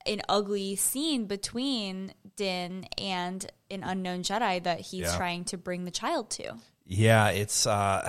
[0.06, 5.16] an ugly scene between Din and an unknown Jedi that he's Yeah.
[5.16, 6.54] trying to bring the child to.
[6.86, 8.08] Yeah, it's uh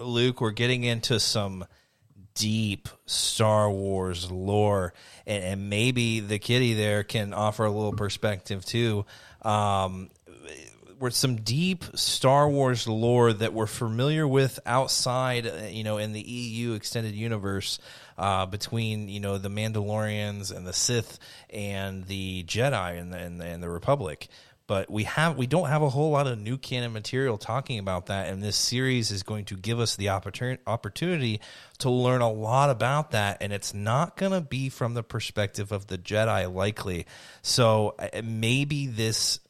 [0.00, 1.64] Luke, we're getting into some
[2.34, 4.92] deep Star Wars lore
[5.26, 9.04] and, and maybe the kitty there can offer a little perspective too.
[9.42, 10.10] Um
[10.98, 16.20] with some deep Star Wars lore that we're familiar with outside, you know, in the
[16.20, 17.78] EU extended universe,
[18.18, 21.18] uh, between you know the Mandalorians and the Sith
[21.50, 24.28] and the Jedi and the, and the, and the Republic.
[24.66, 28.06] But we have we don't have a whole lot of new canon material talking about
[28.06, 31.40] that, and this series is going to give us the opportunity opportunity
[31.78, 35.72] to learn a lot about that, and it's not going to be from the perspective
[35.72, 37.06] of the Jedi, likely.
[37.40, 39.40] So uh, maybe this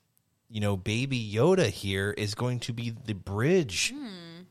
[0.51, 3.93] you know, baby Yoda here is going to be the bridge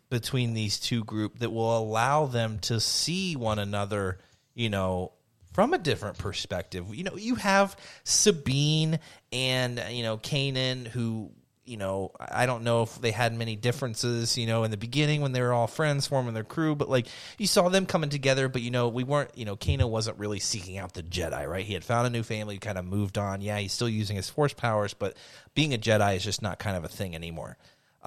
[0.10, 4.20] between these two group that will allow them to see one another,
[4.54, 5.12] you know,
[5.54, 6.94] from a different perspective.
[6.94, 9.00] You know, you have Sabine
[9.32, 11.32] and, you know, Kanan who,
[11.66, 15.20] you know, I don't know if they had many differences, you know, in the beginning
[15.20, 17.08] when they were all friends forming their crew, but like
[17.38, 20.40] you saw them coming together, but you know, we weren't, you know, Kanan wasn't really
[20.40, 21.66] seeking out the Jedi, right?
[21.66, 23.42] He had found a new family, kind of moved on.
[23.42, 25.18] Yeah, he's still using his force powers, but
[25.56, 27.58] being a Jedi is just not kind of a thing anymore.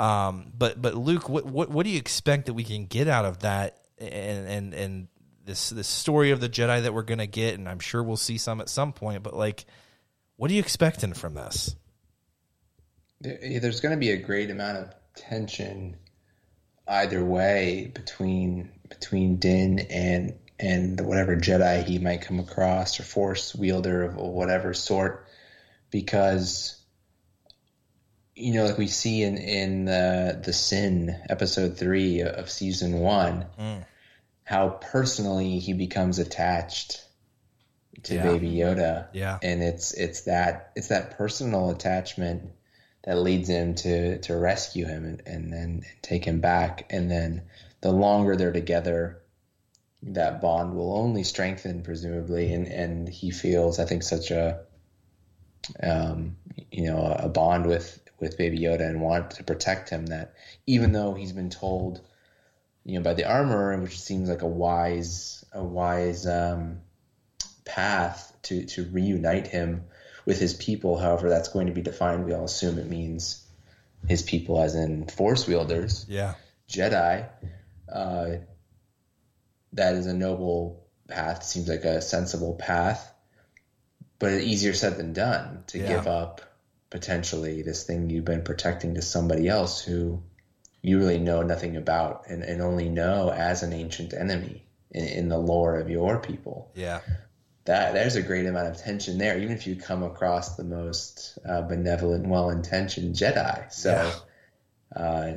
[0.00, 3.26] Um, but but Luke, what, what what do you expect that we can get out
[3.26, 5.08] of that and and and
[5.44, 8.38] this this story of the Jedi that we're gonna get, and I'm sure we'll see
[8.38, 9.22] some at some point.
[9.22, 9.66] But like,
[10.36, 11.76] what are you expecting from this?
[13.20, 15.96] There's going to be a great amount of tension
[16.88, 23.54] either way between between Din and and whatever Jedi he might come across or Force
[23.54, 25.26] wielder of whatever sort,
[25.90, 26.79] because
[28.36, 33.46] you know, like we see in in the the Sin episode three of season one,
[33.58, 33.84] Mm.
[34.44, 37.04] how personally he becomes attached
[38.04, 38.22] to Yeah.
[38.22, 39.06] Baby Yoda.
[39.12, 39.38] Yeah.
[39.42, 42.50] and it's it's that it's that personal attachment
[43.02, 46.86] that leads him to to rescue him and, and then take him back.
[46.90, 47.42] And then
[47.80, 49.18] the longer they're together,
[50.02, 52.52] that bond will only strengthen, presumably.
[52.54, 54.60] And and he feels, I think, such a
[55.82, 56.36] um,
[56.70, 60.34] you know a bond with with Baby Yoda and want to protect him that
[60.66, 62.00] even though he's been told,
[62.84, 66.80] you know, by the armorer, which seems like a wise a wise um,
[67.64, 69.84] path to to reunite him
[70.26, 70.98] with his people.
[70.98, 72.24] However, that's going to be defined.
[72.24, 73.44] We all assume it means
[74.06, 76.34] his people, as in Force wielders, Yeah.
[76.68, 77.28] Jedi.
[77.90, 78.36] Uh,
[79.72, 81.42] that is a noble path.
[81.42, 83.12] Seems like a sensible path,
[84.18, 85.88] but easier said than done to Yeah.
[85.88, 86.42] give up
[86.90, 90.20] potentially this thing you've been protecting to somebody else who
[90.82, 95.28] you really know nothing about and, and only know as an ancient enemy in, in
[95.28, 97.00] the lore of your people Yeah.
[97.66, 101.38] that there's a great amount of tension there, even if you come across the most
[101.48, 103.72] uh, benevolent, well-intentioned Jedi.
[103.72, 104.12] So,
[104.96, 105.32] uh,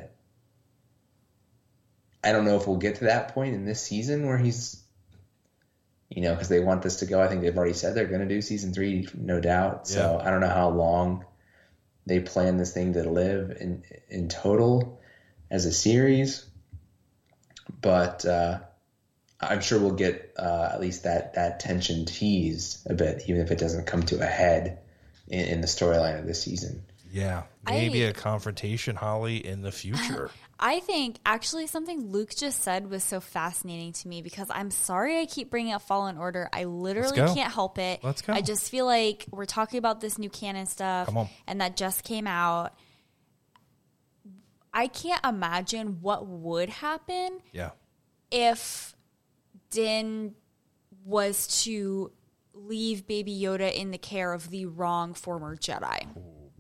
[2.24, 4.82] I don't know if we'll get to that point in this season where he's,
[6.10, 7.22] you know, because they want this to go.
[7.22, 9.88] I think they've already said they're going to do season three, no doubt.
[9.88, 11.26] So I don't know how long
[12.06, 15.02] they plan this thing to live in in total
[15.50, 16.46] as a series,
[17.82, 18.26] but.
[18.26, 18.60] Uh,
[19.50, 23.52] I'm sure we'll get uh, at least that that tension teased a bit, even if
[23.52, 24.80] it doesn't come to a head
[25.28, 26.84] in, in the storyline of this season.
[27.12, 27.44] Yeah.
[27.66, 30.30] Maybe I- a confrontation, Holly, in the future.
[30.66, 35.20] I think actually something Luke just said was so fascinating to me because I'm sorry
[35.20, 36.48] I keep bringing up Fallen Order.
[36.54, 38.02] I literally can't help it.
[38.02, 38.32] Let's go.
[38.32, 41.30] I just feel like we're talking about this new canon stuff Come on.
[41.48, 42.74] and that just came out.
[44.74, 47.72] I can't imagine what would happen yeah.
[48.32, 48.96] if
[49.70, 50.34] Din
[51.04, 52.14] was to
[52.54, 56.08] leave Baby Yoda in the care of the wrong former Jedi.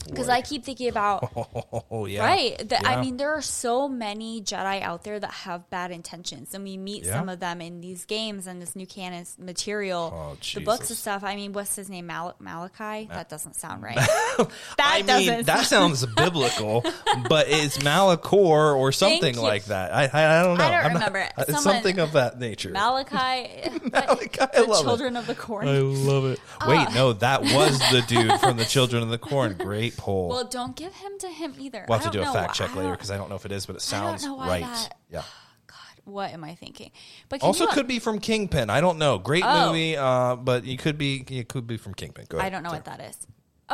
[0.08, 1.32] Because I keep thinking about
[1.92, 2.26] Oh, yeah.
[2.26, 2.58] Right.
[2.58, 2.90] The, Yeah.
[2.90, 6.78] I mean, there are so many Jedi out there that have bad intentions, and we
[6.78, 7.14] meet Yeah.
[7.20, 10.98] some of them in these games and this new canon material, Oh, the books and
[10.98, 11.24] stuff.
[11.24, 12.08] I mean, what's his name?
[12.08, 13.08] Mal- Malachi?
[13.12, 13.96] That doesn't sound right.
[13.96, 14.48] that
[14.80, 15.36] I doesn't.
[15.36, 16.84] mean, that sounds biblical,
[17.30, 19.94] but it's Malachor or something like that.
[19.94, 20.64] I, I, I don't know.
[20.64, 21.20] I don't I'm remember.
[21.38, 22.70] it's Someone- something of that nature.
[22.72, 23.16] Malachi,
[23.64, 24.84] uh, Malachi, I the love it.
[24.84, 25.68] children of the corn.
[25.68, 26.40] I love it.
[26.68, 29.56] Wait, uh, no, that was the dude from the Children of the Corn.
[29.58, 30.30] Great poll.
[30.30, 31.86] well, don't give him to him either.
[31.88, 33.66] we'll have to do a fact check later because I don't know if it is,
[33.66, 34.62] but it sounds right.
[34.64, 35.24] that- Yeah.
[35.68, 36.92] God, what am I thinking?
[37.30, 38.70] But Also, you, could be from Kingpin.
[38.70, 39.18] I don't know.
[39.18, 39.68] Great Oh.
[39.68, 41.26] movie, uh, but it could be.
[41.30, 42.26] It could be from Kingpin.
[42.30, 42.48] Go ahead.
[42.48, 43.18] I don't know what that is.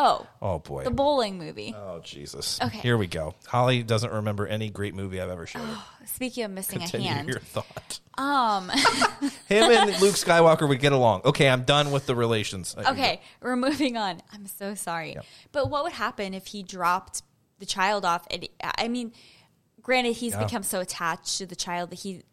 [0.02, 0.86] Oh, Oh boy.
[0.86, 1.76] the bowling movie.
[1.78, 2.58] oh Jesus.
[2.62, 2.78] Okay.
[2.78, 3.36] Here we go.
[3.48, 5.78] Holly doesn't remember any great movie I've ever shown her.
[6.06, 8.00] Speaking of missing Continue a hand, your thought.
[8.18, 8.70] um.
[9.50, 11.22] Him and Luke Skywalker would get along.
[11.26, 12.76] Okay, I'm done with the relations.
[12.78, 14.22] Uh, Okay, we're moving on.
[14.32, 15.18] I'm so sorry.
[15.52, 17.22] But what would happen if he dropped
[17.60, 18.26] the child off?
[18.32, 19.12] And I mean,
[19.82, 20.46] granted, he's Yeah.
[20.46, 22.24] become so attached to the child that he,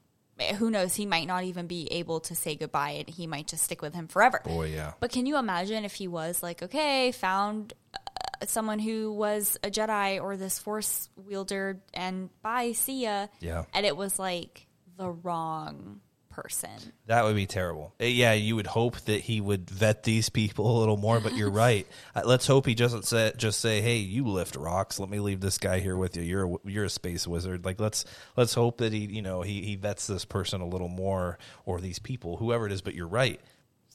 [0.56, 3.64] who knows, he might not even be able to say goodbye and he might just
[3.64, 4.40] stick with him forever.
[4.44, 4.92] Boy, yeah.
[5.00, 9.70] But can you imagine if he was like, okay, found uh, someone who was a
[9.70, 13.28] Jedi or this Force wielder and bye, see ya.
[13.40, 13.64] Yeah.
[13.72, 14.66] And it was like
[14.98, 16.00] the wrong
[16.36, 16.70] person.
[17.06, 17.94] That would be terrible.
[18.00, 21.34] Uh, Yeah, you would hope that he would vet these people a little more, but
[21.34, 21.86] you're right.
[22.24, 25.00] Let's hope he doesn't say, just say, "Hey, you lift rocks.
[25.00, 26.22] Let me leave this guy here with you.
[26.22, 28.04] You're a, you're a space wizard." Like let's
[28.36, 31.80] let's hope that he you know he he vets this person a little more or
[31.80, 32.82] these people, whoever it is.
[32.82, 33.40] But you're right.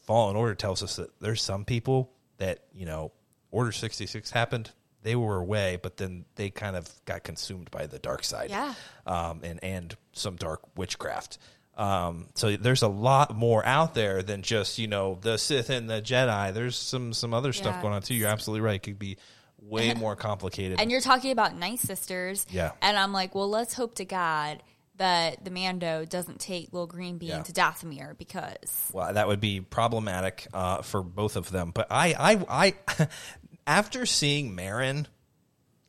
[0.07, 3.11] Fallen Order tells us that there's some people that you know
[3.51, 4.72] Order sixty six happened.
[5.03, 8.73] They were away, but then they kind of got consumed by the dark side Yeah.
[9.05, 11.38] um, and and some dark witchcraft.
[11.82, 15.90] Um, so there's a lot more out there than just you know the Sith and
[15.90, 16.53] the Jedi.
[16.53, 17.82] There's some some other stuff Yeah.
[17.82, 18.14] going on too.
[18.16, 18.76] You're absolutely right.
[18.76, 19.18] It could be
[19.60, 20.80] way more complicated.
[20.80, 22.45] And you're talking about Night Sisters.
[22.52, 22.72] Yeah.
[22.82, 24.62] And I'm like, well, let's hope to God
[24.98, 27.41] that the Mando doesn't take Little Green Bean Yeah.
[27.41, 31.72] to Dathomir because well, that would be problematic uh, for both of them.
[31.74, 32.14] But I
[32.49, 33.08] I I
[33.68, 35.06] after seeing Merrin.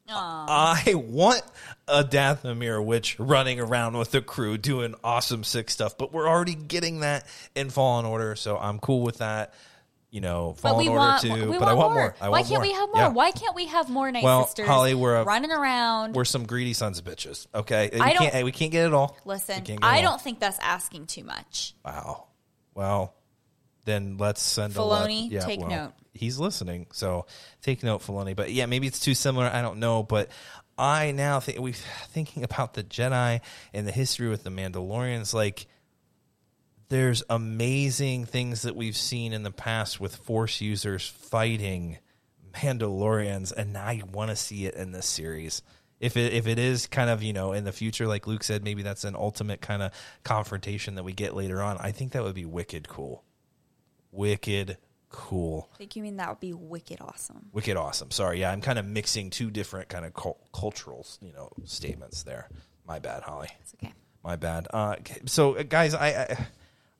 [0.08, 1.42] I want
[1.88, 6.54] a Dathomir witch running around with the crew doing awesome sick stuff, but we're already
[6.54, 9.54] getting that in Fallen Order, so I'm cool with that.
[10.10, 11.94] you know, Fallen Order want, we but want I want more.
[11.94, 12.16] more.
[12.20, 12.68] I Why want can't more.
[12.68, 12.96] we have more?
[12.98, 13.08] Yeah.
[13.08, 16.14] Why can't we have more Night Well, Sisters Holly, we're a- running around?
[16.14, 17.46] We're some greedy sons of bitches.
[17.54, 18.44] Okay, we I don't- can't.
[18.44, 19.16] We can't get it all.
[19.24, 20.02] Listen, it I all.
[20.02, 21.74] don't think that's asking too much.
[21.84, 22.26] Wow.
[22.74, 23.14] Well,
[23.86, 25.92] then let's send Filoni, a let, yeah, take well, note.
[26.14, 27.26] He's listening, so
[27.62, 28.36] take note, Filoni.
[28.36, 29.46] But yeah, maybe it's too similar.
[29.46, 30.28] I don't know, but
[30.76, 33.40] I now think we thinking about the Jedi
[33.72, 35.32] and the history with the Mandalorians.
[35.32, 35.66] Like,
[36.88, 41.98] there's amazing things that we've seen in the past with Force users fighting
[42.52, 45.62] Mandalorians, and now I want to see it in this series.
[46.00, 48.64] If it if it is kind of you know in the future, like Luke said,
[48.64, 49.92] maybe that's an ultimate kind of
[50.24, 51.78] confrontation that we get later on.
[51.78, 53.24] I think that would be wicked cool,
[54.10, 54.78] wicked
[55.12, 57.50] cool, I think you mean that would be wicked awesome.
[57.52, 58.10] wicked awesome.
[58.10, 62.24] Sorry, yeah, I'm kind of mixing two different kind of cul- cultural you know statements
[62.24, 62.48] there.
[62.86, 63.48] My bad, Holly.
[63.60, 63.92] It's okay.
[64.24, 64.66] My bad.
[64.72, 66.46] Uh, so, uh, guys, I, I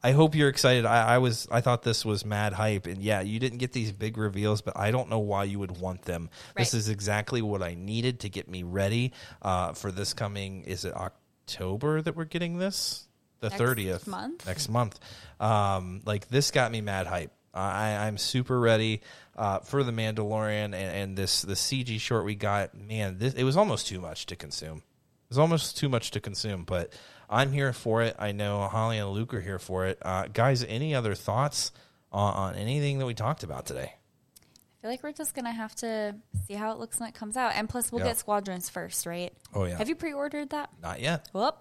[0.04, 0.84] I hope you're excited.
[0.84, 3.92] I, I was I thought this was mad hype, and yeah, you didn't get these
[3.92, 6.28] big reveals, but I don't know why you would want them.
[6.56, 9.12] This is exactly what I needed to get me ready
[9.42, 10.64] uh, for this coming.
[10.64, 13.06] Is it October that we're getting this?
[13.40, 14.46] The thirtieth month?
[14.46, 14.98] Next month.
[15.40, 17.32] Um, like this got me mad hype.
[17.54, 19.02] I, I'm super ready
[19.36, 22.74] uh, for the Mandalorian and, and this the CG short we got.
[22.74, 24.78] Man, this it was almost too much to consume.
[24.78, 26.92] It was almost too much to consume, but
[27.30, 28.16] I'm here for it.
[28.18, 29.98] I know Holly and Luke are here for it.
[30.02, 31.72] Uh, guys, any other thoughts
[32.10, 33.94] on, on anything that we talked about today?
[33.94, 36.16] I feel like we're just gonna have to
[36.46, 38.08] see how it looks when it comes out, and plus we'll Yeah.
[38.08, 39.32] get Squadrons first, right?
[39.54, 39.78] Oh, yeah.
[39.78, 40.70] Have you pre-ordered that?
[40.82, 41.28] Not yet.
[41.32, 41.56] Whoop.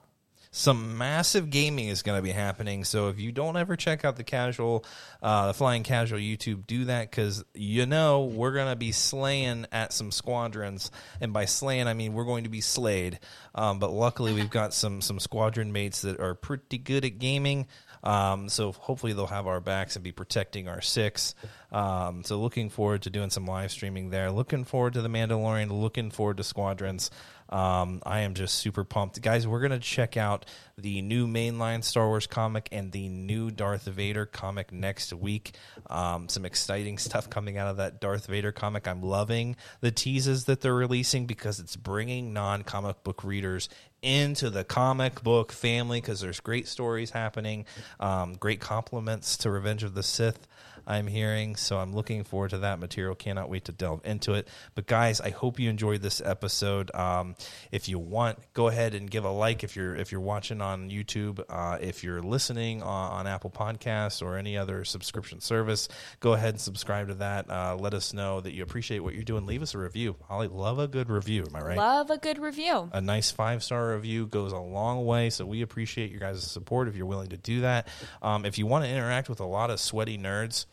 [0.53, 2.83] Some massive gaming is going to be happening.
[2.83, 4.83] So if you don't ever check out the casual,
[5.21, 9.65] uh, the flying casual YouTube, do that because you know we're going to be slaying
[9.71, 10.91] at some squadrons,
[11.21, 13.19] and by slaying I mean we're going to be slayed.
[13.55, 17.67] Um, but luckily we've got some some squadron mates that are pretty good at gaming.
[18.03, 21.35] Um, so hopefully they'll have our backs and be protecting our six.
[21.71, 24.31] Um, so looking forward to doing some live streaming there.
[24.31, 25.71] Looking forward to the Mandalorian.
[25.71, 27.09] Looking forward to Squadrons.
[27.51, 29.45] Um, I am just super pumped, guys.
[29.45, 30.45] We're gonna check out
[30.77, 35.55] the new mainline Star Wars comic and the new Darth Vader comic next week.
[35.89, 38.87] Um, some exciting stuff coming out of that Darth Vader comic.
[38.87, 43.67] I'm loving the teases that they're releasing because it's bringing non-comic book readers
[44.01, 47.65] into the comic book family because there's great stories happening,
[47.99, 50.47] um, great compliments to Revenge of the Sith.
[50.87, 53.15] I'm hearing, so I'm looking forward to that material.
[53.15, 54.47] Cannot wait to delve into it.
[54.75, 56.93] But guys, I hope you enjoyed this episode.
[56.95, 57.35] Um,
[57.71, 60.89] if you want, go ahead and give a like if you're if you're watching on
[60.89, 61.43] YouTube.
[61.49, 65.87] Uh, if you're listening on, on Apple Podcasts or any other subscription service,
[66.19, 67.49] go ahead and subscribe to that.
[67.49, 69.45] Uh, let us know that you appreciate what you're doing.
[69.45, 70.15] Leave us a review.
[70.27, 71.45] Holly, love a good review.
[71.47, 71.77] Am I right?
[71.77, 72.89] Love a good review.
[72.91, 75.29] a nice five star review goes a long way.
[75.29, 77.87] So we appreciate your guys' support if you're willing to do that.
[78.21, 80.65] Um, if you want to interact with a lot of sweaty nerds,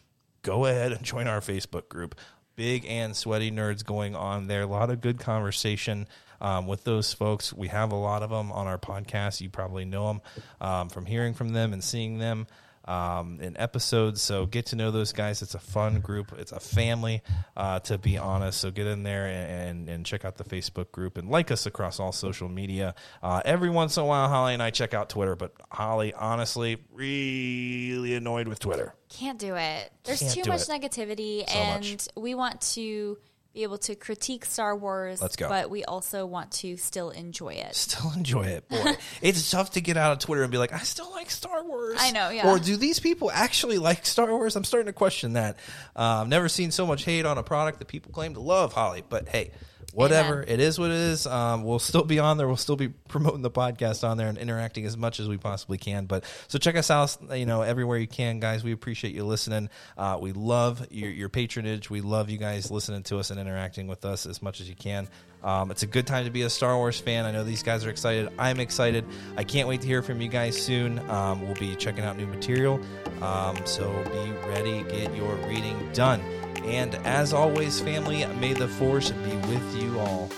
[0.43, 2.15] go ahead and join our Facebook group.
[2.57, 4.63] Big and sweaty nerds going on there.
[4.63, 6.09] A lot of good conversation
[6.41, 7.53] um, with those folks.
[7.53, 9.41] We have a lot of them on our podcast.
[9.41, 10.21] You probably know them
[10.61, 12.47] um, from hearing from them and seeing them
[12.89, 14.23] um, in episodes.
[14.23, 15.43] So get to know those guys.
[15.43, 16.33] It's a fun group.
[16.39, 17.23] It's a family,
[17.57, 18.61] uh, to be honest.
[18.61, 21.67] So get in there and, and, and check out the Facebook group and like us
[21.67, 22.95] across all social media.
[23.23, 26.79] Uh, every once in a while, Holly and I check out Twitter, but Holly, honestly,
[26.93, 28.95] really annoyed with Twitter.
[29.09, 29.93] Can't do it.
[30.05, 30.69] There's Can't too do much it.
[30.69, 32.09] negativity, So and much.
[32.17, 33.19] we want to
[33.59, 35.21] be able to critique Star Wars.
[35.21, 35.49] Let's go.
[35.49, 37.75] But we also want to still enjoy it.
[37.75, 38.93] Still enjoy it, boy.
[39.23, 41.97] it's tough to get out of Twitter and be like, I still like Star Wars.
[41.99, 42.49] I know, yeah.
[42.49, 44.55] Or do these people actually like Star Wars?
[44.55, 45.57] I'm starting to question that.
[45.97, 48.73] Uh, I've never seen so much hate on a product that people claim to love,
[48.73, 49.03] Holly.
[49.09, 49.51] But hey,
[49.93, 50.43] whatever.
[50.43, 50.49] Amen.
[50.49, 51.27] It is what it is.
[51.27, 52.47] Um, we'll still be on there.
[52.47, 55.79] We'll still be promoting the podcast on there and interacting as much as we possibly
[55.79, 56.07] can.
[56.07, 58.65] But so check us out, you know, everywhere you can, guys.
[58.65, 59.71] We appreciate you listening.
[59.97, 61.91] Uh, we love your, your patronage.
[61.91, 64.77] We love you guys listening to us and interacting with us as much as you
[64.77, 65.09] can.
[65.43, 67.25] Um, it's a good time to be a Star Wars fan.
[67.25, 68.29] I know these guys are excited.
[68.39, 69.05] I'm excited.
[69.37, 70.99] I can't wait to hear from you guys soon.
[71.11, 72.81] Um, we'll be checking out new material.
[73.23, 74.83] Um, so be ready.
[74.85, 76.21] Get your reading done.
[76.65, 80.31] And as always, family, may the force be with you all.